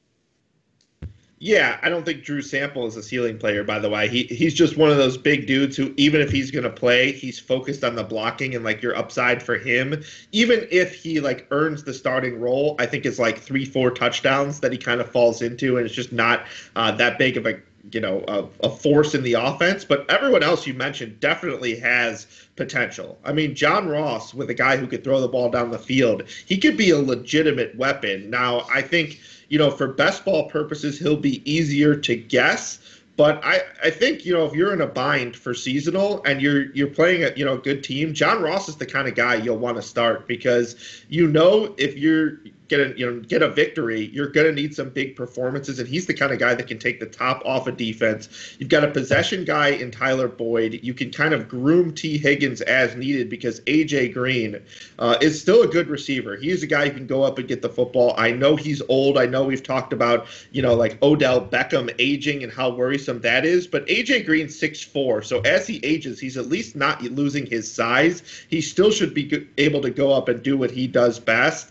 Yeah, 1.44 1.80
I 1.82 1.88
don't 1.88 2.04
think 2.04 2.22
Drew 2.22 2.40
Sample 2.40 2.86
is 2.86 2.94
a 2.94 3.02
ceiling 3.02 3.36
player. 3.36 3.64
By 3.64 3.80
the 3.80 3.90
way, 3.90 4.06
he 4.06 4.22
he's 4.32 4.54
just 4.54 4.76
one 4.76 4.92
of 4.92 4.96
those 4.96 5.18
big 5.18 5.48
dudes 5.48 5.76
who, 5.76 5.92
even 5.96 6.20
if 6.20 6.30
he's 6.30 6.52
going 6.52 6.62
to 6.62 6.70
play, 6.70 7.10
he's 7.10 7.36
focused 7.36 7.82
on 7.82 7.96
the 7.96 8.04
blocking 8.04 8.54
and 8.54 8.64
like 8.64 8.80
your 8.80 8.96
upside 8.96 9.42
for 9.42 9.58
him. 9.58 10.04
Even 10.30 10.68
if 10.70 10.94
he 10.94 11.18
like 11.18 11.48
earns 11.50 11.82
the 11.82 11.92
starting 11.92 12.38
role, 12.38 12.76
I 12.78 12.86
think 12.86 13.04
it's 13.04 13.18
like 13.18 13.40
three, 13.40 13.64
four 13.64 13.90
touchdowns 13.90 14.60
that 14.60 14.70
he 14.70 14.78
kind 14.78 15.00
of 15.00 15.10
falls 15.10 15.42
into, 15.42 15.78
and 15.78 15.84
it's 15.84 15.96
just 15.96 16.12
not 16.12 16.46
uh, 16.76 16.92
that 16.92 17.18
big 17.18 17.36
of 17.36 17.44
a 17.44 17.60
you 17.90 17.98
know 17.98 18.22
a, 18.28 18.44
a 18.64 18.70
force 18.70 19.12
in 19.12 19.24
the 19.24 19.32
offense. 19.32 19.84
But 19.84 20.08
everyone 20.08 20.44
else 20.44 20.64
you 20.64 20.74
mentioned 20.74 21.18
definitely 21.18 21.76
has 21.80 22.28
potential. 22.54 23.18
I 23.24 23.32
mean, 23.32 23.56
John 23.56 23.88
Ross 23.88 24.32
with 24.32 24.48
a 24.50 24.54
guy 24.54 24.76
who 24.76 24.86
could 24.86 25.02
throw 25.02 25.20
the 25.20 25.26
ball 25.26 25.50
down 25.50 25.72
the 25.72 25.78
field, 25.80 26.22
he 26.46 26.56
could 26.56 26.76
be 26.76 26.90
a 26.90 26.98
legitimate 26.98 27.76
weapon. 27.76 28.30
Now, 28.30 28.64
I 28.72 28.80
think 28.80 29.18
you 29.52 29.58
know, 29.58 29.70
for 29.70 29.86
best 29.86 30.24
ball 30.24 30.48
purposes, 30.48 30.98
he'll 30.98 31.14
be 31.14 31.42
easier 31.44 31.94
to 31.94 32.16
guess. 32.16 32.78
But 33.16 33.38
I, 33.44 33.60
I 33.84 33.90
think 33.90 34.24
you 34.24 34.32
know 34.32 34.46
if 34.46 34.54
you're 34.54 34.72
in 34.72 34.80
a 34.80 34.86
bind 34.86 35.36
for 35.36 35.52
seasonal 35.52 36.22
and 36.24 36.40
you're 36.40 36.72
you're 36.72 36.86
playing 36.86 37.24
a 37.24 37.32
you 37.36 37.44
know 37.44 37.52
a 37.52 37.58
good 37.58 37.84
team, 37.84 38.14
John 38.14 38.40
Ross 38.40 38.70
is 38.70 38.76
the 38.76 38.86
kind 38.86 39.06
of 39.06 39.14
guy 39.14 39.34
you'll 39.34 39.58
want 39.58 39.76
to 39.76 39.82
start 39.82 40.26
because 40.26 41.04
you 41.10 41.28
know 41.28 41.74
if 41.76 41.98
you're 41.98 42.38
get 42.72 42.80
a 42.80 42.98
you 42.98 43.10
know 43.10 43.20
get 43.20 43.42
a 43.42 43.48
victory, 43.48 44.06
you're 44.12 44.28
going 44.28 44.46
to 44.46 44.52
need 44.52 44.74
some 44.74 44.88
big 44.88 45.14
performances, 45.14 45.78
and 45.78 45.86
he's 45.86 46.06
the 46.06 46.14
kind 46.14 46.32
of 46.32 46.38
guy 46.38 46.54
that 46.54 46.66
can 46.66 46.78
take 46.78 47.00
the 47.00 47.06
top 47.06 47.42
off 47.44 47.66
a 47.66 47.70
of 47.70 47.76
defense. 47.76 48.56
You've 48.58 48.70
got 48.70 48.82
a 48.82 48.90
possession 48.90 49.44
guy 49.44 49.68
in 49.68 49.90
Tyler 49.90 50.28
Boyd. 50.28 50.80
You 50.82 50.94
can 50.94 51.10
kind 51.10 51.34
of 51.34 51.48
groom 51.48 51.94
Tee 51.94 52.16
Higgins 52.16 52.62
as 52.62 52.96
needed 52.96 53.28
because 53.28 53.60
AJ 53.60 54.14
Green 54.14 54.62
uh, 54.98 55.18
is 55.20 55.40
still 55.40 55.62
a 55.62 55.66
good 55.66 55.88
receiver. 55.88 56.36
He's 56.36 56.62
a 56.62 56.66
guy 56.66 56.88
who 56.88 56.94
can 56.94 57.06
go 57.06 57.22
up 57.22 57.38
and 57.38 57.46
get 57.46 57.60
the 57.60 57.68
football. 57.68 58.14
I 58.16 58.30
know 58.32 58.56
he's 58.56 58.80
old. 58.88 59.18
I 59.18 59.26
know 59.26 59.44
we've 59.44 59.62
talked 59.62 59.92
about 59.92 60.26
you 60.50 60.62
know 60.62 60.74
like 60.74 61.00
Odell 61.02 61.46
Beckham 61.46 61.94
aging 61.98 62.42
and 62.42 62.50
how 62.52 62.70
worrisome 62.70 63.20
that 63.20 63.44
is, 63.44 63.66
but 63.66 63.86
AJ 63.86 64.24
Green's 64.24 64.58
six 64.58 64.82
four, 64.82 65.20
so 65.20 65.40
as 65.40 65.66
he 65.66 65.78
ages, 65.84 66.18
he's 66.18 66.38
at 66.38 66.46
least 66.46 66.74
not 66.74 67.02
losing 67.02 67.44
his 67.44 67.70
size. 67.70 68.22
He 68.48 68.62
still 68.62 68.90
should 68.90 69.12
be 69.12 69.46
able 69.58 69.82
to 69.82 69.90
go 69.90 70.12
up 70.14 70.28
and 70.30 70.42
do 70.42 70.56
what 70.56 70.70
he 70.70 70.86
does 70.86 71.18
best. 71.18 71.70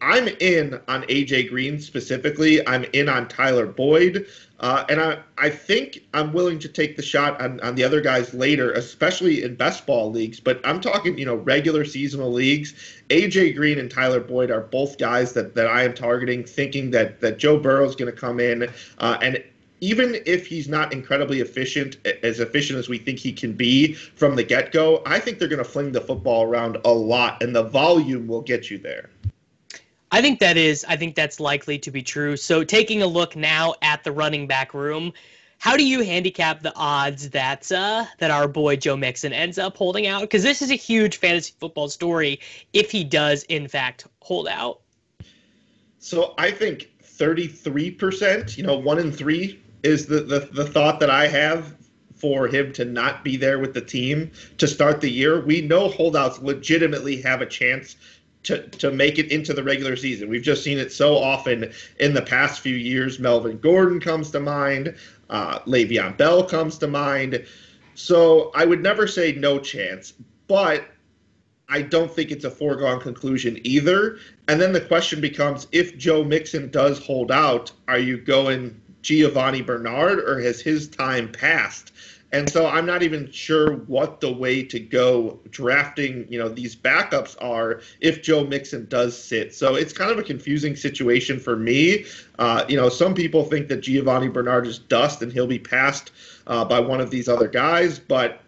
I'm 0.00 0.28
in 0.28 0.80
on 0.88 1.02
AJ 1.04 1.50
Green 1.50 1.80
specifically. 1.80 2.66
I'm 2.66 2.84
in 2.92 3.08
on 3.08 3.28
Tyler 3.28 3.66
Boyd. 3.66 4.26
Uh, 4.60 4.84
and 4.88 5.00
I, 5.00 5.18
I 5.36 5.50
think 5.50 6.04
I'm 6.14 6.32
willing 6.32 6.58
to 6.60 6.68
take 6.68 6.96
the 6.96 7.02
shot 7.02 7.40
on, 7.40 7.60
on 7.60 7.74
the 7.74 7.84
other 7.84 8.00
guys 8.00 8.32
later, 8.32 8.72
especially 8.72 9.42
in 9.42 9.56
best 9.56 9.86
ball 9.86 10.10
leagues. 10.10 10.40
But 10.40 10.60
I'm 10.64 10.80
talking, 10.80 11.18
you 11.18 11.26
know, 11.26 11.34
regular 11.34 11.84
seasonal 11.84 12.32
leagues. 12.32 13.02
AJ 13.10 13.56
Green 13.56 13.78
and 13.78 13.90
Tyler 13.90 14.20
Boyd 14.20 14.50
are 14.50 14.60
both 14.60 14.98
guys 14.98 15.32
that, 15.32 15.54
that 15.54 15.66
I 15.66 15.82
am 15.82 15.94
targeting, 15.94 16.44
thinking 16.44 16.90
that 16.92 17.20
that 17.20 17.38
Joe 17.38 17.58
Burrow 17.58 17.84
is 17.84 17.96
going 17.96 18.10
to 18.10 18.18
come 18.18 18.40
in 18.40 18.68
uh, 18.98 19.18
and 19.20 19.42
even 19.80 20.16
if 20.24 20.46
he's 20.46 20.66
not 20.66 20.94
incredibly 20.94 21.40
efficient, 21.40 21.98
as 22.22 22.40
efficient 22.40 22.78
as 22.78 22.88
we 22.88 22.96
think 22.96 23.18
he 23.18 23.32
can 23.32 23.52
be 23.52 23.92
from 23.92 24.34
the 24.34 24.42
get 24.42 24.72
go, 24.72 25.02
I 25.04 25.20
think 25.20 25.38
they're 25.38 25.48
going 25.48 25.62
to 25.62 25.68
fling 25.68 25.92
the 25.92 26.00
football 26.00 26.44
around 26.44 26.78
a 26.86 26.90
lot, 26.90 27.42
and 27.42 27.54
the 27.54 27.64
volume 27.64 28.26
will 28.26 28.40
get 28.40 28.70
you 28.70 28.78
there. 28.78 29.10
I 30.14 30.22
think 30.22 30.38
that 30.38 30.56
is. 30.56 30.84
I 30.88 30.96
think 30.96 31.16
that's 31.16 31.40
likely 31.40 31.76
to 31.76 31.90
be 31.90 32.00
true. 32.00 32.36
So 32.36 32.62
taking 32.62 33.02
a 33.02 33.06
look 33.06 33.34
now 33.34 33.74
at 33.82 34.04
the 34.04 34.12
running 34.12 34.46
back 34.46 34.72
room, 34.72 35.12
how 35.58 35.76
do 35.76 35.84
you 35.84 36.04
handicap 36.04 36.62
the 36.62 36.72
odds 36.76 37.30
that 37.30 37.72
uh, 37.72 38.04
that 38.18 38.30
our 38.30 38.46
boy 38.46 38.76
Joe 38.76 38.96
Mixon 38.96 39.32
ends 39.32 39.58
up 39.58 39.76
holding 39.76 40.06
out? 40.06 40.20
Because 40.20 40.44
this 40.44 40.62
is 40.62 40.70
a 40.70 40.76
huge 40.76 41.16
fantasy 41.16 41.52
football 41.58 41.88
story 41.88 42.38
if 42.72 42.92
he 42.92 43.02
does 43.02 43.42
in 43.48 43.66
fact 43.66 44.06
hold 44.20 44.46
out. 44.46 44.82
So 45.98 46.34
I 46.38 46.52
think 46.52 46.90
33%, 47.02 48.56
you 48.56 48.62
know, 48.62 48.78
one 48.78 49.00
in 49.00 49.10
three 49.10 49.60
is 49.82 50.06
the, 50.06 50.20
the, 50.20 50.48
the 50.52 50.64
thought 50.64 51.00
that 51.00 51.10
I 51.10 51.26
have 51.26 51.74
for 52.14 52.46
him 52.46 52.72
to 52.74 52.84
not 52.84 53.24
be 53.24 53.36
there 53.36 53.58
with 53.58 53.74
the 53.74 53.80
team 53.80 54.30
to 54.58 54.68
start 54.68 55.00
the 55.00 55.10
year. 55.10 55.44
We 55.44 55.60
know 55.60 55.88
holdouts 55.88 56.38
legitimately 56.38 57.20
have 57.22 57.42
a 57.42 57.46
chance 57.46 57.96
to, 58.44 58.66
to 58.68 58.90
make 58.90 59.18
it 59.18 59.30
into 59.30 59.52
the 59.52 59.62
regular 59.62 59.96
season. 59.96 60.28
We've 60.28 60.42
just 60.42 60.62
seen 60.62 60.78
it 60.78 60.92
so 60.92 61.16
often 61.16 61.72
in 61.98 62.14
the 62.14 62.22
past 62.22 62.60
few 62.60 62.76
years. 62.76 63.18
Melvin 63.18 63.58
Gordon 63.58 64.00
comes 64.00 64.30
to 64.30 64.40
mind, 64.40 64.94
uh, 65.30 65.58
Le'Veon 65.60 66.16
Bell 66.16 66.44
comes 66.44 66.78
to 66.78 66.86
mind. 66.86 67.44
So 67.94 68.50
I 68.54 68.64
would 68.64 68.82
never 68.82 69.06
say 69.06 69.32
no 69.32 69.58
chance, 69.58 70.12
but 70.46 70.84
I 71.68 71.82
don't 71.82 72.10
think 72.10 72.30
it's 72.30 72.44
a 72.44 72.50
foregone 72.50 73.00
conclusion 73.00 73.58
either. 73.64 74.18
And 74.48 74.60
then 74.60 74.72
the 74.72 74.80
question 74.80 75.20
becomes 75.20 75.66
if 75.72 75.96
Joe 75.96 76.22
Mixon 76.22 76.70
does 76.70 77.04
hold 77.04 77.32
out, 77.32 77.72
are 77.88 77.98
you 77.98 78.18
going 78.18 78.78
Giovani 79.02 79.62
Bernard 79.62 80.18
or 80.18 80.40
has 80.40 80.60
his 80.60 80.88
time 80.88 81.32
passed? 81.32 81.93
And 82.34 82.50
so 82.50 82.66
I'm 82.66 82.84
not 82.84 83.04
even 83.04 83.30
sure 83.30 83.76
what 83.86 84.20
the 84.20 84.32
way 84.32 84.64
to 84.64 84.80
go 84.80 85.38
drafting, 85.50 86.26
you 86.28 86.36
know, 86.36 86.48
these 86.48 86.74
backups 86.74 87.36
are 87.40 87.80
if 88.00 88.22
Joe 88.22 88.44
Mixon 88.44 88.86
does 88.86 89.16
sit. 89.16 89.54
So 89.54 89.76
it's 89.76 89.92
kind 89.92 90.10
of 90.10 90.18
a 90.18 90.22
confusing 90.24 90.74
situation 90.74 91.38
for 91.38 91.54
me. 91.54 92.06
Uh, 92.40 92.64
you 92.68 92.76
know, 92.76 92.88
some 92.88 93.14
people 93.14 93.44
think 93.44 93.68
that 93.68 93.82
Giovani 93.82 94.32
Bernard 94.32 94.66
is 94.66 94.80
dust 94.80 95.22
and 95.22 95.32
he'll 95.32 95.46
be 95.46 95.60
passed 95.60 96.10
uh, 96.48 96.64
by 96.64 96.80
one 96.80 97.00
of 97.00 97.08
these 97.08 97.28
other 97.28 97.46
guys, 97.46 98.00
but 98.00 98.40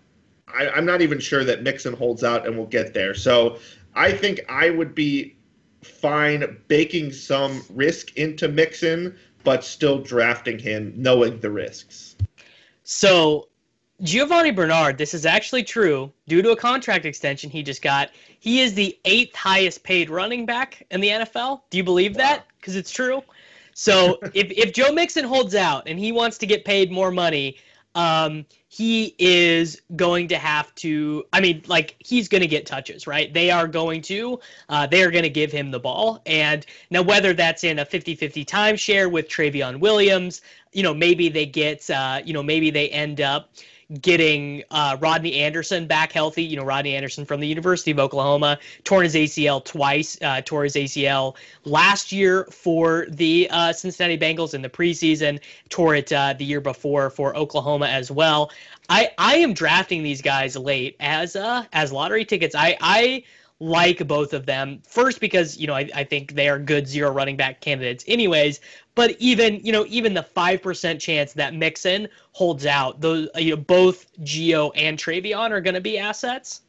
I, 0.48 0.68
I'm 0.70 0.84
not 0.84 1.00
even 1.00 1.20
sure 1.20 1.44
that 1.44 1.62
Mixon 1.62 1.94
holds 1.94 2.24
out 2.24 2.44
and 2.44 2.56
we'll 2.56 2.66
get 2.66 2.92
there. 2.92 3.14
So 3.14 3.60
I 3.94 4.10
think 4.10 4.40
I 4.48 4.68
would 4.68 4.96
be 4.96 5.36
fine 5.84 6.56
baking 6.66 7.12
some 7.12 7.62
risk 7.70 8.16
into 8.16 8.48
Mixon, 8.48 9.16
but 9.44 9.62
still 9.62 10.00
drafting 10.00 10.58
him 10.58 10.92
knowing 10.96 11.38
the 11.38 11.50
risks. 11.52 12.16
So 12.82 13.46
Giovani 14.02 14.50
Bernard, 14.50 14.98
this 14.98 15.14
is 15.14 15.24
actually 15.24 15.62
true 15.62 16.12
due 16.28 16.42
to 16.42 16.50
a 16.50 16.56
contract 16.56 17.06
extension 17.06 17.48
he 17.48 17.62
just 17.62 17.80
got. 17.80 18.10
He 18.40 18.60
is 18.60 18.74
the 18.74 18.98
eighth 19.04 19.34
highest 19.34 19.82
paid 19.82 20.10
running 20.10 20.44
back 20.44 20.84
in 20.90 21.00
the 21.00 21.08
NFL. 21.08 21.62
Do 21.70 21.78
you 21.78 21.84
believe 21.84 22.16
wow. 22.16 22.24
that? 22.24 22.46
Because 22.60 22.76
it's 22.76 22.90
true. 22.90 23.22
So 23.72 24.18
if, 24.34 24.50
if 24.50 24.74
Joe 24.74 24.92
Mixon 24.92 25.24
holds 25.24 25.54
out 25.54 25.84
and 25.86 25.98
he 25.98 26.12
wants 26.12 26.36
to 26.38 26.46
get 26.46 26.64
paid 26.64 26.92
more 26.92 27.10
money, 27.10 27.56
um, 27.94 28.44
he 28.68 29.14
is 29.18 29.80
going 29.96 30.28
to 30.28 30.36
have 30.36 30.74
to. 30.74 31.24
I 31.32 31.40
mean, 31.40 31.62
like 31.66 31.96
he's 31.98 32.28
going 32.28 32.42
to 32.42 32.46
get 32.46 32.66
touches, 32.66 33.06
right? 33.06 33.32
They 33.32 33.50
are 33.50 33.66
going 33.66 34.02
to. 34.02 34.38
Uh, 34.68 34.86
they 34.86 35.02
are 35.02 35.10
going 35.10 35.22
to 35.22 35.30
give 35.30 35.50
him 35.50 35.70
the 35.70 35.80
ball, 35.80 36.20
and 36.26 36.66
now 36.90 37.00
whether 37.00 37.32
that's 37.32 37.64
in 37.64 37.78
a 37.78 37.86
50-50 37.86 38.44
timeshare 38.44 39.10
with 39.10 39.28
Trayveon 39.28 39.80
Williams, 39.80 40.42
you 40.72 40.82
know, 40.82 40.92
maybe 40.92 41.30
they 41.30 41.46
get, 41.46 41.88
uh, 41.88 42.20
you 42.22 42.34
know, 42.34 42.42
maybe 42.42 42.70
they 42.70 42.90
end 42.90 43.22
up 43.22 43.48
getting 44.00 44.64
uh, 44.70 44.96
Rodney 45.00 45.34
Anderson 45.34 45.86
back 45.86 46.12
healthy. 46.12 46.42
You 46.42 46.56
know, 46.56 46.64
Rodney 46.64 46.94
Anderson 46.94 47.24
from 47.24 47.40
the 47.40 47.46
University 47.46 47.90
of 47.90 47.98
Oklahoma 47.98 48.58
torn 48.84 49.04
his 49.04 49.14
ACL 49.14 49.64
twice, 49.64 50.18
uh, 50.22 50.40
tore 50.42 50.64
his 50.64 50.74
ACL 50.74 51.36
last 51.64 52.12
year 52.12 52.44
for 52.50 53.06
the 53.10 53.48
uh, 53.50 53.72
Cincinnati 53.72 54.18
Bengals 54.18 54.54
in 54.54 54.62
the 54.62 54.68
preseason, 54.68 55.40
tore 55.68 55.94
it 55.94 56.12
uh, 56.12 56.34
the 56.34 56.44
year 56.44 56.60
before 56.60 57.10
for 57.10 57.36
Oklahoma 57.36 57.86
as 57.86 58.10
well. 58.10 58.50
I, 58.88 59.10
I 59.18 59.36
am 59.36 59.52
drafting 59.52 60.02
these 60.02 60.22
guys 60.22 60.56
late 60.56 60.96
as 61.00 61.36
uh, 61.36 61.64
as 61.72 61.92
lottery 61.92 62.24
tickets. 62.24 62.54
I, 62.54 62.76
I 62.80 63.24
like 63.58 64.06
both 64.06 64.32
of 64.32 64.46
them. 64.46 64.82
First, 64.86 65.20
because 65.20 65.56
you 65.56 65.66
know 65.66 65.74
I, 65.74 65.88
I 65.94 66.04
think 66.04 66.32
they 66.34 66.48
are 66.48 66.58
good 66.58 66.86
zero 66.86 67.10
running 67.10 67.36
back 67.36 67.60
candidates, 67.60 68.04
anyways. 68.06 68.60
But 68.94 69.16
even 69.18 69.60
you 69.64 69.72
know 69.72 69.84
even 69.88 70.14
the 70.14 70.22
five 70.22 70.62
percent 70.62 71.00
chance 71.00 71.32
that 71.34 71.54
Mixon 71.54 72.08
holds 72.32 72.66
out, 72.66 73.00
those 73.00 73.28
uh, 73.34 73.38
you 73.38 73.56
know 73.56 73.62
both 73.62 74.06
Geo 74.22 74.70
and 74.70 74.98
Trayveon 74.98 75.50
are 75.50 75.60
going 75.60 75.74
to 75.74 75.80
be 75.80 75.98
assets. 75.98 76.62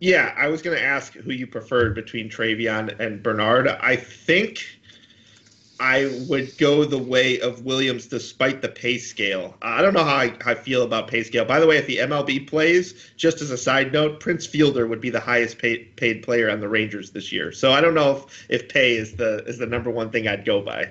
Yeah, 0.00 0.32
I 0.36 0.46
was 0.46 0.62
going 0.62 0.76
to 0.76 0.82
ask 0.82 1.14
who 1.14 1.32
you 1.32 1.46
preferred 1.46 1.94
between 1.94 2.30
Trayveon 2.30 3.00
and 3.00 3.20
Bernard. 3.20 3.66
I 3.66 3.96
think 3.96 4.77
I 5.80 6.24
would 6.28 6.56
go 6.58 6.84
the 6.84 6.98
way 6.98 7.40
of 7.40 7.64
Williams 7.64 8.06
despite 8.06 8.62
the 8.62 8.68
pay 8.68 8.98
scale. 8.98 9.56
I 9.62 9.82
don't 9.82 9.94
know 9.94 10.04
how 10.04 10.16
I, 10.16 10.28
how 10.40 10.52
I, 10.52 10.54
feel 10.54 10.82
about 10.82 11.08
pay 11.08 11.22
scale. 11.22 11.44
By 11.44 11.60
the 11.60 11.66
way, 11.66 11.76
if 11.76 11.86
the 11.86 11.98
MLB 11.98 12.48
plays, 12.48 13.10
just 13.16 13.40
as 13.40 13.50
a 13.50 13.58
side 13.58 13.92
note, 13.92 14.20
Prince 14.20 14.46
Fielder 14.46 14.86
would 14.86 15.00
be 15.00 15.10
the 15.10 15.20
highest 15.20 15.58
paid, 15.58 15.94
paid 15.96 16.22
player 16.22 16.50
on 16.50 16.60
the 16.60 16.68
Rangers 16.68 17.10
this 17.10 17.32
year. 17.32 17.52
So 17.52 17.72
I 17.72 17.80
don't 17.80 17.94
know 17.94 18.16
if, 18.16 18.46
if 18.48 18.68
pay 18.68 18.96
is 18.96 19.14
the 19.14 19.44
is 19.44 19.58
the 19.58 19.66
number 19.66 19.90
one 19.90 20.10
thing 20.10 20.26
I'd 20.26 20.44
go 20.44 20.60
by 20.60 20.90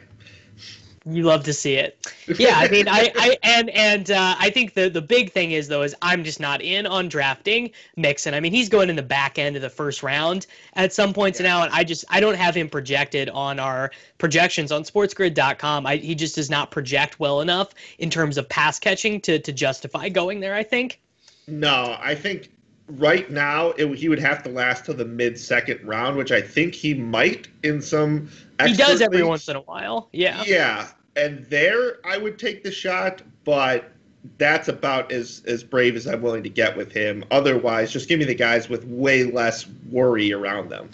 you 1.10 1.24
love 1.24 1.44
to 1.46 1.54
see 1.54 1.76
it. 1.76 2.14
Yeah, 2.38 2.56
I 2.58 2.68
mean, 2.68 2.90
I, 2.90 3.12
I 3.16 3.38
and 3.42 3.70
and 3.70 4.12
uh, 4.12 4.36
I 4.38 4.50
think 4.50 4.74
the 4.74 4.90
the 4.90 5.02
big 5.02 5.32
thing 5.32 5.54
is 5.54 5.70
though 5.70 5.82
is 5.82 5.96
I'm 6.02 6.26
just 6.26 6.42
not 6.42 6.62
in 6.62 6.86
on 6.86 7.08
drafting 7.08 7.72
Mixon. 7.96 8.34
I 8.34 8.42
mean, 8.42 8.52
he's 8.52 8.68
going 8.68 8.90
in 8.90 8.98
the 8.98 9.02
back 9.02 9.40
end 9.40 9.56
of 9.56 9.62
the 9.62 9.70
first 9.70 10.04
round 10.04 10.46
at 10.74 10.92
some 10.92 11.14
points 11.14 11.40
yeah. 11.40 11.48
now, 11.48 11.64
and 11.64 11.74
I 11.74 11.86
just 11.86 12.04
I 12.10 12.20
don't 12.20 12.36
have 12.36 12.54
him 12.54 12.68
projected 12.68 13.30
on 13.30 13.60
our 13.60 13.92
projections 14.18 14.74
on 14.74 14.84
SportsGrid.com. 14.84 15.86
I, 15.86 15.96
he 15.96 16.16
just 16.16 16.36
does 16.36 16.50
not 16.50 16.70
project 16.70 17.18
well 17.20 17.40
enough 17.40 17.70
in 17.98 18.10
terms 18.10 18.38
of 18.38 18.50
pass 18.50 18.78
catching 18.78 19.22
to 19.22 19.40
to 19.40 19.54
justify 19.54 20.10
going 20.10 20.42
there. 20.42 20.54
I 20.54 20.64
think. 20.64 21.00
No, 21.48 21.96
I 22.02 22.14
think 22.14 22.50
right 22.88 23.30
now 23.30 23.70
it, 23.72 23.94
he 23.98 24.10
would 24.10 24.20
have 24.20 24.44
to 24.44 24.50
last 24.50 24.86
to 24.86 24.94
the 24.94 25.06
mid 25.06 25.40
second 25.40 25.86
round, 25.86 26.18
which 26.18 26.32
I 26.32 26.42
think 26.42 26.74
he 26.74 26.94
might 26.94 27.48
in 27.64 27.82
some. 27.82 28.30
He 28.66 28.74
does 28.74 29.02
every 29.02 29.18
leagues. 29.18 29.28
once 29.28 29.50
in 29.50 29.56
a 29.56 29.62
while. 29.62 30.10
Yeah. 30.12 30.44
Yeah, 30.46 30.90
and 31.18 31.46
there 31.50 31.98
I 32.06 32.18
would 32.18 32.40
take 32.40 32.64
the 32.64 32.72
shot, 32.72 33.22
but 33.44 33.92
that's 34.38 34.68
about 34.68 35.12
as 35.12 35.42
as 35.48 35.64
brave 35.64 35.96
as 35.96 36.08
I'm 36.08 36.22
willing 36.22 36.44
to 36.44 36.50
get 36.50 36.78
with 36.78 36.92
him. 36.92 37.26
Otherwise, 37.32 37.92
just 37.92 38.08
give 38.08 38.20
me 38.20 38.26
the 38.26 38.36
guys 38.36 38.70
with 38.70 38.86
way 38.86 39.24
less 39.24 39.68
worry 39.90 40.32
around 40.32 40.70
them. 40.70 40.90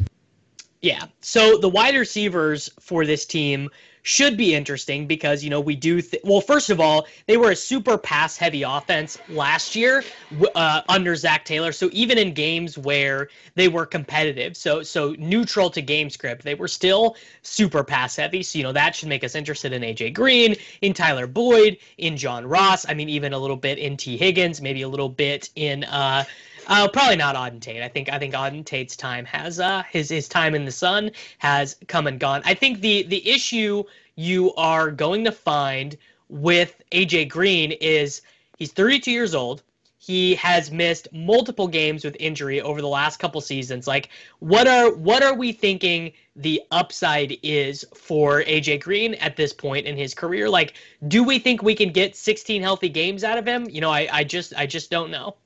Yeah. 0.82 1.06
So 1.22 1.58
the 1.58 1.70
wide 1.70 1.96
receivers 1.96 2.70
for 2.80 3.06
this 3.06 3.26
team 3.26 3.70
should 4.04 4.36
be 4.36 4.54
interesting 4.54 5.08
because 5.08 5.44
you 5.44 5.50
know 5.50 5.62
we 5.62 5.76
do 5.76 6.02
th- 6.02 6.22
well 6.26 6.42
first 6.42 6.70
of 6.70 6.80
all 6.80 7.08
they 7.26 7.38
were 7.38 7.52
a 7.52 7.56
super 7.56 7.98
pass 7.98 8.38
heavy 8.38 8.64
offense 8.64 9.18
last 9.30 9.76
year 9.76 10.04
uh, 10.56 10.82
under 10.90 11.16
Zac 11.16 11.46
Taylor. 11.46 11.72
So 11.72 11.90
even 11.94 12.18
in 12.18 12.34
games 12.34 12.78
where 12.78 13.30
they 13.56 13.70
were 13.70 13.86
competitive 13.86 14.56
so 14.58 14.84
so 14.84 15.16
neutral 15.18 15.70
to 15.70 15.82
game 15.82 16.10
script 16.10 16.44
they 16.44 16.56
were 16.56 16.68
still 16.68 17.16
super 17.42 17.84
pass 17.84 18.18
heavy 18.18 18.44
so 18.44 18.58
you 18.58 18.64
know 18.64 18.74
that 18.74 18.96
should 18.96 19.10
make 19.10 19.24
us 19.24 19.36
interested 19.36 19.72
in 19.72 19.82
AJ 19.82 20.14
Green 20.14 20.56
in 20.82 20.94
Tyler 20.94 21.26
Boyd 21.26 21.78
in 21.98 22.18
John 22.18 22.46
Ross 22.46 22.88
I 22.88 22.94
mean 22.94 23.10
even 23.10 23.34
a 23.34 23.40
little 23.40 23.56
bit 23.56 23.80
in 23.80 23.96
Tee 23.96 24.18
Higgins 24.18 24.62
maybe 24.62 24.82
a 24.82 24.90
little 24.90 25.10
bit 25.10 25.50
in 25.56 25.86
uh 25.86 26.26
uh, 26.68 26.88
probably 26.88 27.16
not 27.16 27.36
Auden 27.36 27.60
Tate. 27.60 27.82
I 27.82 27.88
think 27.88 28.12
I 28.12 28.20
think 28.20 28.34
Auden 28.34 28.66
Tate's 28.66 28.96
time 28.96 29.26
has 29.26 29.60
uh 29.60 29.84
his 29.90 30.10
his 30.10 30.28
time 30.28 30.56
in 30.56 30.66
the 30.66 30.72
sun 30.72 31.12
has 31.40 31.76
come 31.88 32.08
and 32.08 32.20
gone. 32.20 32.42
I 32.46 32.54
think 32.54 32.82
the 32.82 33.04
the 33.04 33.28
issue 33.28 33.84
you 34.16 34.54
are 34.56 34.92
going 34.92 35.24
to 35.26 35.32
find 35.32 35.98
with 36.30 36.82
AJ 36.92 37.30
Green 37.30 37.72
is 37.74 38.22
he's 38.58 38.72
32 38.72 39.12
years 39.12 39.36
old. 39.36 39.64
He 39.98 40.36
has 40.36 40.70
missed 40.70 41.08
multiple 41.14 41.68
games 41.68 42.04
with 42.04 42.18
injury 42.20 42.60
over 42.60 42.82
the 42.82 42.90
last 42.90 43.20
couple 43.20 43.40
seasons. 43.40 43.88
Like, 43.88 44.10
what 44.40 44.68
are 44.68 44.94
what 44.94 45.24
are 45.24 45.34
we 45.34 45.54
thinking 45.54 46.12
the 46.36 46.62
upside 46.72 47.38
is 47.42 47.86
for 47.96 48.44
AJ 48.44 48.82
Green 48.82 49.14
at 49.16 49.38
this 49.38 49.54
point 49.54 49.86
in 49.86 49.96
his 49.96 50.14
career? 50.14 50.50
Like, 50.50 50.74
do 51.08 51.24
we 51.24 51.40
think 51.40 51.64
we 51.64 51.74
can 51.74 51.92
get 51.94 52.18
16 52.18 52.62
healthy 52.62 52.90
games 52.90 53.24
out 53.24 53.38
of 53.38 53.46
him? 53.46 53.70
You 53.70 53.80
know, 53.80 53.92
I, 53.92 54.10
I 54.12 54.24
just 54.26 54.54
I 54.58 54.66
just 54.66 54.92
don't 54.92 55.10
know. 55.10 55.38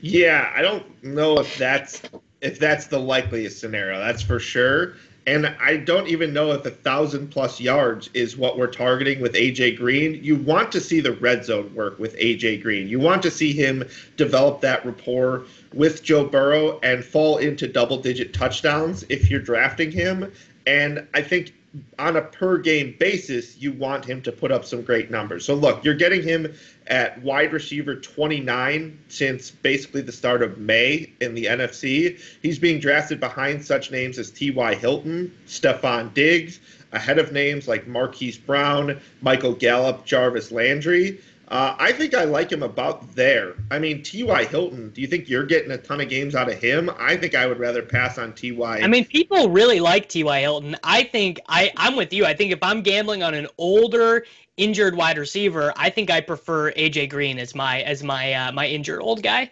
Yeah, 0.00 0.52
I 0.54 0.62
don't 0.62 1.02
know 1.02 1.38
if 1.38 1.56
that's 1.58 2.02
if 2.40 2.58
that's 2.58 2.86
the 2.86 2.98
likeliest 2.98 3.58
scenario. 3.60 3.98
That's 3.98 4.22
for 4.22 4.38
sure. 4.38 4.94
And 5.28 5.46
I 5.60 5.78
don't 5.78 6.06
even 6.06 6.32
know 6.32 6.52
if 6.52 6.64
a 6.64 6.70
thousand 6.70 7.32
plus 7.32 7.60
yards 7.60 8.08
is 8.14 8.36
what 8.36 8.56
we're 8.56 8.68
targeting 8.68 9.20
with 9.20 9.34
AJ 9.34 9.76
Green. 9.76 10.22
You 10.22 10.36
want 10.36 10.70
to 10.70 10.80
see 10.80 11.00
the 11.00 11.14
red 11.14 11.44
zone 11.44 11.74
work 11.74 11.98
with 11.98 12.16
AJ 12.16 12.62
Green. 12.62 12.86
You 12.86 13.00
want 13.00 13.24
to 13.24 13.30
see 13.32 13.52
him 13.52 13.82
develop 14.16 14.60
that 14.60 14.86
rapport 14.86 15.42
with 15.74 16.04
Joe 16.04 16.24
Burrow 16.24 16.78
and 16.84 17.04
fall 17.04 17.38
into 17.38 17.66
double 17.66 17.96
digit 17.96 18.32
touchdowns 18.34 19.04
if 19.08 19.28
you're 19.28 19.40
drafting 19.40 19.90
him. 19.90 20.32
And 20.68 21.04
I 21.12 21.22
think 21.22 21.52
on 21.98 22.16
a 22.16 22.22
per 22.22 22.58
game 22.58 22.94
basis, 23.00 23.58
you 23.58 23.72
want 23.72 24.04
him 24.04 24.22
to 24.22 24.30
put 24.30 24.52
up 24.52 24.64
some 24.64 24.82
great 24.82 25.10
numbers. 25.10 25.44
So 25.44 25.54
look, 25.54 25.84
you're 25.84 25.94
getting 25.94 26.22
him 26.22 26.54
at 26.88 27.20
wide 27.22 27.52
receiver 27.52 27.96
29 27.96 28.98
since 29.08 29.50
basically 29.50 30.02
the 30.02 30.12
start 30.12 30.42
of 30.42 30.58
May 30.58 31.12
in 31.20 31.34
the 31.34 31.46
NFC. 31.46 32.20
He's 32.42 32.58
being 32.58 32.78
drafted 32.80 33.20
behind 33.20 33.64
such 33.64 33.90
names 33.90 34.18
as 34.18 34.30
T.Y. 34.30 34.74
Hilton, 34.74 35.36
Stefon 35.46 36.14
Diggs, 36.14 36.60
ahead 36.92 37.18
of 37.18 37.32
names 37.32 37.66
like 37.68 37.86
Marquise 37.86 38.38
Brown, 38.38 39.00
Michael 39.20 39.54
Gallup, 39.54 40.04
Jarvis 40.04 40.52
Landry. 40.52 41.20
Uh, 41.48 41.76
I 41.78 41.92
think 41.92 42.12
I 42.12 42.24
like 42.24 42.50
him 42.50 42.64
about 42.64 43.14
there. 43.14 43.54
I 43.70 43.78
mean, 43.78 44.02
T.Y. 44.02 44.44
Hilton, 44.46 44.90
do 44.90 45.00
you 45.00 45.06
think 45.06 45.28
you're 45.28 45.46
getting 45.46 45.70
a 45.70 45.78
ton 45.78 46.00
of 46.00 46.08
games 46.08 46.34
out 46.34 46.50
of 46.50 46.58
him? 46.58 46.90
I 46.98 47.16
think 47.16 47.36
I 47.36 47.46
would 47.46 47.60
rather 47.60 47.82
pass 47.82 48.18
on 48.18 48.32
T.Y. 48.32 48.80
I 48.80 48.86
mean, 48.88 49.04
people 49.04 49.48
really 49.48 49.78
like 49.78 50.08
T.Y. 50.08 50.40
Hilton. 50.40 50.74
I 50.82 51.04
think 51.04 51.40
I, 51.48 51.70
I'm 51.76 51.94
with 51.94 52.12
you. 52.12 52.24
I 52.24 52.34
think 52.34 52.50
if 52.50 52.58
I'm 52.62 52.82
gambling 52.82 53.22
on 53.22 53.34
an 53.34 53.46
older, 53.58 54.24
injured 54.56 54.96
wide 54.96 55.18
receiver, 55.18 55.72
I 55.76 55.90
think 55.90 56.10
I 56.10 56.20
prefer 56.20 56.72
AJ 56.72 57.10
Green 57.10 57.38
as 57.38 57.54
my 57.54 57.82
as 57.82 58.02
my 58.02 58.32
uh, 58.32 58.52
my 58.52 58.66
injured 58.66 59.00
old 59.00 59.22
guy. 59.22 59.50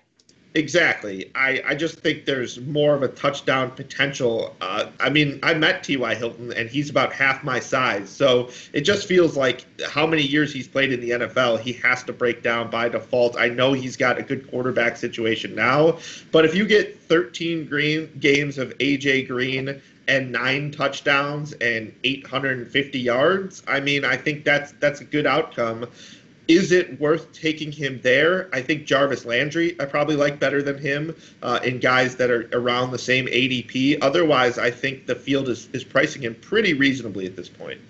Exactly. 0.57 1.33
I, 1.35 1.61
I 1.67 1.75
just 1.75 1.99
think 1.99 2.27
there's 2.27 2.61
more 2.61 2.95
of 2.95 3.03
a 3.03 3.09
touchdown 3.09 3.73
potential. 3.73 4.55
Uh, 4.61 4.87
I 5.01 5.11
mean, 5.11 5.41
I 5.43 5.53
met 5.53 5.83
T.Y. 5.83 6.15
Hilton, 6.15 6.53
and 6.53 6.71
he's 6.71 6.89
about 6.91 7.13
half 7.13 7.43
my 7.43 7.59
size. 7.59 8.09
So 8.09 8.51
it 8.73 8.83
just 8.83 9.09
feels 9.09 9.37
like 9.37 9.67
how 9.83 10.07
many 10.07 10.23
years 10.23 10.53
he's 10.53 10.69
played 10.69 10.93
in 10.93 11.01
the 11.01 11.11
NFL, 11.11 11.59
he 11.59 11.73
has 11.73 12.05
to 12.05 12.13
break 12.13 12.45
down 12.45 12.71
by 12.71 12.89
default. 12.89 13.37
I 13.37 13.49
know 13.49 13.73
he's 13.73 13.97
got 13.97 14.17
a 14.17 14.23
good 14.23 14.49
quarterback 14.49 14.97
situation 14.97 15.57
now, 15.57 15.99
but 16.31 16.45
if 16.45 16.55
you 16.55 16.67
get 16.67 17.01
13 17.01 17.67
green 17.67 18.09
games 18.21 18.57
of 18.57 18.73
A.J. 18.79 19.25
Green 19.25 19.83
and 20.09 20.33
nine 20.33 20.71
touchdowns 20.71 21.53
and 21.55 21.95
850 22.05 22.99
yards, 22.99 23.63
I 23.67 23.81
mean, 23.81 24.05
I 24.05 24.17
think 24.17 24.45
that's 24.45 24.73
that's 24.73 25.01
a 25.01 25.05
good 25.05 25.27
outcome 25.27 25.87
is 26.49 26.73
it 26.73 27.01
worth 27.01 27.33
taking 27.33 27.73
him 27.73 28.01
there? 28.03 28.49
I 28.53 28.61
think 28.61 28.85
Jarvis 28.85 29.25
Landry 29.25 29.77
I 29.81 29.87
probably 29.87 30.17
like 30.17 30.39
better 30.39 30.63
than 30.63 30.79
him 30.79 31.17
uh, 31.43 31.61
in 31.65 31.79
guys 31.79 32.17
that 32.17 32.31
are 32.31 32.49
around 32.53 32.91
the 32.91 32.99
same 32.99 33.27
ADP. 33.27 33.99
Otherwise, 34.03 34.59
I 34.59 34.71
think 34.71 35.07
the 35.07 35.15
field 35.15 35.49
is, 35.49 35.69
is 35.73 35.85
pricing 35.85 36.23
him 36.23 36.35
pretty 36.35 36.75
reasonably 36.75 37.27
at 37.27 37.37
this 37.37 37.49
point. 37.49 37.81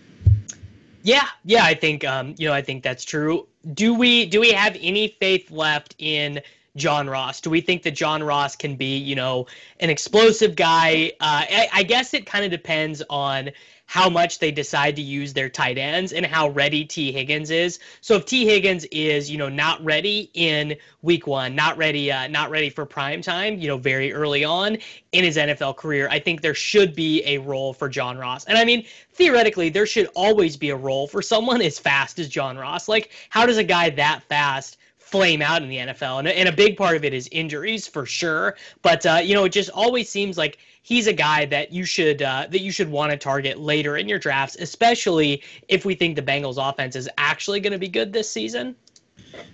Yeah, 1.03 1.27
yeah, 1.45 1.65
I 1.65 1.75
think 1.75 2.05
um, 2.05 2.35
you 2.39 2.49
know 2.49 2.55
I 2.55 2.63
think 2.63 2.83
that's 2.83 3.05
true. 3.05 3.47
Do 3.75 3.95
we 3.95 4.27
do 4.27 4.41
we 4.41 4.53
have 4.53 4.77
any 4.81 5.09
faith 5.09 5.51
left 5.51 5.95
in 5.99 6.41
John 6.77 7.09
Ross? 7.09 7.41
Do 7.41 7.51
we 7.51 7.61
think 7.61 7.83
that 7.85 7.93
John 7.93 8.23
Ross 8.23 8.57
can 8.57 8.77
be 8.77 8.97
you 8.99 9.15
know 9.15 9.47
an 9.81 9.91
explosive 9.91 10.57
guy? 10.57 11.13
Uh, 11.21 11.45
I, 11.49 11.69
I 11.73 11.83
guess 11.83 12.15
it 12.15 12.27
kind 12.27 12.45
of 12.45 12.51
depends 12.51 13.03
on 13.09 13.51
how 13.87 14.09
much 14.09 14.39
they 14.39 14.51
decide 14.51 14.97
to 14.97 15.03
use 15.03 15.33
their 15.33 15.49
tight 15.49 15.79
ends 15.79 16.13
and 16.13 16.25
how 16.25 16.49
ready 16.49 16.85
Tee 16.85 17.13
Higgins 17.13 17.51
is. 17.51 17.79
So 18.01 18.17
if 18.17 18.25
Tee 18.25 18.47
Higgins 18.47 18.85
is, 18.87 19.31
you 19.31 19.39
know, 19.39 19.49
not 19.49 19.85
ready 19.85 20.31
in 20.35 20.77
week 21.03 21.27
one, 21.27 21.55
not 21.55 21.77
ready, 21.77 22.11
uh, 22.11 22.27
not 22.29 22.51
ready 22.51 22.71
for 22.71 22.87
prime 22.87 23.21
time, 23.21 23.59
you 23.59 23.69
know, 23.69 23.77
very 23.77 24.13
early 24.13 24.45
on 24.45 24.79
in 25.13 25.25
his 25.25 25.37
NFL 25.37 25.77
career, 25.77 26.09
I 26.11 26.19
think 26.19 26.41
there 26.41 26.55
should 26.55 26.95
be 26.95 27.23
a 27.25 27.39
role 27.39 27.75
for 27.75 27.89
John 27.89 28.17
Ross. 28.17 28.45
And 28.47 28.57
I 28.57 28.65
mean, 28.65 28.85
theoretically, 29.13 29.69
there 29.69 29.87
should 29.87 30.09
always 30.15 30.57
be 30.57 30.71
a 30.71 30.77
role 30.77 31.07
for 31.07 31.23
someone 31.23 31.61
as 31.63 31.79
fast 31.79 32.19
as 32.19 32.29
John 32.29 32.57
Ross. 32.57 32.89
Like, 32.89 33.11
how 33.29 33.47
does 33.47 33.59
a 33.59 33.65
guy 33.65 33.91
that 33.91 34.23
fast? 34.25 34.79
Flame 35.05 35.43
out 35.43 35.63
in 35.63 35.69
the 35.69 35.77
NFL. 35.77 36.21
And, 36.21 36.29
and 36.29 36.49
a 36.49 36.53
big 36.53 36.77
part 36.77 36.97
of 36.97 37.05
it 37.05 37.13
is 37.13 37.29
injuries 37.31 37.87
for 37.87 38.07
sure. 38.07 38.57
But, 38.83 39.05
uh, 39.07 39.21
you 39.23 39.35
know, 39.35 39.45
it 39.45 39.53
just 39.53 39.71
always 39.71 40.09
seems 40.09 40.39
like 40.39 40.59
he's 40.83 41.07
a 41.07 41.13
guy 41.13 41.45
that 41.47 41.73
you 41.73 41.85
should 41.85 42.23
uh, 42.23 42.47
that 42.51 42.61
you 42.61 42.73
should 42.73 42.91
want 42.91 43.11
to 43.11 43.17
target 43.17 43.59
later 43.59 43.97
in 43.97 44.09
your 44.09 44.19
drafts, 44.19 44.57
especially 44.59 45.43
if 45.69 45.85
we 45.85 45.95
think 45.95 46.17
the 46.17 46.23
Bengals 46.23 46.57
offense 46.59 46.97
is 46.97 47.09
actually 47.19 47.61
going 47.61 47.73
to 47.73 47.79
be 47.79 47.89
good 47.89 48.13
this 48.13 48.31
season. 48.31 48.77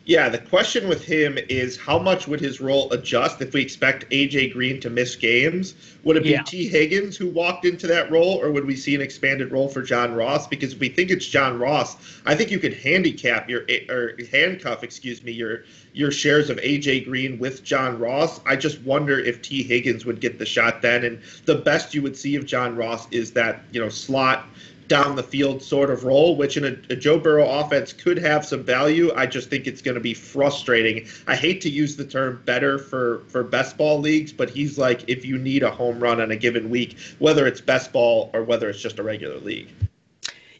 Yeah, 0.07 0.29
the 0.29 0.39
question 0.39 0.89
with 0.89 1.05
him 1.05 1.39
is 1.49 1.77
how 1.77 1.99
much 1.99 2.27
would 2.27 2.41
his 2.41 2.61
role 2.61 2.93
adjust 2.93 3.41
if 3.41 3.53
we 3.53 3.63
expect 3.63 4.11
AJ 4.11 4.53
Green 4.53 4.81
to 4.81 4.91
miss 4.91 5.15
games? 5.15 5.75
Would 6.03 6.17
it 6.17 6.25
be 6.25 6.31
yeah. 6.31 6.43
Tee 6.43 6.67
Higgins 6.67 7.17
who 7.17 7.29
walked 7.29 7.65
into 7.65 7.87
that 7.87 8.11
role, 8.11 8.43
or 8.43 8.51
would 8.51 8.65
we 8.65 8.75
see 8.75 8.95
an 8.95 9.01
expanded 9.01 9.53
role 9.53 9.69
for 9.69 9.83
John 9.83 10.15
Ross? 10.15 10.49
Because 10.49 10.73
if 10.73 10.81
we 10.81 10.89
think 10.89 11.11
it's 11.11 11.27
John 11.27 11.59
Ross, 11.59 11.97
I 12.27 12.35
think 12.35 12.51
you 12.51 12.59
could 12.59 12.75
handicap 12.75 13.49
your 13.49 13.67
or 13.89 14.17
handcuff, 14.33 14.83
excuse 14.83 15.23
me, 15.23 15.33
your 15.33 15.65
your 15.93 16.11
shares 16.11 16.51
of 16.51 16.57
AJ 16.59 17.05
Green 17.05 17.39
with 17.39 17.63
John 17.63 17.99
Ross. 17.99 18.41
I 18.47 18.57
just 18.57 18.81
wonder 18.83 19.19
if 19.19 19.43
Tee 19.43 19.63
Higgins 19.63 20.05
would 20.07 20.21
get 20.21 20.39
the 20.39 20.47
shot 20.47 20.83
then. 20.83 21.05
And 21.05 21.21
the 21.45 21.57
best 21.57 21.95
you 21.95 22.03
would 22.03 22.17
see 22.17 22.37
of 22.37 22.47
John 22.47 22.75
Ross 22.75 23.07
is 23.13 23.33
that 23.33 23.63
you 23.71 23.81
know 23.81 23.89
slot 23.89 24.47
down 24.91 25.15
the 25.15 25.23
field 25.23 25.63
sort 25.63 25.89
of 25.89 26.03
role, 26.03 26.35
which 26.35 26.57
in 26.57 26.65
a, 26.65 26.93
a, 26.93 26.97
Joe 26.97 27.17
Burrow 27.17 27.49
offense 27.49 27.93
could 27.93 28.19
have 28.19 28.45
some 28.45 28.65
value. 28.65 29.13
I 29.15 29.25
just 29.25 29.49
think 29.49 29.69
it's 29.69 29.81
going 29.81 29.95
to 29.95 30.01
be 30.01 30.15
frustrating. 30.15 31.07
I 31.29 31.37
hate 31.37 31.61
to 31.61 31.71
use 31.71 31.95
the 31.95 32.05
term 32.05 32.43
better 32.45 32.77
for, 32.77 33.23
for 33.29 33.45
best 33.45 33.77
ball 33.77 34.01
leagues, 34.01 34.33
but 34.33 34.51
he's 34.51 34.79
like 34.79 35.09
if 35.09 35.25
you 35.25 35.39
need 35.39 35.63
a 35.63 35.71
home 35.71 36.01
run 36.01 36.21
on 36.21 36.33
a 36.33 36.37
given 36.37 36.69
week, 36.69 36.99
whether 37.21 37.47
it's 37.47 37.61
best 37.61 37.93
ball 37.93 38.31
or 38.35 38.43
whether 38.43 38.69
it's 38.69 38.81
just 38.81 38.99
a 38.99 39.03
regular 39.05 39.39
league. 39.39 39.71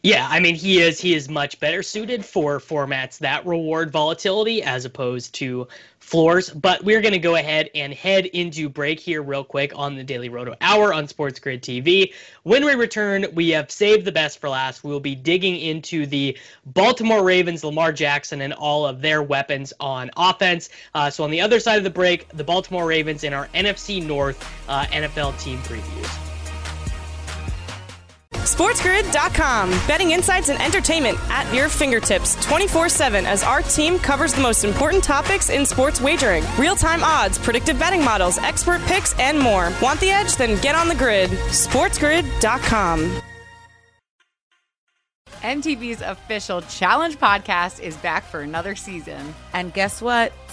Yeah, 0.03 0.27
I 0.27 0.39
mean 0.39 0.55
he 0.55 0.81
is 0.81 0.99
he 0.99 1.13
is 1.13 1.29
much 1.29 1.59
better 1.59 1.83
suited 1.83 2.25
for 2.25 2.59
formats 2.59 3.19
that 3.19 3.45
reward 3.45 3.91
volatility 3.91 4.63
as 4.63 4.83
opposed 4.83 5.35
to 5.35 5.67
floors. 5.99 6.49
But 6.49 6.83
we're 6.83 7.01
going 7.01 7.13
to 7.13 7.19
go 7.19 7.35
ahead 7.35 7.69
and 7.75 7.93
head 7.93 8.25
into 8.25 8.67
break 8.67 8.99
here 8.99 9.21
real 9.21 9.43
quick 9.43 9.71
on 9.75 9.95
the 9.95 10.03
Daily 10.03 10.27
Roto 10.27 10.55
Hour 10.59 10.91
on 10.91 11.07
Sports 11.07 11.39
Grid 11.39 11.61
TV. 11.61 12.13
When 12.41 12.65
we 12.65 12.73
return, 12.73 13.27
we 13.33 13.49
have 13.49 13.69
saved 13.69 14.05
the 14.05 14.11
best 14.11 14.39
for 14.39 14.49
last. 14.49 14.83
We'll 14.83 14.99
be 14.99 15.13
digging 15.13 15.57
into 15.57 16.07
the 16.07 16.35
Baltimore 16.65 17.23
Ravens, 17.23 17.63
Lamar 17.63 17.93
Jackson, 17.93 18.41
and 18.41 18.53
all 18.53 18.87
of 18.87 19.01
their 19.01 19.21
weapons 19.21 19.71
on 19.79 20.09
offense. 20.17 20.69
Uh, 20.95 21.11
so 21.11 21.23
on 21.23 21.29
the 21.29 21.41
other 21.41 21.59
side 21.59 21.77
of 21.77 21.83
the 21.83 21.91
break, 21.91 22.27
the 22.29 22.43
Baltimore 22.43 22.87
Ravens 22.87 23.23
in 23.23 23.33
our 23.33 23.47
NFC 23.49 24.03
North 24.03 24.43
uh, 24.67 24.85
NFL 24.85 25.39
team 25.39 25.59
previews. 25.59 26.30
SportsGrid.com. 28.43 29.69
Betting 29.87 30.11
insights 30.11 30.49
and 30.49 30.61
entertainment 30.61 31.17
at 31.29 31.51
your 31.53 31.69
fingertips 31.69 32.35
24 32.43 32.89
7 32.89 33.25
as 33.25 33.43
our 33.43 33.61
team 33.61 33.99
covers 33.99 34.33
the 34.33 34.41
most 34.41 34.63
important 34.63 35.03
topics 35.03 35.49
in 35.49 35.65
sports 35.65 36.01
wagering 36.01 36.43
real 36.57 36.75
time 36.75 37.03
odds, 37.03 37.37
predictive 37.37 37.79
betting 37.79 38.03
models, 38.03 38.37
expert 38.39 38.81
picks, 38.81 39.17
and 39.19 39.39
more. 39.39 39.71
Want 39.81 39.99
the 39.99 40.09
edge? 40.09 40.35
Then 40.35 40.59
get 40.61 40.75
on 40.75 40.87
the 40.87 40.95
grid. 40.95 41.29
SportsGrid.com. 41.29 43.21
MTV's 45.41 46.01
official 46.01 46.61
Challenge 46.61 47.17
podcast 47.17 47.79
is 47.79 47.97
back 47.97 48.23
for 48.23 48.41
another 48.41 48.75
season. 48.75 49.33
And 49.53 49.73
guess 49.73 49.99
what? 49.99 50.33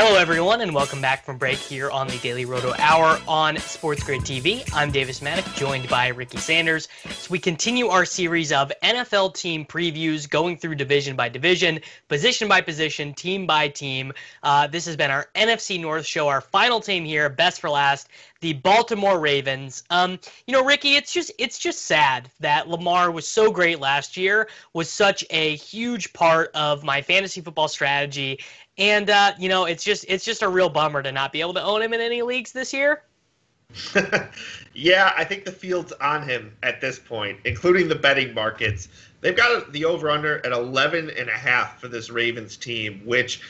Hello, 0.00 0.16
everyone, 0.16 0.60
and 0.60 0.72
welcome 0.72 1.00
back 1.00 1.24
from 1.24 1.38
break 1.38 1.58
here 1.58 1.90
on 1.90 2.06
the 2.06 2.18
Daily 2.18 2.44
Roto 2.44 2.72
Hour 2.78 3.18
on 3.26 3.56
Sports 3.56 4.04
Grid 4.04 4.20
TV. 4.20 4.62
I'm 4.72 4.92
Davis 4.92 5.18
Mattek, 5.18 5.56
joined 5.56 5.88
by 5.88 6.06
Ricky 6.06 6.38
Sanders. 6.38 6.86
So 7.10 7.32
we 7.32 7.40
continue 7.40 7.88
our 7.88 8.04
series 8.04 8.52
of 8.52 8.70
NFL 8.84 9.34
team 9.34 9.64
previews, 9.64 10.30
going 10.30 10.56
through 10.56 10.76
division 10.76 11.16
by 11.16 11.28
division, 11.28 11.80
position 12.08 12.46
by 12.46 12.60
position, 12.60 13.12
team 13.12 13.44
by 13.44 13.66
team. 13.66 14.12
Uh, 14.44 14.68
this 14.68 14.86
has 14.86 14.94
been 14.94 15.10
our 15.10 15.26
NFC 15.34 15.80
North 15.80 16.06
show, 16.06 16.28
our 16.28 16.42
final 16.42 16.80
team 16.80 17.04
here, 17.04 17.28
best 17.28 17.60
for 17.60 17.68
last 17.68 18.08
the 18.40 18.52
Baltimore 18.52 19.18
Ravens. 19.18 19.82
Um, 19.90 20.18
you 20.46 20.52
know, 20.52 20.64
Ricky, 20.64 20.94
it's 20.94 21.12
just 21.12 21.32
it's 21.38 21.58
just 21.58 21.86
sad 21.86 22.30
that 22.40 22.68
Lamar 22.68 23.10
was 23.10 23.26
so 23.26 23.50
great 23.50 23.80
last 23.80 24.16
year, 24.16 24.48
was 24.72 24.88
such 24.88 25.24
a 25.30 25.56
huge 25.56 26.12
part 26.12 26.52
of 26.54 26.84
my 26.84 27.02
fantasy 27.02 27.40
football 27.40 27.66
strategy, 27.66 28.38
and 28.78 29.10
uh, 29.10 29.32
you 29.38 29.48
know, 29.48 29.64
it's 29.64 29.84
just 29.84 30.04
it's 30.08 30.24
just 30.24 30.42
a 30.42 30.48
real 30.48 30.68
bummer 30.68 31.02
to 31.02 31.12
not 31.12 31.32
be 31.32 31.40
able 31.40 31.54
to 31.54 31.62
own 31.62 31.82
him 31.82 31.92
in 31.92 32.00
any 32.00 32.22
leagues 32.22 32.52
this 32.52 32.72
year. 32.72 33.02
yeah, 34.74 35.12
I 35.16 35.24
think 35.24 35.44
the 35.44 35.52
field's 35.52 35.92
on 36.00 36.26
him 36.26 36.56
at 36.62 36.80
this 36.80 36.98
point, 36.98 37.38
including 37.44 37.88
the 37.88 37.94
betting 37.94 38.32
markets. 38.32 38.88
They've 39.20 39.36
got 39.36 39.72
the 39.72 39.84
over 39.84 40.10
under 40.10 40.44
at 40.46 40.52
11 40.52 41.10
and 41.10 41.28
a 41.28 41.32
half 41.32 41.80
for 41.80 41.88
this 41.88 42.08
Ravens 42.08 42.56
team, 42.56 43.02
which 43.04 43.42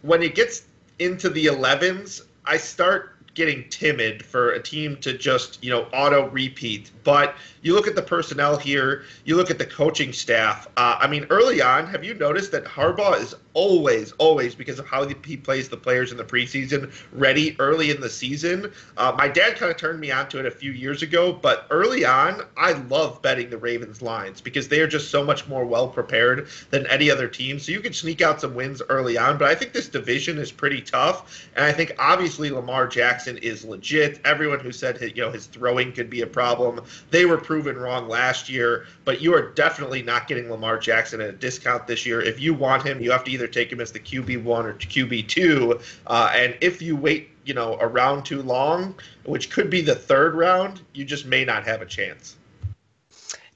when 0.00 0.22
it 0.22 0.34
gets 0.34 0.64
into 0.98 1.28
the 1.28 1.46
11s, 1.46 2.22
I 2.44 2.56
start 2.56 3.11
getting 3.34 3.68
timid 3.70 4.24
for 4.24 4.50
a 4.50 4.62
team 4.62 4.96
to 4.98 5.16
just, 5.16 5.62
you 5.64 5.70
know, 5.70 5.86
auto 5.92 6.28
repeat. 6.28 6.90
But 7.02 7.34
you 7.62 7.74
look 7.74 7.86
at 7.86 7.94
the 7.94 8.02
personnel 8.02 8.56
here, 8.58 9.04
you 9.24 9.36
look 9.36 9.50
at 9.50 9.58
the 9.58 9.66
coaching 9.66 10.12
staff. 10.12 10.68
Uh, 10.76 10.96
I 11.00 11.06
mean, 11.06 11.26
early 11.30 11.62
on, 11.62 11.86
have 11.86 12.04
you 12.04 12.14
noticed 12.14 12.52
that 12.52 12.64
Harbaugh 12.64 13.20
is 13.20 13.34
always, 13.54 14.12
always, 14.12 14.54
because 14.54 14.78
of 14.78 14.86
how 14.86 15.06
he 15.06 15.36
plays 15.36 15.68
the 15.68 15.76
players 15.76 16.10
in 16.10 16.16
the 16.16 16.24
preseason, 16.24 16.92
ready 17.12 17.56
early 17.58 17.90
in 17.90 18.00
the 18.00 18.08
season? 18.10 18.72
Uh, 18.96 19.14
my 19.16 19.28
dad 19.28 19.56
kind 19.56 19.70
of 19.70 19.78
turned 19.78 20.00
me 20.00 20.10
onto 20.10 20.38
it 20.38 20.46
a 20.46 20.50
few 20.50 20.72
years 20.72 21.02
ago, 21.02 21.32
but 21.32 21.66
early 21.70 22.04
on, 22.04 22.42
I 22.56 22.72
love 22.72 23.22
betting 23.22 23.50
the 23.50 23.58
Ravens 23.58 24.02
lines 24.02 24.40
because 24.40 24.68
they 24.68 24.80
are 24.80 24.86
just 24.86 25.10
so 25.10 25.24
much 25.24 25.48
more 25.48 25.64
well 25.64 25.88
prepared 25.88 26.48
than 26.70 26.86
any 26.88 27.10
other 27.10 27.28
team. 27.28 27.58
So 27.58 27.72
you 27.72 27.80
can 27.80 27.92
sneak 27.92 28.20
out 28.20 28.40
some 28.40 28.54
wins 28.54 28.82
early 28.88 29.16
on, 29.16 29.38
but 29.38 29.48
I 29.48 29.54
think 29.54 29.72
this 29.72 29.88
division 29.88 30.38
is 30.38 30.52
pretty 30.52 30.80
tough. 30.80 31.48
And 31.56 31.64
I 31.64 31.72
think 31.72 31.94
obviously 31.98 32.50
Lamar 32.50 32.86
Jackson 32.86 33.21
is 33.26 33.64
legit. 33.64 34.20
Everyone 34.24 34.60
who 34.60 34.72
said 34.72 35.00
you 35.00 35.22
know 35.22 35.30
his 35.30 35.46
throwing 35.46 35.92
could 35.92 36.10
be 36.10 36.22
a 36.22 36.26
problem, 36.26 36.84
they 37.10 37.24
were 37.24 37.38
proven 37.38 37.76
wrong 37.76 38.08
last 38.08 38.48
year, 38.48 38.86
but 39.04 39.20
you 39.20 39.34
are 39.34 39.50
definitely 39.50 40.02
not 40.02 40.28
getting 40.28 40.50
Lamar 40.50 40.78
Jackson 40.78 41.20
at 41.20 41.28
a 41.28 41.32
discount 41.32 41.86
this 41.86 42.04
year. 42.06 42.20
If 42.20 42.40
you 42.40 42.54
want 42.54 42.82
him, 42.82 43.00
you 43.00 43.10
have 43.10 43.24
to 43.24 43.30
either 43.30 43.46
take 43.46 43.70
him 43.70 43.80
as 43.80 43.92
the 43.92 44.00
QB 44.00 44.42
one 44.42 44.66
or 44.66 44.74
QB 44.74 45.28
two, 45.28 45.80
uh, 46.06 46.32
and 46.34 46.56
if 46.60 46.82
you 46.82 46.96
wait, 46.96 47.30
you 47.44 47.54
know, 47.54 47.78
a 47.80 47.86
round 47.86 48.24
too 48.24 48.42
long, 48.42 48.94
which 49.24 49.50
could 49.50 49.70
be 49.70 49.80
the 49.80 49.94
third 49.94 50.34
round, 50.34 50.80
you 50.92 51.04
just 51.04 51.26
may 51.26 51.44
not 51.44 51.64
have 51.64 51.82
a 51.82 51.86
chance. 51.86 52.36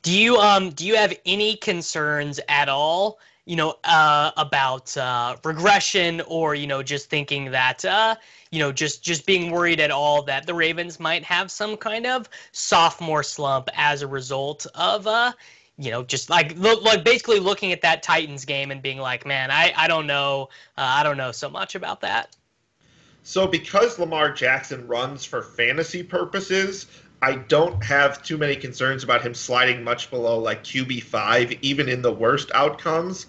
Do 0.02 0.12
you 0.12 0.36
um 0.36 0.70
do 0.70 0.86
you 0.86 0.96
have 0.96 1.14
any 1.26 1.56
concerns 1.56 2.40
at 2.48 2.68
all? 2.68 3.18
you 3.46 3.54
know, 3.54 3.76
uh, 3.84 4.32
about 4.36 4.94
uh, 4.96 5.36
regression 5.44 6.20
or, 6.26 6.54
you 6.54 6.66
know, 6.66 6.82
just 6.82 7.08
thinking 7.08 7.52
that, 7.52 7.84
uh, 7.84 8.16
you 8.56 8.62
know, 8.62 8.72
just 8.72 9.02
just 9.02 9.26
being 9.26 9.50
worried 9.50 9.80
at 9.80 9.90
all 9.90 10.22
that 10.22 10.46
the 10.46 10.54
Ravens 10.54 10.98
might 10.98 11.22
have 11.24 11.50
some 11.50 11.76
kind 11.76 12.06
of 12.06 12.26
sophomore 12.52 13.22
slump 13.22 13.68
as 13.74 14.00
a 14.00 14.06
result 14.06 14.66
of, 14.74 15.06
uh, 15.06 15.32
you 15.76 15.90
know, 15.90 16.02
just 16.02 16.30
like 16.30 16.56
look, 16.56 16.82
like 16.82 17.04
basically 17.04 17.38
looking 17.38 17.70
at 17.70 17.82
that 17.82 18.02
Titans 18.02 18.46
game 18.46 18.70
and 18.70 18.80
being 18.80 18.96
like, 18.96 19.26
man, 19.26 19.50
I 19.50 19.74
I 19.76 19.88
don't 19.88 20.06
know, 20.06 20.48
uh, 20.78 20.88
I 20.88 21.02
don't 21.02 21.18
know 21.18 21.32
so 21.32 21.50
much 21.50 21.74
about 21.74 22.00
that. 22.00 22.34
So 23.24 23.46
because 23.46 23.98
Lamar 23.98 24.32
Jackson 24.32 24.86
runs 24.86 25.22
for 25.22 25.42
fantasy 25.42 26.02
purposes, 26.02 26.86
I 27.20 27.34
don't 27.34 27.84
have 27.84 28.22
too 28.22 28.38
many 28.38 28.56
concerns 28.56 29.04
about 29.04 29.20
him 29.20 29.34
sliding 29.34 29.84
much 29.84 30.08
below 30.08 30.38
like 30.38 30.64
QB5, 30.64 31.58
even 31.60 31.90
in 31.90 32.00
the 32.00 32.12
worst 32.12 32.50
outcomes. 32.54 33.26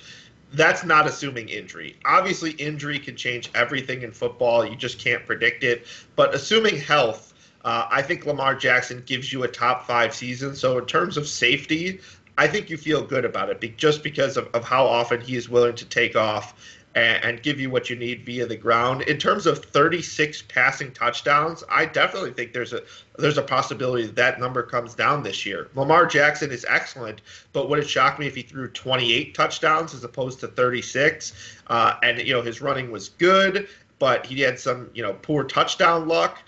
That's 0.53 0.83
not 0.83 1.07
assuming 1.07 1.49
injury. 1.49 1.97
Obviously, 2.05 2.51
injury 2.51 2.99
can 2.99 3.15
change 3.15 3.49
everything 3.53 4.03
in 4.03 4.11
football. 4.11 4.65
You 4.65 4.75
just 4.75 4.99
can't 4.99 5.25
predict 5.25 5.63
it. 5.63 5.85
But 6.15 6.33
assuming 6.33 6.77
health, 6.77 7.33
uh, 7.65 7.87
I 7.91 8.01
think 8.01 8.25
Lamar 8.25 8.55
Jackson 8.55 9.03
gives 9.05 9.33
you 9.33 9.43
a 9.43 9.47
top 9.47 9.85
five 9.85 10.15
season. 10.15 10.55
So, 10.55 10.77
in 10.77 10.85
terms 10.85 11.17
of 11.17 11.27
safety, 11.27 11.99
I 12.37 12.47
think 12.47 12.69
you 12.69 12.77
feel 12.77 13.03
good 13.03 13.25
about 13.25 13.49
it 13.49 13.77
just 13.77 14.03
because 14.03 14.37
of, 14.37 14.47
of 14.53 14.63
how 14.63 14.85
often 14.85 15.19
he 15.19 15.35
is 15.35 15.49
willing 15.49 15.75
to 15.75 15.85
take 15.85 16.15
off 16.15 16.76
and, 16.95 17.23
and 17.23 17.43
give 17.43 17.59
you 17.59 17.69
what 17.69 17.89
you 17.89 17.95
need 17.95 18.25
via 18.25 18.45
the 18.45 18.55
ground. 18.55 19.03
In 19.03 19.17
terms 19.17 19.45
of 19.45 19.63
36 19.63 20.43
passing 20.43 20.91
touchdowns, 20.91 21.63
I 21.69 21.85
definitely 21.85 22.31
think 22.31 22.53
there's 22.53 22.73
a 22.73 22.81
there's 23.17 23.37
a 23.37 23.43
possibility 23.43 24.05
that 24.05 24.15
that 24.15 24.39
number 24.39 24.63
comes 24.63 24.95
down 24.95 25.23
this 25.23 25.45
year. 25.45 25.69
Lamar 25.75 26.05
Jackson 26.05 26.51
is 26.51 26.65
excellent, 26.67 27.21
but 27.53 27.69
would 27.69 27.79
it 27.79 27.89
shock 27.89 28.19
me 28.19 28.27
if 28.27 28.35
he 28.35 28.41
threw 28.41 28.67
28 28.67 29.33
touchdowns 29.33 29.93
as 29.93 30.03
opposed 30.03 30.39
to 30.39 30.47
36? 30.47 31.33
Uh, 31.67 31.95
and 32.03 32.19
you 32.19 32.33
know 32.33 32.41
his 32.41 32.61
running 32.61 32.91
was 32.91 33.09
good, 33.09 33.67
but 33.99 34.25
he 34.25 34.41
had 34.41 34.59
some 34.59 34.89
you 34.93 35.03
know 35.03 35.13
poor 35.21 35.43
touchdown 35.43 36.07
luck 36.07 36.39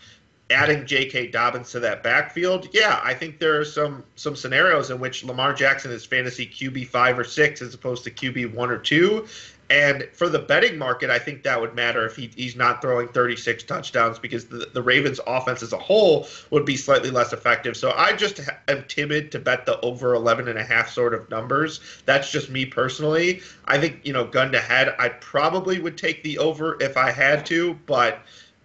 adding 0.49 0.85
J.K. 0.85 1.27
Dobbins 1.27 1.71
to 1.71 1.79
that 1.81 2.01
backfield, 2.01 2.69
yeah, 2.71 2.99
I 3.03 3.13
think 3.13 3.39
there 3.39 3.59
are 3.59 3.65
some 3.65 4.03
some 4.15 4.35
scenarios 4.35 4.89
in 4.89 4.99
which 4.99 5.23
Lamar 5.23 5.53
Jackson 5.53 5.91
is 5.91 6.05
fantasy 6.05 6.47
QB 6.47 6.87
five 6.87 7.19
or 7.19 7.23
six 7.23 7.61
as 7.61 7.73
opposed 7.73 8.03
to 8.05 8.11
QB 8.11 8.53
one 8.53 8.71
or 8.71 8.77
two, 8.77 9.27
and 9.69 10.07
for 10.13 10.29
the 10.29 10.39
betting 10.39 10.77
market, 10.77 11.11
I 11.11 11.19
think 11.19 11.43
that 11.43 11.59
would 11.61 11.75
matter 11.75 12.05
if 12.05 12.15
he, 12.15 12.31
he's 12.35 12.55
not 12.55 12.81
throwing 12.81 13.07
36 13.07 13.63
touchdowns 13.63 14.17
because 14.17 14.45
the, 14.45 14.69
the 14.73 14.81
Ravens' 14.81 15.19
offense 15.27 15.61
as 15.61 15.73
a 15.73 15.77
whole 15.77 16.27
would 16.49 16.65
be 16.65 16.75
slightly 16.75 17.11
less 17.11 17.33
effective. 17.33 17.77
So 17.77 17.91
I 17.91 18.13
just 18.13 18.39
am 18.67 18.83
timid 18.87 19.31
to 19.31 19.39
bet 19.39 19.67
the 19.67 19.79
over 19.81 20.15
11 20.15 20.47
and 20.47 20.57
a 20.57 20.63
half 20.63 20.89
sort 20.89 21.13
of 21.13 21.29
numbers. 21.29 21.81
That's 22.05 22.31
just 22.31 22.49
me 22.49 22.65
personally. 22.65 23.41
I 23.65 23.77
think, 23.77 23.99
you 24.03 24.11
know, 24.11 24.25
gun 24.25 24.51
to 24.53 24.59
head, 24.59 24.95
I 24.97 25.09
probably 25.09 25.79
would 25.79 25.97
take 25.97 26.23
the 26.23 26.39
over 26.39 26.81
if 26.81 26.97
I 26.97 27.11
had 27.11 27.45
to, 27.47 27.75
but 27.85 28.21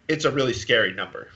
it's 0.08 0.24
a 0.24 0.30
really 0.30 0.54
scary 0.54 0.94
number. 0.94 1.28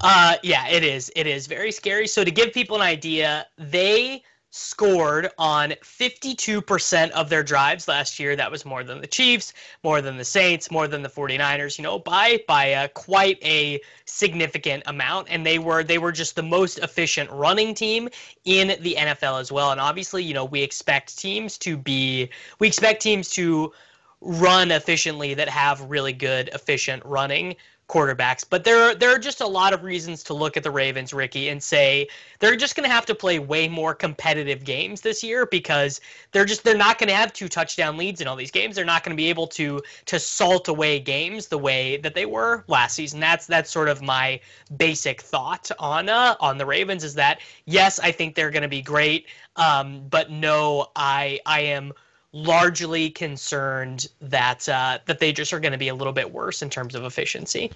Uh, 0.00 0.36
yeah, 0.42 0.66
it 0.68 0.82
is. 0.82 1.12
It 1.14 1.26
is 1.26 1.46
very 1.46 1.70
scary. 1.70 2.08
So 2.08 2.24
to 2.24 2.30
give 2.30 2.52
people 2.52 2.76
an 2.76 2.82
idea, 2.82 3.46
they 3.58 4.24
scored 4.50 5.30
on 5.38 5.70
52% 5.82 7.10
of 7.10 7.28
their 7.28 7.42
drives 7.42 7.86
last 7.86 8.18
year. 8.18 8.34
That 8.34 8.50
was 8.50 8.64
more 8.64 8.82
than 8.82 9.00
the 9.00 9.06
Chiefs, 9.06 9.52
more 9.84 10.02
than 10.02 10.16
the 10.16 10.24
Saints, 10.24 10.70
more 10.70 10.88
than 10.88 11.02
the 11.02 11.08
49ers, 11.08 11.78
you 11.78 11.82
know, 11.82 11.98
by 11.98 12.42
by 12.48 12.66
a, 12.66 12.88
quite 12.88 13.38
a 13.44 13.80
significant 14.04 14.82
amount 14.86 15.28
and 15.30 15.46
they 15.46 15.58
were 15.58 15.84
they 15.84 15.98
were 15.98 16.12
just 16.12 16.34
the 16.34 16.42
most 16.42 16.78
efficient 16.78 17.30
running 17.30 17.74
team 17.74 18.08
in 18.44 18.76
the 18.82 18.96
NFL 18.98 19.40
as 19.40 19.52
well. 19.52 19.70
And 19.70 19.80
obviously, 19.80 20.24
you 20.24 20.34
know, 20.34 20.44
we 20.44 20.62
expect 20.62 21.16
teams 21.16 21.56
to 21.58 21.76
be 21.76 22.28
we 22.58 22.66
expect 22.66 23.02
teams 23.02 23.30
to 23.30 23.72
run 24.20 24.70
efficiently 24.70 25.32
that 25.34 25.48
have 25.48 25.80
really 25.82 26.12
good 26.12 26.50
efficient 26.52 27.02
running 27.06 27.56
quarterbacks. 27.90 28.44
But 28.48 28.62
there 28.62 28.80
are 28.80 28.94
there 28.94 29.14
are 29.14 29.18
just 29.18 29.40
a 29.40 29.46
lot 29.46 29.72
of 29.72 29.82
reasons 29.82 30.22
to 30.24 30.34
look 30.34 30.56
at 30.56 30.62
the 30.62 30.70
Ravens, 30.70 31.12
Ricky, 31.12 31.48
and 31.48 31.60
say 31.62 32.08
they're 32.38 32.56
just 32.56 32.76
going 32.76 32.88
to 32.88 32.94
have 32.94 33.04
to 33.06 33.14
play 33.14 33.38
way 33.40 33.68
more 33.68 33.94
competitive 33.94 34.64
games 34.64 35.00
this 35.00 35.24
year 35.24 35.46
because 35.46 36.00
they're 36.30 36.44
just 36.44 36.62
they're 36.62 36.76
not 36.76 36.98
going 36.98 37.08
to 37.08 37.14
have 37.14 37.32
two 37.32 37.48
touchdown 37.48 37.96
leads 37.96 38.20
in 38.20 38.28
all 38.28 38.36
these 38.36 38.52
games. 38.52 38.76
They're 38.76 38.84
not 38.84 39.02
going 39.02 39.16
to 39.16 39.20
be 39.20 39.28
able 39.28 39.48
to 39.48 39.82
to 40.06 40.20
salt 40.20 40.68
away 40.68 41.00
games 41.00 41.48
the 41.48 41.58
way 41.58 41.96
that 41.98 42.14
they 42.14 42.26
were 42.26 42.64
last 42.68 42.94
season. 42.94 43.18
That's 43.18 43.46
that's 43.46 43.70
sort 43.70 43.88
of 43.88 44.00
my 44.00 44.40
basic 44.76 45.20
thought 45.20 45.70
on 45.80 46.08
uh, 46.08 46.36
on 46.40 46.58
the 46.58 46.66
Ravens 46.66 47.02
is 47.02 47.14
that 47.14 47.40
yes, 47.66 47.98
I 47.98 48.12
think 48.12 48.36
they're 48.36 48.52
going 48.52 48.62
to 48.62 48.68
be 48.68 48.82
great, 48.82 49.26
um, 49.56 50.06
but 50.08 50.30
no, 50.30 50.86
I 50.94 51.40
I 51.44 51.60
am 51.62 51.92
largely 52.32 53.10
concerned 53.10 54.08
that 54.20 54.68
uh, 54.68 54.98
that 55.06 55.18
they 55.18 55.32
just 55.32 55.52
are 55.52 55.60
going 55.60 55.72
to 55.72 55.78
be 55.78 55.88
a 55.88 55.94
little 55.94 56.12
bit 56.12 56.32
worse 56.32 56.62
in 56.62 56.70
terms 56.70 56.94
of 56.94 57.04
efficiency. 57.04 57.70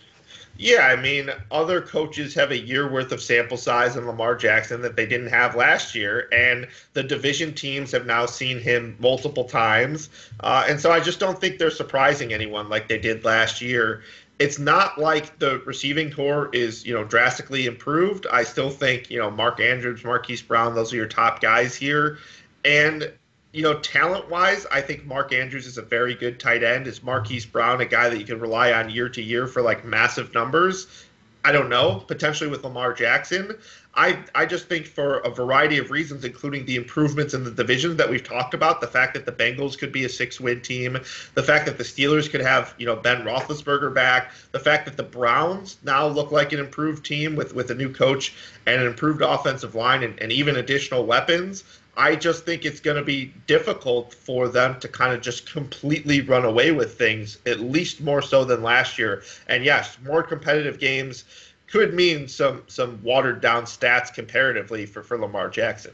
Yeah, 0.57 0.87
I 0.87 0.95
mean, 0.95 1.31
other 1.51 1.81
coaches 1.81 2.33
have 2.35 2.53
a 2.53 2.59
year 2.59 2.89
worth 2.89 3.11
of 3.11 3.21
sample 3.21 3.57
size 3.57 3.97
in 3.97 4.07
Lamar 4.07 4.37
Jackson 4.37 4.83
that 4.83 4.95
they 4.95 5.05
didn't 5.05 5.31
have 5.31 5.57
last 5.57 5.97
year, 5.97 6.29
and 6.31 6.69
the 6.93 7.03
division 7.03 7.53
teams 7.55 7.91
have 7.91 8.07
now 8.07 8.25
seen 8.27 8.61
him 8.61 8.97
multiple 9.01 9.45
times, 9.45 10.11
uh, 10.41 10.65
and 10.69 10.81
so 10.81 10.93
I 10.93 11.01
just 11.01 11.19
don't 11.19 11.41
think 11.41 11.59
they're 11.59 11.71
surprising 11.73 12.33
anyone 12.33 12.69
like 12.69 12.87
they 12.87 12.99
did 12.99 13.25
last 13.25 13.61
year. 13.61 14.05
It's 14.39 14.61
not 14.61 14.97
like 14.99 15.41
the 15.41 15.59
receiving 15.61 16.13
corps 16.13 16.51
is, 16.53 16.87
you 16.87 16.95
know, 16.95 17.03
drastically 17.03 17.67
improved. 17.67 18.27
I 18.33 18.45
still 18.45 18.71
think, 18.71 19.11
you 19.11 19.19
know, 19.19 19.31
Mark 19.31 19.59
Andrews, 19.59 20.05
Marquise 20.05 20.43
Brown, 20.43 20.75
those 20.77 20.93
are 20.93 20.97
your 20.97 21.07
top 21.07 21.41
guys 21.41 21.75
here, 21.75 22.19
and 22.65 23.13
you 23.55 23.63
know, 23.63 23.79
talent 23.79 24.29
wise, 24.29 24.67
I 24.73 24.81
think 24.81 25.07
Mark 25.07 25.33
Andrews 25.33 25.69
is 25.69 25.79
a 25.79 25.83
very 25.83 26.17
good 26.17 26.41
tight 26.41 26.65
end. 26.65 26.89
Is 26.89 27.05
Marquise 27.05 27.47
Brown 27.47 27.81
a 27.81 27.87
guy 27.87 28.09
that 28.09 28.19
you 28.19 28.25
can 28.25 28.41
rely 28.41 28.73
on 28.73 28.91
year 28.91 29.09
to 29.09 29.23
year 29.23 29.47
for 29.47 29.63
like 29.63 29.85
massive 29.85 30.35
numbers? 30.35 30.89
I 31.45 31.53
don't 31.53 31.69
know, 31.69 32.03
potentially 32.09 32.51
with 32.51 32.65
Lamar 32.65 32.93
Jackson. 32.93 33.57
I, 33.97 34.19
I 34.35 34.47
just 34.47 34.69
think 34.69 34.87
for 34.87 35.19
a 35.19 35.31
variety 35.31 35.79
of 35.79 35.91
reasons, 35.91 36.25
including 36.25 36.67
the 36.67 36.77
improvements 36.77 37.33
in 37.33 37.45
the 37.45 37.51
division 37.51 37.97
that 37.97 38.11
we've 38.11 38.25
talked 38.25 38.53
about, 38.53 38.81
the 38.81 38.89
fact 38.89 39.15
that 39.15 39.25
the 39.25 39.33
Bengals 39.33 39.79
could 39.79 39.93
be 39.93 40.05
a 40.05 40.09
six-win 40.09 40.63
team, 40.63 40.99
the 41.35 41.43
fact 41.43 41.67
that 41.67 41.79
the 41.79 41.85
Steelers 41.85 42.29
could 42.29 42.41
have 42.41 42.75
you 42.79 42.87
know 42.87 42.97
Ben 42.97 43.23
Roethlisberger 43.23 43.95
back, 43.95 44.33
the 44.51 44.59
fact 44.59 44.85
that 44.87 44.97
the 44.97 45.05
Browns 45.05 45.77
now 45.85 46.07
look 46.07 46.33
like 46.33 46.53
an 46.53 46.59
improved 46.59 47.05
team 47.05 47.37
with 47.37 47.55
with 47.55 47.71
a 47.71 47.75
new 47.75 47.93
coach 47.93 48.35
and 48.67 48.81
an 48.81 48.87
improved 48.87 49.23
offensive 49.23 49.75
line 49.75 50.03
and, 50.03 50.19
and 50.21 50.33
even 50.33 50.57
additional 50.57 51.07
weapons. 51.07 51.63
I 51.97 52.17
just 52.17 52.45
think 52.45 52.65
it's 52.65 52.81
going 52.81 52.97
to 52.97 53.05
be 53.05 53.33
difficult 53.47 54.13
for 54.13 54.49
them 54.49 54.81
to 54.81 54.89
kind 54.89 55.15
of 55.15 55.21
just 55.21 55.51
completely 55.51 56.23
run 56.23 56.45
away 56.45 56.73
with 56.73 56.99
things, 56.99 57.39
at 57.47 57.61
least 57.61 58.01
more 58.01 58.21
so 58.21 58.45
than 58.45 58.65
last 58.65 58.99
year. 58.99 59.23
And 59.47 59.65
yes, 59.65 59.97
more 60.05 60.25
competitive 60.25 60.81
games 60.81 61.23
could 61.75 61.93
mean 61.93 62.29
some 62.29 62.63
some 62.69 63.03
watered 63.03 63.41
down 63.41 63.65
stats 63.65 64.15
comparatively 64.15 64.87
for, 64.87 65.03
for 65.03 65.19
Lamar 65.19 65.49
Jackson. 65.49 65.91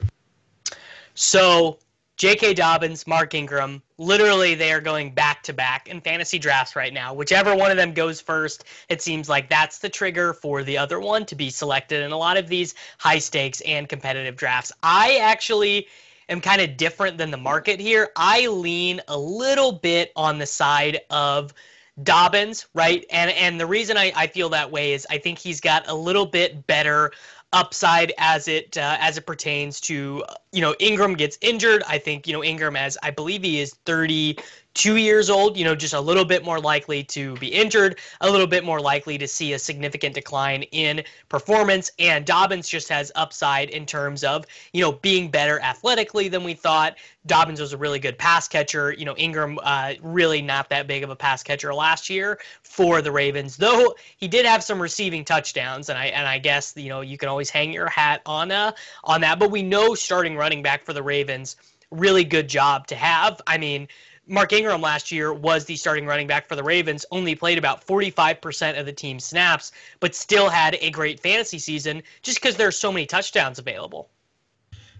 So 1.15 1.79
J.K. 2.19 2.53
Dobbins, 2.53 3.07
Mark 3.07 3.33
Ingram, 3.33 3.83
literally 3.97 4.55
they 4.55 4.73
are 4.73 4.81
going 4.83 5.15
back 5.15 5.43
to 5.45 5.55
back 5.55 5.89
in 5.89 6.03
fantasy 6.03 6.39
drafts 6.39 6.77
right 6.77 6.93
now. 6.93 7.15
Whichever 7.15 7.57
one 7.57 7.71
of 7.71 7.79
them 7.79 7.95
goes 7.95 8.21
first, 8.21 8.65
it 8.91 9.01
seems 9.01 9.31
like 9.31 9.49
that's 9.49 9.79
the 9.79 9.89
trigger 9.89 10.35
for 10.35 10.63
the 10.63 10.77
other 10.77 11.01
one 11.01 11.25
to 11.25 11.35
be 11.35 11.49
selected 11.49 12.05
in 12.05 12.13
a 12.13 12.19
lot 12.19 12.37
of 12.37 12.47
these 12.47 12.75
high 12.99 13.19
stakes 13.19 13.63
and 13.63 13.89
competitive 13.89 14.37
drafts. 14.37 14.71
I 14.83 15.17
actually 15.17 15.87
am 16.29 16.43
kind 16.43 16.61
of 16.61 16.77
different 16.77 17.17
than 17.17 17.31
the 17.31 17.39
market 17.39 17.81
here. 17.81 18.11
I 18.17 18.49
lean 18.49 19.01
a 19.09 19.19
little 19.19 19.73
bit 19.73 20.13
on 20.15 20.39
the 20.39 20.47
side 20.47 21.01
of 21.09 21.55
Dobbins, 22.03 22.67
right? 22.75 23.05
And 23.11 23.31
and 23.33 23.61
the 23.61 23.67
reason 23.67 23.97
I, 23.97 24.13
I 24.15 24.27
feel 24.27 24.49
that 24.51 24.71
way 24.71 24.93
is 24.93 25.07
I 25.11 25.19
think 25.19 25.39
he's 25.39 25.61
got 25.61 25.89
a 25.89 25.95
little 25.95 26.27
bit 26.27 26.67
better 26.67 27.13
upside 27.53 28.13
as 28.19 28.47
it 28.47 28.77
uh, 28.79 28.97
as 29.01 29.19
it 29.19 29.27
pertains 29.27 29.81
to 29.83 30.25
you 30.53 30.61
know 30.61 30.75
Ingram 30.79 31.15
gets 31.15 31.39
injured. 31.41 31.83
I 31.89 31.99
think 31.99 32.27
you 32.27 32.33
know 32.33 32.45
Ingram 32.45 32.77
as 32.77 32.97
I 33.03 33.11
believe 33.11 33.43
he 33.43 33.61
is 33.61 33.75
30 33.87 34.39
two 34.75 34.97
years 34.97 35.31
old, 35.31 35.57
you 35.57 35.65
know, 35.65 35.75
just 35.75 35.95
a 35.95 36.01
little 36.01 36.25
bit 36.25 36.45
more 36.45 36.61
likely 36.61 37.03
to 37.03 37.35
be 37.37 37.49
injured, 37.49 37.99
a 38.21 38.31
little 38.31 38.47
bit 38.47 38.65
more 38.65 38.81
likely 38.81 39.19
to 39.19 39.27
see 39.27 39.53
a 39.53 39.59
significant 39.59 40.15
decline 40.15 40.63
in 40.65 41.03
performance. 41.29 41.91
And 41.99 42.25
Dobbins 42.25 42.69
just 42.69 42.89
has 42.89 43.11
upside 43.17 43.71
in 43.71 43.85
terms 43.85 44.23
of, 44.23 44.45
you 44.73 44.81
know, 44.81 44.93
being 44.93 45.29
better 45.29 45.61
athletically 45.61 46.29
than 46.29 46.45
we 46.45 46.55
thought. 46.55 46.97
Dobbins 47.27 47.61
was 47.61 47.73
a 47.73 47.77
really 47.77 47.99
good 47.99 48.17
pass 48.17 48.49
catcher. 48.49 48.93
You 48.93 49.05
know, 49.05 49.15
Ingram, 49.17 49.59
uh, 49.63 49.95
really 50.03 50.41
not 50.41 50.71
that 50.71 50.87
big 50.87 51.03
of 51.03 51.11
a 51.11 51.17
pass 51.17 51.43
catcher 51.43 51.75
last 51.75 52.09
year 52.09 52.39
for 52.63 53.03
the 53.03 53.13
Ravens, 53.13 53.57
though 53.57 53.95
he 54.17 54.29
did 54.29 54.47
have 54.47 54.63
some 54.63 54.81
receiving 54.81 55.25
touchdowns. 55.25 55.89
And 55.89 55.99
I 55.99 56.07
and 56.07 56.27
I 56.27 56.39
guess 56.39 56.75
you 56.77 56.89
know 56.89 57.01
you 57.01 57.19
can 57.19 57.29
always 57.29 57.51
hang 57.51 57.73
your 57.73 57.89
hat 57.89 58.23
on 58.25 58.51
uh 58.51 58.73
on 59.05 59.21
that. 59.21 59.39
But 59.39 59.51
we 59.51 59.63
know 59.63 59.95
starting 59.95 60.37
running 60.37 60.63
back 60.63 60.85
for 60.85 60.93
the 60.93 61.03
Ravens, 61.03 61.57
really 61.91 62.25
good 62.25 62.49
job 62.49 62.87
to 62.87 62.95
have. 62.95 63.41
I 63.47 63.59
mean 63.59 63.89
Mark 64.31 64.53
Ingram 64.53 64.81
last 64.81 65.11
year 65.11 65.33
was 65.33 65.65
the 65.65 65.75
starting 65.75 66.07
running 66.07 66.29
back 66.29 66.47
for 66.47 66.55
the 66.55 66.63
Ravens, 66.63 67.05
only 67.11 67.35
played 67.35 67.59
about 67.59 67.85
45% 67.85 68.79
of 68.79 68.87
the 68.87 68.93
team's 68.93 69.25
snaps, 69.25 69.73
but 69.99 70.15
still 70.15 70.49
had 70.49 70.79
a 70.81 70.91
great 70.91 71.19
fantasy 71.19 71.59
season 71.59 72.01
just 72.23 72.41
because 72.41 72.55
there's 72.55 72.79
so 72.79 72.93
many 72.93 73.07
touchdowns 73.07 73.59
available. 73.59 74.09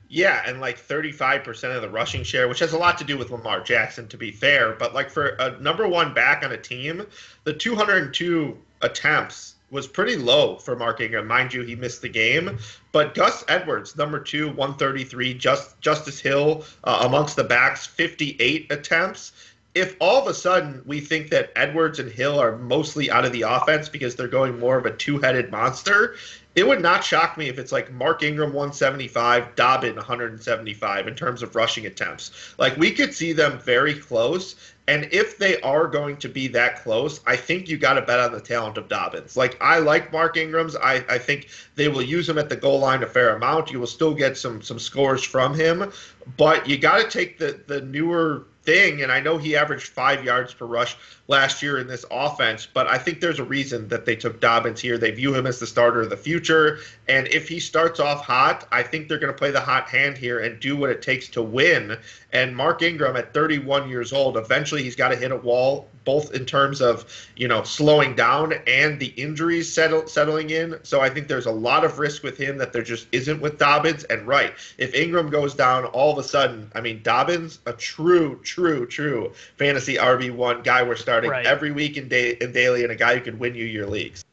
Yeah, 0.09 0.43
and 0.45 0.61
like 0.61 0.77
35% 0.77 1.77
of 1.77 1.81
the 1.81 1.89
rushing 1.89 2.25
share, 2.25 2.49
which 2.49 2.59
has 2.59 2.73
a 2.73 2.79
lot 2.79 2.99
to 2.99 3.05
do 3.05 3.17
with 3.17 3.31
Lamar 3.31 3.61
Jackson, 3.61 4.09
to 4.09 4.17
be 4.17 4.33
fair. 4.33 4.73
But 4.73 4.95
like 4.95 5.09
for 5.09 5.29
a 5.39 5.57
number 5.61 5.87
one 5.87 6.13
back 6.13 6.45
on 6.45 6.51
a 6.51 6.59
team, 6.59 7.07
the 7.45 7.53
202 7.53 8.59
attempts 8.83 9.55
was 9.71 9.87
pretty 9.87 10.17
low 10.17 10.57
for 10.57 10.77
Mark 10.77 11.01
Ingram. 11.01 11.27
Mind 11.27 11.53
you, 11.53 11.63
he 11.63 11.75
missed 11.75 12.03
the 12.03 12.09
game. 12.09 12.59
But 12.93 13.15
Gus 13.15 13.45
Edwards, 13.49 13.97
number 13.97 14.19
two, 14.19 14.49
133. 14.49 15.35
Just 15.35 15.81
Justice 15.81 16.21
Hill 16.21 16.65
uh, 16.85 17.03
amongst 17.07 17.37
the 17.37 17.45
backs, 17.45 17.87
58 17.87 18.71
attempts. 18.71 19.33
If 19.73 19.95
all 20.01 20.21
of 20.21 20.27
a 20.27 20.35
sudden 20.35 20.83
we 20.85 21.01
think 21.01 21.31
that 21.31 21.53
Edwards 21.55 22.01
and 22.01 22.11
Hill 22.11 22.41
are 22.41 22.57
mostly 22.57 23.09
out 23.09 23.25
of 23.25 23.31
the 23.33 23.43
offense 23.43 23.89
because 23.89 24.17
they're 24.17 24.27
going 24.27 24.59
more 24.59 24.77
of 24.77 24.85
a 24.85 24.97
two-headed 24.97 25.53
monster, 25.53 26.17
it 26.57 26.67
would 26.67 26.83
not 26.83 27.05
shock 27.05 27.39
me 27.39 27.49
if 27.49 27.59
it's 27.59 27.71
like 27.71 27.93
Mark 27.93 28.25
Ingram 28.25 28.53
175, 28.53 29.55
Dobbin 29.55 29.95
175 29.95 31.07
in 31.07 31.15
terms 31.15 31.43
of 31.43 31.55
rushing 31.55 31.87
attempts. 31.87 32.55
Like 32.59 32.77
we 32.77 32.91
could 32.91 33.15
see 33.15 33.33
them 33.33 33.61
very 33.61 33.95
close. 33.95 34.57
And 34.91 35.07
if 35.13 35.39
they 35.39 35.61
are 35.61 35.87
going 35.87 36.17
to 36.17 36.29
be 36.29 36.49
that 36.49 36.83
close, 36.83 37.21
I 37.25 37.37
think 37.37 37.69
you 37.69 37.79
got 37.79 37.93
to 37.93 38.03
bet 38.03 38.19
on 38.19 38.33
the 38.33 38.41
talent 38.41 38.77
of 38.77 38.89
Dobbins. 38.89 39.37
Like 39.37 39.57
I 39.61 39.79
like 39.79 40.11
Mark 40.11 40.37
Ingram's. 40.37 40.75
I, 40.75 41.05
I 41.09 41.17
think 41.17 41.47
they 41.77 41.87
will 41.87 42.03
use 42.03 42.29
him 42.29 42.39
at 42.39 42.49
the 42.49 42.57
goal 42.57 42.81
line 42.81 43.05
a 43.05 43.07
fair 43.07 43.37
amount. 43.37 43.71
You 43.71 43.79
will 43.79 43.87
still 43.87 44.13
get 44.13 44.37
some 44.37 44.61
some 44.61 44.81
scores 44.81 45.23
from 45.23 45.55
him, 45.55 45.93
but 46.37 46.69
you 46.69 46.77
got 46.77 46.99
to 47.05 47.09
take 47.09 47.39
the 47.39 47.61
the 47.69 47.83
newer 47.83 48.47
thing. 48.63 49.03
And 49.03 49.11
I 49.11 49.21
know 49.21 49.39
he 49.39 49.57
averaged 49.57 49.89
five 49.89 50.25
yards 50.25 50.53
per 50.53 50.67
rush 50.67 50.97
last 51.29 51.63
year 51.63 51.79
in 51.79 51.87
this 51.87 52.05
offense, 52.11 52.67
but 52.67 52.87
I 52.87 52.99
think 52.99 53.21
there's 53.21 53.39
a 53.39 53.45
reason 53.45 53.89
that 53.89 54.05
they 54.05 54.17
took 54.17 54.41
Dobbins 54.41 54.81
here. 54.81 54.99
They 54.99 55.11
view 55.11 55.35
him 55.35 55.47
as 55.47 55.59
the 55.59 55.67
starter 55.67 56.01
of 56.03 56.11
the 56.11 56.17
future. 56.17 56.79
And 57.09 57.27
if 57.29 57.49
he 57.49 57.59
starts 57.61 58.01
off 58.01 58.25
hot, 58.25 58.67
I 58.71 58.83
think 58.83 59.09
they're 59.09 59.19
going 59.19 59.33
to 59.33 59.39
play 59.39 59.51
the 59.51 59.61
hot 59.61 59.89
hand 59.89 60.19
here 60.19 60.41
and 60.41 60.61
do 60.61 60.77
what 60.77 60.91
it 60.91 61.03
takes 61.03 61.29
to 61.31 61.43
win. 61.43 61.97
And 62.33 62.57
Mark 62.57 62.83
Ingram 62.83 63.17
at 63.17 63.33
31 63.33 63.89
years 63.89 64.13
old, 64.13 64.37
eventually 64.37 64.80
he's 64.83 64.97
got 64.97 65.09
to 65.09 65.17
hit 65.17 65.31
a 65.31 65.37
wall, 65.37 65.89
both 66.05 66.35
in 66.35 66.45
terms 66.45 66.81
of, 66.81 67.05
you 67.37 67.49
know, 67.49 67.63
slowing 67.63 68.15
down 68.15 68.55
and 68.67 68.99
the 68.99 69.09
injuries 69.17 69.73
settle, 69.73 70.07
settling 70.07 70.51
in. 70.51 70.79
So 70.83 71.01
I 71.01 71.09
think 71.09 71.29
there's 71.29 71.47
a 71.47 71.53
lot 71.53 71.85
of 71.85 71.99
risk 71.99 72.23
with 72.23 72.37
him 72.37 72.59
that 72.59 72.73
there 72.73 72.83
just 72.83 73.07
isn't 73.13 73.41
with 73.41 73.59
Dobbins. 73.59 74.05
And 74.05 74.27
right, 74.27 74.55
if 74.79 74.95
Ingram 74.95 75.31
goes 75.31 75.55
down 75.55 75.85
all 75.87 76.13
of 76.13 76.19
a 76.19 76.27
sudden, 76.27 76.71
I 76.75 76.81
mean, 76.81 77.03
Dobbins, 77.03 77.61
a 77.67 77.73
true, 77.73 78.41
true, 78.43 78.87
true 78.87 79.33
fantasy 79.57 79.97
RB1 79.97 80.65
guy 80.65 80.83
we're 80.83 80.97
starting 80.97 81.31
right. 81.31 81.47
every 81.47 81.73
week 81.73 81.97
in, 81.97 82.09
day, 82.09 82.37
in 82.41 82.53
daily 82.53 82.83
and 82.83 82.93
a 82.93 82.97
guy 82.97 83.15
who 83.15 83.21
could 83.21 83.39
win 83.39 83.55
you 83.55 83.65
your 83.65 83.87
leagues. 83.87 84.25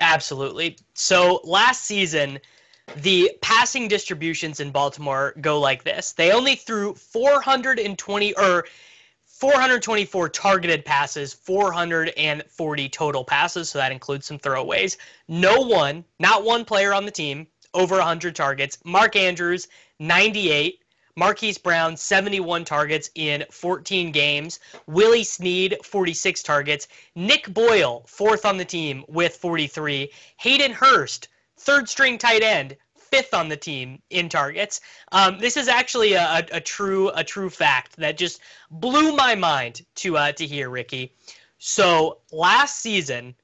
Absolutely. 0.00 0.76
So 0.94 1.40
last 1.44 1.84
season, 1.84 2.38
the 2.94 3.30
passing 3.40 3.88
distributions 3.88 4.60
in 4.60 4.70
Baltimore 4.70 5.34
go 5.40 5.58
like 5.58 5.84
this. 5.84 6.12
They 6.12 6.32
only 6.32 6.54
threw 6.54 6.94
420 6.94 8.34
or 8.34 8.66
424 9.38 10.30
targeted 10.30 10.82
passes, 10.82 11.34
440 11.34 12.88
total 12.88 13.22
passes, 13.22 13.68
so 13.68 13.78
that 13.78 13.92
includes 13.92 14.24
some 14.24 14.38
throwaways. 14.38 14.96
No 15.28 15.60
one, 15.60 16.04
not 16.18 16.42
one 16.42 16.64
player 16.64 16.94
on 16.94 17.04
the 17.04 17.10
team 17.10 17.46
over 17.74 17.96
100 17.96 18.34
targets. 18.34 18.78
Mark 18.84 19.14
Andrews 19.14 19.68
98, 20.00 20.82
Marquise 21.16 21.58
Brown, 21.58 21.98
71 21.98 22.64
targets 22.64 23.10
in 23.14 23.44
14 23.50 24.10
games. 24.10 24.58
Willie 24.86 25.22
Snead, 25.24 25.76
46 25.84 26.42
targets. 26.42 26.88
Nick 27.14 27.52
Boyle, 27.52 28.04
fourth 28.08 28.46
on 28.46 28.56
the 28.56 28.64
team 28.64 29.04
with 29.06 29.36
43. 29.36 30.10
Hayden 30.38 30.72
Hurst, 30.72 31.28
third 31.58 31.90
string 31.90 32.16
tight 32.16 32.42
end, 32.42 32.74
fifth 33.10 33.34
on 33.34 33.48
the 33.48 33.56
team 33.56 34.00
in 34.10 34.28
targets. 34.28 34.80
Um, 35.12 35.38
this 35.38 35.56
is 35.56 35.68
actually 35.68 36.14
a, 36.14 36.46
a, 36.52 36.60
true 36.60 37.10
a 37.10 37.24
true 37.24 37.50
fact 37.50 37.96
that 37.96 38.16
just 38.16 38.40
blew 38.70 39.14
my 39.14 39.34
mind 39.34 39.84
to 39.96 40.16
uh, 40.16 40.32
to 40.32 40.46
hear, 40.46 40.70
Ricky. 40.70 41.12
So 41.58 42.18
last 42.32 42.80
season, 42.80 43.34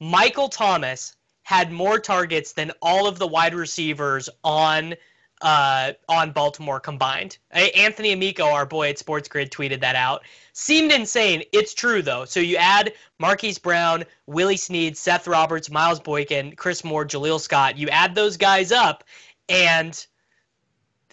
Michael 0.00 0.48
Thomas 0.48 1.16
had 1.42 1.70
more 1.70 1.98
targets 1.98 2.52
than 2.52 2.72
all 2.82 3.06
of 3.06 3.18
the 3.18 3.26
wide 3.26 3.54
receivers 3.54 4.28
on 4.42 4.94
uh, 5.42 5.92
on 6.08 6.32
Baltimore 6.32 6.80
combined. 6.80 7.38
Anthony 7.50 8.12
Amico, 8.12 8.44
our 8.44 8.66
boy 8.66 8.90
at 8.90 8.98
Sports 8.98 9.28
Grid, 9.28 9.50
tweeted 9.50 9.80
that 9.80 9.96
out. 9.96 10.22
Seemed 10.52 10.92
insane. 10.92 11.42
It's 11.52 11.74
true 11.74 12.02
though. 12.02 12.24
So 12.24 12.40
you 12.40 12.56
add 12.56 12.92
Marquise 13.18 13.58
Brown, 13.58 14.04
Willie 14.26 14.56
Snead, 14.56 14.96
Seth 14.96 15.26
Roberts, 15.26 15.70
Miles 15.70 16.00
Boykin, 16.00 16.56
Chris 16.56 16.84
Moore, 16.84 17.04
Jaleel 17.04 17.40
Scott. 17.40 17.76
You 17.76 17.88
add 17.88 18.14
those 18.14 18.36
guys 18.36 18.72
up, 18.72 19.04
and 19.48 20.06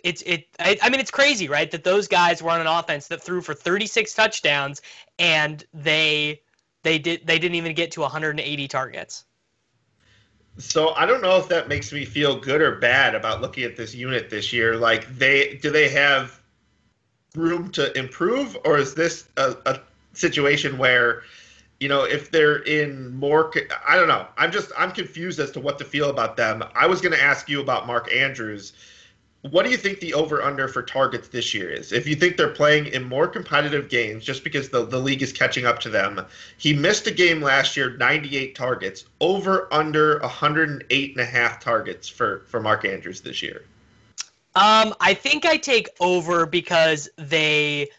it's 0.03 0.21
it. 0.23 0.47
I, 0.59 0.77
I 0.81 0.89
mean, 0.89 0.99
it's 0.99 1.11
crazy, 1.11 1.49
right? 1.49 1.69
That 1.71 1.83
those 1.83 2.07
guys 2.07 2.41
were 2.41 2.51
on 2.51 2.61
an 2.61 2.67
offense 2.67 3.07
that 3.07 3.21
threw 3.21 3.41
for 3.41 3.53
36 3.53 4.13
touchdowns, 4.13 4.81
and 5.19 5.63
they 5.73 6.41
they 6.83 6.99
did 6.99 7.25
they 7.25 7.39
didn't 7.39 7.55
even 7.55 7.73
get 7.73 7.91
to 7.91 8.01
180 8.01 8.67
targets. 8.67 9.25
So 10.57 10.93
I 10.93 11.05
don't 11.05 11.21
know 11.21 11.37
if 11.37 11.47
that 11.49 11.67
makes 11.67 11.91
me 11.91 12.05
feel 12.05 12.39
good 12.39 12.61
or 12.61 12.75
bad 12.75 13.15
about 13.15 13.41
looking 13.41 13.63
at 13.63 13.75
this 13.75 13.95
unit 13.95 14.29
this 14.29 14.53
year. 14.53 14.75
Like 14.75 15.07
they 15.17 15.55
do 15.55 15.71
they 15.71 15.89
have 15.89 16.39
room 17.35 17.71
to 17.71 17.97
improve, 17.97 18.57
or 18.65 18.77
is 18.77 18.93
this 18.93 19.27
a, 19.37 19.55
a 19.65 19.79
situation 20.13 20.77
where, 20.77 21.23
you 21.79 21.89
know, 21.89 22.03
if 22.03 22.29
they're 22.29 22.57
in 22.63 23.15
more, 23.15 23.51
I 23.87 23.95
don't 23.95 24.07
know. 24.07 24.27
I'm 24.37 24.51
just 24.51 24.71
I'm 24.77 24.91
confused 24.91 25.39
as 25.39 25.51
to 25.51 25.59
what 25.59 25.79
to 25.79 25.85
feel 25.85 26.09
about 26.09 26.37
them. 26.37 26.63
I 26.75 26.85
was 26.85 27.01
going 27.01 27.13
to 27.13 27.21
ask 27.21 27.49
you 27.49 27.59
about 27.59 27.87
Mark 27.87 28.13
Andrews. 28.13 28.73
What 29.49 29.65
do 29.65 29.71
you 29.71 29.77
think 29.77 29.99
the 29.99 30.13
over 30.13 30.41
under 30.41 30.69
for 30.69 30.81
targets 30.81 31.27
this 31.27 31.53
year 31.53 31.69
is? 31.69 31.91
If 31.91 32.07
you 32.07 32.15
think 32.15 32.37
they're 32.37 32.47
playing 32.47 32.87
in 32.87 33.03
more 33.03 33.27
competitive 33.27 33.89
games 33.89 34.23
just 34.23 34.41
because 34.43 34.69
the, 34.69 34.85
the 34.85 34.97
league 34.97 35.21
is 35.21 35.33
catching 35.33 35.65
up 35.65 35.79
to 35.79 35.89
them, 35.89 36.25
he 36.57 36.73
missed 36.73 37.07
a 37.07 37.11
game 37.11 37.41
last 37.41 37.75
year, 37.75 37.97
98 37.97 38.55
targets, 38.55 39.03
over 39.19 39.67
under 39.73 40.19
108 40.19 41.11
and 41.11 41.19
a 41.19 41.25
half 41.25 41.59
targets 41.59 42.07
for, 42.07 42.43
for 42.47 42.61
Mark 42.61 42.85
Andrews 42.85 43.19
this 43.19 43.41
year. 43.41 43.63
Um, 44.55 44.93
I 45.01 45.13
think 45.13 45.45
I 45.45 45.57
take 45.57 45.89
over 45.99 46.45
because 46.45 47.09
they 47.17 47.89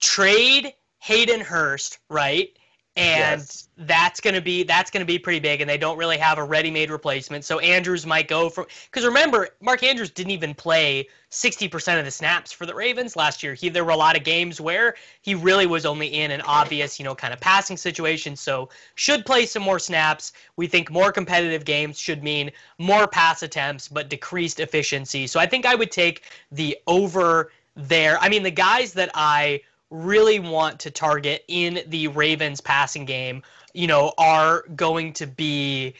trade 0.00 0.72
Hayden 1.00 1.40
Hurst, 1.40 1.98
right? 2.08 2.55
And 2.96 3.40
yes. 3.40 3.68
that's 3.76 4.20
going 4.20 4.34
to 4.34 4.40
be 4.40 4.62
that's 4.62 4.90
going 4.90 5.02
to 5.02 5.06
be 5.06 5.18
pretty 5.18 5.38
big 5.38 5.60
and 5.60 5.68
they 5.68 5.76
don't 5.76 5.98
really 5.98 6.16
have 6.16 6.38
a 6.38 6.44
ready-made 6.44 6.90
replacement. 6.90 7.44
So 7.44 7.58
andrews 7.58 8.06
might 8.06 8.26
go 8.26 8.48
for 8.48 8.66
because 8.90 9.04
remember 9.04 9.50
mark 9.60 9.82
andrews 9.82 10.10
didn't 10.10 10.30
even 10.30 10.54
play 10.54 11.08
60% 11.30 11.98
of 11.98 12.04
the 12.06 12.10
snaps 12.10 12.52
for 12.52 12.64
the 12.64 12.74
ravens 12.74 13.14
last 13.14 13.42
year. 13.42 13.52
He 13.52 13.68
there 13.68 13.84
were 13.84 13.90
a 13.90 13.96
lot 13.96 14.16
of 14.16 14.24
games 14.24 14.60
where 14.60 14.94
he 15.20 15.34
really 15.34 15.66
was 15.66 15.84
only 15.84 16.06
in 16.06 16.30
an 16.30 16.40
obvious 16.42 16.98
you 16.98 17.04
know 17.04 17.14
kind 17.14 17.34
of 17.34 17.40
passing 17.40 17.76
situation. 17.76 18.34
So 18.34 18.70
should 18.94 19.26
play 19.26 19.44
some 19.44 19.62
more 19.62 19.78
snaps. 19.78 20.32
We 20.56 20.66
think 20.66 20.90
more 20.90 21.12
competitive 21.12 21.66
games 21.66 21.98
should 21.98 22.22
mean 22.22 22.50
more 22.78 23.06
pass 23.06 23.42
attempts 23.42 23.88
but 23.88 24.08
decreased 24.08 24.58
efficiency. 24.58 25.26
So 25.26 25.38
i 25.38 25.44
think 25.44 25.66
i 25.66 25.74
would 25.74 25.90
take 25.90 26.22
the 26.50 26.78
over 26.86 27.52
there. 27.74 28.18
I 28.20 28.30
mean 28.30 28.42
the 28.42 28.50
guys 28.50 28.94
that 28.94 29.10
i 29.14 29.60
really 29.90 30.38
want 30.38 30.80
to 30.80 30.90
target 30.90 31.44
in 31.48 31.80
the 31.88 32.08
Ravens 32.08 32.60
passing 32.60 33.04
game, 33.04 33.42
you 33.72 33.86
know, 33.86 34.12
are 34.18 34.62
going 34.74 35.12
to 35.14 35.26
be 35.26 35.94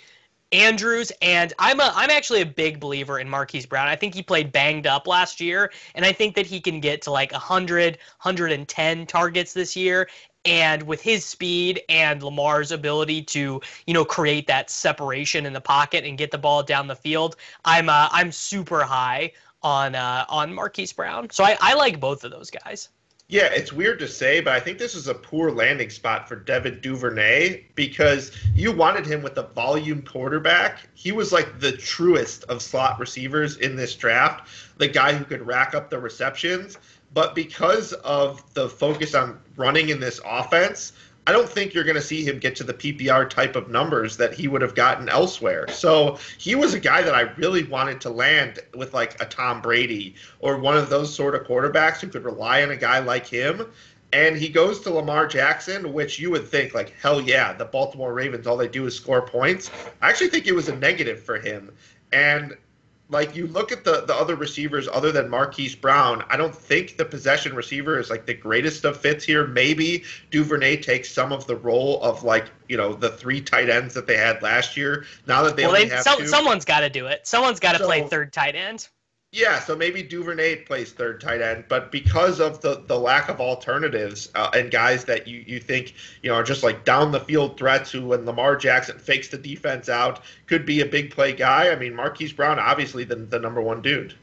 Andrews 0.52 1.10
and 1.22 1.52
I'm 1.58 1.80
a 1.80 1.92
I'm 1.94 2.08
actually 2.08 2.40
a 2.40 2.46
big 2.46 2.78
believer 2.78 3.18
in 3.18 3.28
Marquise 3.28 3.66
Brown. 3.66 3.88
I 3.88 3.96
think 3.96 4.14
he 4.14 4.22
played 4.22 4.52
banged 4.52 4.86
up 4.86 5.06
last 5.06 5.40
year 5.40 5.72
and 5.94 6.04
I 6.04 6.12
think 6.12 6.36
that 6.36 6.46
he 6.46 6.60
can 6.60 6.80
get 6.80 7.02
to 7.02 7.10
like 7.10 7.32
100 7.32 7.98
110 8.22 9.06
targets 9.06 9.52
this 9.52 9.76
year 9.76 10.08
and 10.46 10.84
with 10.84 11.02
his 11.02 11.24
speed 11.24 11.82
and 11.88 12.22
Lamar's 12.22 12.70
ability 12.70 13.22
to, 13.22 13.60
you 13.86 13.94
know, 13.94 14.04
create 14.04 14.46
that 14.46 14.70
separation 14.70 15.44
in 15.44 15.52
the 15.52 15.60
pocket 15.60 16.04
and 16.04 16.16
get 16.16 16.30
the 16.30 16.38
ball 16.38 16.62
down 16.62 16.86
the 16.86 16.96
field, 16.96 17.36
I'm 17.64 17.88
uh, 17.88 18.08
I'm 18.12 18.30
super 18.30 18.84
high 18.84 19.32
on 19.62 19.96
uh, 19.96 20.24
on 20.28 20.54
Marquise 20.54 20.92
Brown. 20.92 21.28
So 21.30 21.44
I, 21.44 21.58
I 21.60 21.74
like 21.74 21.98
both 21.98 22.22
of 22.24 22.30
those 22.30 22.50
guys. 22.50 22.88
Yeah, 23.28 23.46
it's 23.46 23.72
weird 23.72 23.98
to 23.98 24.06
say, 24.06 24.40
but 24.40 24.52
I 24.52 24.60
think 24.60 24.78
this 24.78 24.94
is 24.94 25.08
a 25.08 25.14
poor 25.14 25.50
landing 25.50 25.90
spot 25.90 26.28
for 26.28 26.36
Devin 26.36 26.78
Duvernay 26.80 27.64
because 27.74 28.30
you 28.54 28.70
wanted 28.70 29.04
him 29.04 29.20
with 29.20 29.36
a 29.36 29.48
volume 29.48 30.02
quarterback. 30.02 30.86
He 30.94 31.10
was 31.10 31.32
like 31.32 31.58
the 31.58 31.72
truest 31.72 32.44
of 32.44 32.62
slot 32.62 33.00
receivers 33.00 33.56
in 33.56 33.74
this 33.74 33.96
draft, 33.96 34.48
the 34.76 34.86
guy 34.86 35.12
who 35.12 35.24
could 35.24 35.44
rack 35.44 35.74
up 35.74 35.90
the 35.90 35.98
receptions. 35.98 36.78
But 37.14 37.34
because 37.34 37.92
of 37.94 38.42
the 38.54 38.68
focus 38.68 39.12
on 39.16 39.40
running 39.56 39.88
in 39.88 39.98
this 39.98 40.20
offense, 40.24 40.92
I 41.26 41.32
don't 41.32 41.48
think 41.48 41.74
you're 41.74 41.84
going 41.84 41.96
to 41.96 42.02
see 42.02 42.24
him 42.24 42.38
get 42.38 42.54
to 42.56 42.64
the 42.64 42.72
PPR 42.72 43.28
type 43.28 43.56
of 43.56 43.68
numbers 43.68 44.16
that 44.16 44.32
he 44.32 44.46
would 44.46 44.62
have 44.62 44.76
gotten 44.76 45.08
elsewhere. 45.08 45.66
So 45.68 46.18
he 46.38 46.54
was 46.54 46.72
a 46.72 46.80
guy 46.80 47.02
that 47.02 47.14
I 47.14 47.22
really 47.36 47.64
wanted 47.64 48.00
to 48.02 48.10
land 48.10 48.60
with 48.76 48.94
like 48.94 49.20
a 49.20 49.26
Tom 49.26 49.60
Brady 49.60 50.14
or 50.38 50.58
one 50.58 50.76
of 50.76 50.88
those 50.88 51.12
sort 51.12 51.34
of 51.34 51.42
quarterbacks 51.44 51.98
who 51.98 52.08
could 52.08 52.24
rely 52.24 52.62
on 52.62 52.70
a 52.70 52.76
guy 52.76 53.00
like 53.00 53.26
him. 53.26 53.66
And 54.12 54.36
he 54.36 54.48
goes 54.48 54.80
to 54.82 54.90
Lamar 54.90 55.26
Jackson, 55.26 55.92
which 55.92 56.20
you 56.20 56.30
would 56.30 56.46
think, 56.46 56.74
like, 56.74 56.94
hell 57.02 57.20
yeah, 57.20 57.52
the 57.52 57.64
Baltimore 57.64 58.14
Ravens, 58.14 58.46
all 58.46 58.56
they 58.56 58.68
do 58.68 58.86
is 58.86 58.94
score 58.94 59.20
points. 59.20 59.70
I 60.00 60.08
actually 60.08 60.28
think 60.28 60.46
it 60.46 60.54
was 60.54 60.68
a 60.68 60.76
negative 60.76 61.22
for 61.22 61.40
him. 61.40 61.72
And 62.12 62.56
like 63.08 63.36
you 63.36 63.46
look 63.46 63.70
at 63.70 63.84
the 63.84 64.02
the 64.02 64.14
other 64.14 64.34
receivers 64.34 64.88
other 64.88 65.12
than 65.12 65.28
Marquise 65.28 65.74
Brown, 65.74 66.24
I 66.28 66.36
don't 66.36 66.54
think 66.54 66.96
the 66.96 67.04
possession 67.04 67.54
receiver 67.54 67.98
is 67.98 68.10
like 68.10 68.26
the 68.26 68.34
greatest 68.34 68.84
of 68.84 68.96
fits 68.96 69.24
here. 69.24 69.46
Maybe 69.46 70.04
Duvernay 70.30 70.78
takes 70.78 71.10
some 71.10 71.32
of 71.32 71.46
the 71.46 71.56
role 71.56 72.02
of 72.02 72.24
like 72.24 72.50
you 72.68 72.76
know 72.76 72.94
the 72.94 73.10
three 73.10 73.40
tight 73.40 73.70
ends 73.70 73.94
that 73.94 74.06
they 74.06 74.16
had 74.16 74.42
last 74.42 74.76
year. 74.76 75.04
Now 75.26 75.42
that 75.44 75.56
they 75.56 75.62
well, 75.62 75.76
only 75.76 75.88
they, 75.88 75.94
have 75.94 76.04
some, 76.04 76.18
two, 76.18 76.26
someone's 76.26 76.64
got 76.64 76.80
to 76.80 76.90
do 76.90 77.06
it. 77.06 77.26
Someone's 77.26 77.60
got 77.60 77.72
to 77.72 77.78
so, 77.78 77.86
play 77.86 78.02
third 78.02 78.32
tight 78.32 78.56
end. 78.56 78.88
Yeah, 79.32 79.58
so 79.58 79.76
maybe 79.76 80.02
Duvernay 80.02 80.64
plays 80.64 80.92
third 80.92 81.20
tight 81.20 81.42
end, 81.42 81.64
but 81.68 81.92
because 81.92 82.40
of 82.40 82.60
the, 82.62 82.82
the 82.86 82.98
lack 82.98 83.28
of 83.28 83.40
alternatives 83.40 84.30
uh, 84.34 84.50
and 84.54 84.70
guys 84.70 85.04
that 85.06 85.26
you, 85.26 85.44
you 85.46 85.60
think 85.60 85.94
you 86.22 86.30
know 86.30 86.36
are 86.36 86.42
just 86.42 86.62
like 86.62 86.84
down 86.84 87.12
the 87.12 87.20
field 87.20 87.58
threats 87.58 87.90
who, 87.90 88.06
when 88.06 88.24
Lamar 88.24 88.56
Jackson 88.56 88.98
fakes 88.98 89.28
the 89.28 89.36
defense 89.36 89.88
out, 89.88 90.22
could 90.46 90.64
be 90.64 90.80
a 90.80 90.86
big 90.86 91.10
play 91.10 91.32
guy. 91.32 91.70
I 91.70 91.76
mean, 91.76 91.94
Marquise 91.94 92.32
Brown, 92.32 92.58
obviously 92.58 93.04
the, 93.04 93.16
the 93.16 93.38
number 93.38 93.60
one 93.60 93.82
dude. 93.82 94.14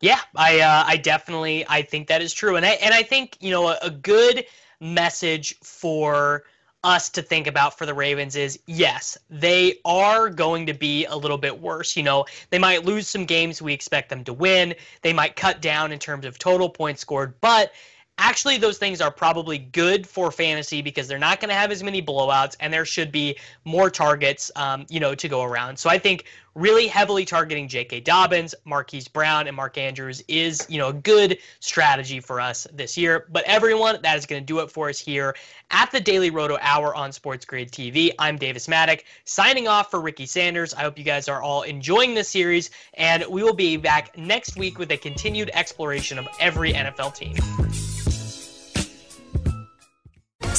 Yeah, 0.00 0.20
I 0.34 0.60
uh, 0.60 0.84
I 0.86 0.96
definitely 0.96 1.64
I 1.68 1.82
think 1.82 2.08
that 2.08 2.20
is 2.20 2.32
true, 2.32 2.56
and 2.56 2.66
I 2.66 2.70
and 2.70 2.92
I 2.92 3.02
think 3.02 3.36
you 3.40 3.50
know 3.50 3.68
a, 3.68 3.78
a 3.82 3.90
good 3.90 4.44
message 4.80 5.58
for 5.60 6.44
us 6.82 7.10
to 7.10 7.22
think 7.22 7.46
about 7.46 7.76
for 7.76 7.86
the 7.86 7.94
Ravens 7.94 8.36
is 8.36 8.58
yes, 8.66 9.18
they 9.28 9.78
are 9.84 10.30
going 10.30 10.66
to 10.66 10.74
be 10.74 11.04
a 11.06 11.16
little 11.16 11.38
bit 11.38 11.60
worse. 11.60 11.96
You 11.96 12.02
know, 12.02 12.24
they 12.50 12.58
might 12.58 12.84
lose 12.84 13.08
some 13.08 13.24
games 13.24 13.60
we 13.60 13.72
expect 13.72 14.08
them 14.08 14.24
to 14.24 14.32
win. 14.32 14.74
They 15.02 15.12
might 15.12 15.36
cut 15.36 15.60
down 15.60 15.92
in 15.92 15.98
terms 15.98 16.24
of 16.24 16.38
total 16.38 16.68
points 16.68 17.02
scored, 17.02 17.34
but 17.40 17.72
actually 18.20 18.58
those 18.58 18.78
things 18.78 19.00
are 19.00 19.10
probably 19.10 19.58
good 19.58 20.06
for 20.06 20.30
fantasy 20.30 20.82
because 20.82 21.08
they're 21.08 21.18
not 21.18 21.40
going 21.40 21.48
to 21.48 21.54
have 21.54 21.70
as 21.70 21.82
many 21.82 22.02
blowouts 22.02 22.54
and 22.60 22.72
there 22.72 22.84
should 22.84 23.10
be 23.10 23.36
more 23.64 23.90
targets 23.90 24.50
um, 24.56 24.84
you 24.90 25.00
know 25.00 25.14
to 25.14 25.26
go 25.26 25.42
around 25.42 25.78
so 25.78 25.88
i 25.88 25.98
think 25.98 26.26
really 26.54 26.86
heavily 26.86 27.24
targeting 27.24 27.68
j.k 27.68 28.00
dobbins 28.00 28.54
marquise 28.64 29.08
brown 29.08 29.46
and 29.46 29.56
mark 29.56 29.78
andrews 29.78 30.22
is 30.28 30.66
you 30.68 30.78
know 30.78 30.88
a 30.88 30.92
good 30.92 31.38
strategy 31.60 32.20
for 32.20 32.40
us 32.40 32.66
this 32.72 32.96
year. 32.96 33.26
But 33.30 33.44
everyone 33.44 34.00
that 34.02 34.16
is 34.16 34.26
going 34.26 34.42
to 34.42 34.46
do 34.46 34.60
it 34.60 34.70
for 34.70 34.88
us 34.88 34.98
here 34.98 35.36
at 35.70 35.90
the 35.90 36.00
daily 36.00 36.30
roto 36.30 36.58
hour 36.60 36.94
on 36.94 37.12
sports 37.12 37.44
grid 37.44 37.70
tv 37.70 38.10
i'm 38.18 38.36
davis 38.36 38.66
mattek 38.66 39.02
signing 39.24 39.68
off 39.68 39.90
for 39.90 40.00
ricky 40.00 40.26
sanders. 40.26 40.74
I 40.74 40.82
hope 40.82 40.98
you 40.98 41.04
guys 41.04 41.28
are 41.28 41.42
all 41.42 41.62
enjoying 41.62 42.14
this 42.14 42.28
series 42.28 42.70
and 42.94 43.24
we 43.28 43.42
will 43.42 43.54
be 43.54 43.76
back 43.76 44.16
next 44.18 44.56
week 44.56 44.78
with 44.78 44.90
a 44.92 44.96
continued 44.96 45.50
exploration 45.54 46.18
of 46.18 46.26
every 46.40 46.72
nfl 46.72 47.14
team 47.14 47.36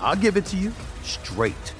I'll 0.00 0.16
give 0.16 0.36
it 0.36 0.46
to 0.46 0.56
you 0.56 0.72
straight. 1.02 1.74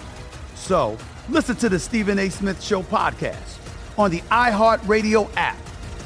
So 0.54 0.98
listen 1.28 1.56
to 1.56 1.68
the 1.68 1.78
Stephen 1.78 2.18
A. 2.18 2.28
Smith 2.28 2.62
Show 2.62 2.82
podcast 2.82 3.58
on 3.98 4.10
the 4.10 4.20
iHeartRadio 4.30 5.30
app, 5.36 5.58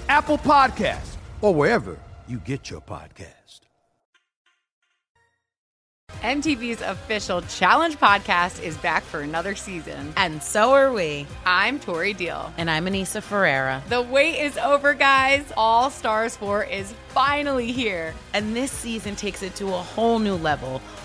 Apple 0.09 0.39
Podcasts, 0.39 1.17
or 1.41 1.55
wherever 1.55 1.99
you 2.29 2.39
get 2.39 2.71
your 2.71 2.81
podcast. 2.81 3.27
MTV's 6.23 6.83
official 6.83 7.41
Challenge 7.41 7.97
podcast 7.97 8.63
is 8.63 8.77
back 8.79 9.03
for 9.03 9.21
another 9.21 9.55
season. 9.55 10.13
And 10.19 10.43
so 10.43 10.75
are 10.75 10.93
we. 10.93 11.27
I'm 11.47 11.81
Tori 11.81 12.13
Deal. 12.13 12.53
And 12.59 12.71
I'm 12.71 12.85
Aneesa 12.85 13.23
Ferreira. 13.23 13.83
The 13.89 14.03
wait 14.03 14.39
is 14.39 14.59
over, 14.59 14.93
guys. 14.93 15.51
All 15.57 15.89
Stars 15.89 16.37
4 16.37 16.65
is 16.65 16.93
finally 17.09 17.73
here. 17.73 18.13
And 18.35 18.55
this 18.55 18.71
season 18.71 19.17
takes 19.17 19.43
it 19.43 19.55
to 19.57 19.69
a 19.69 19.71
whole 19.71 20.19
new 20.19 20.35
level. 20.35 20.83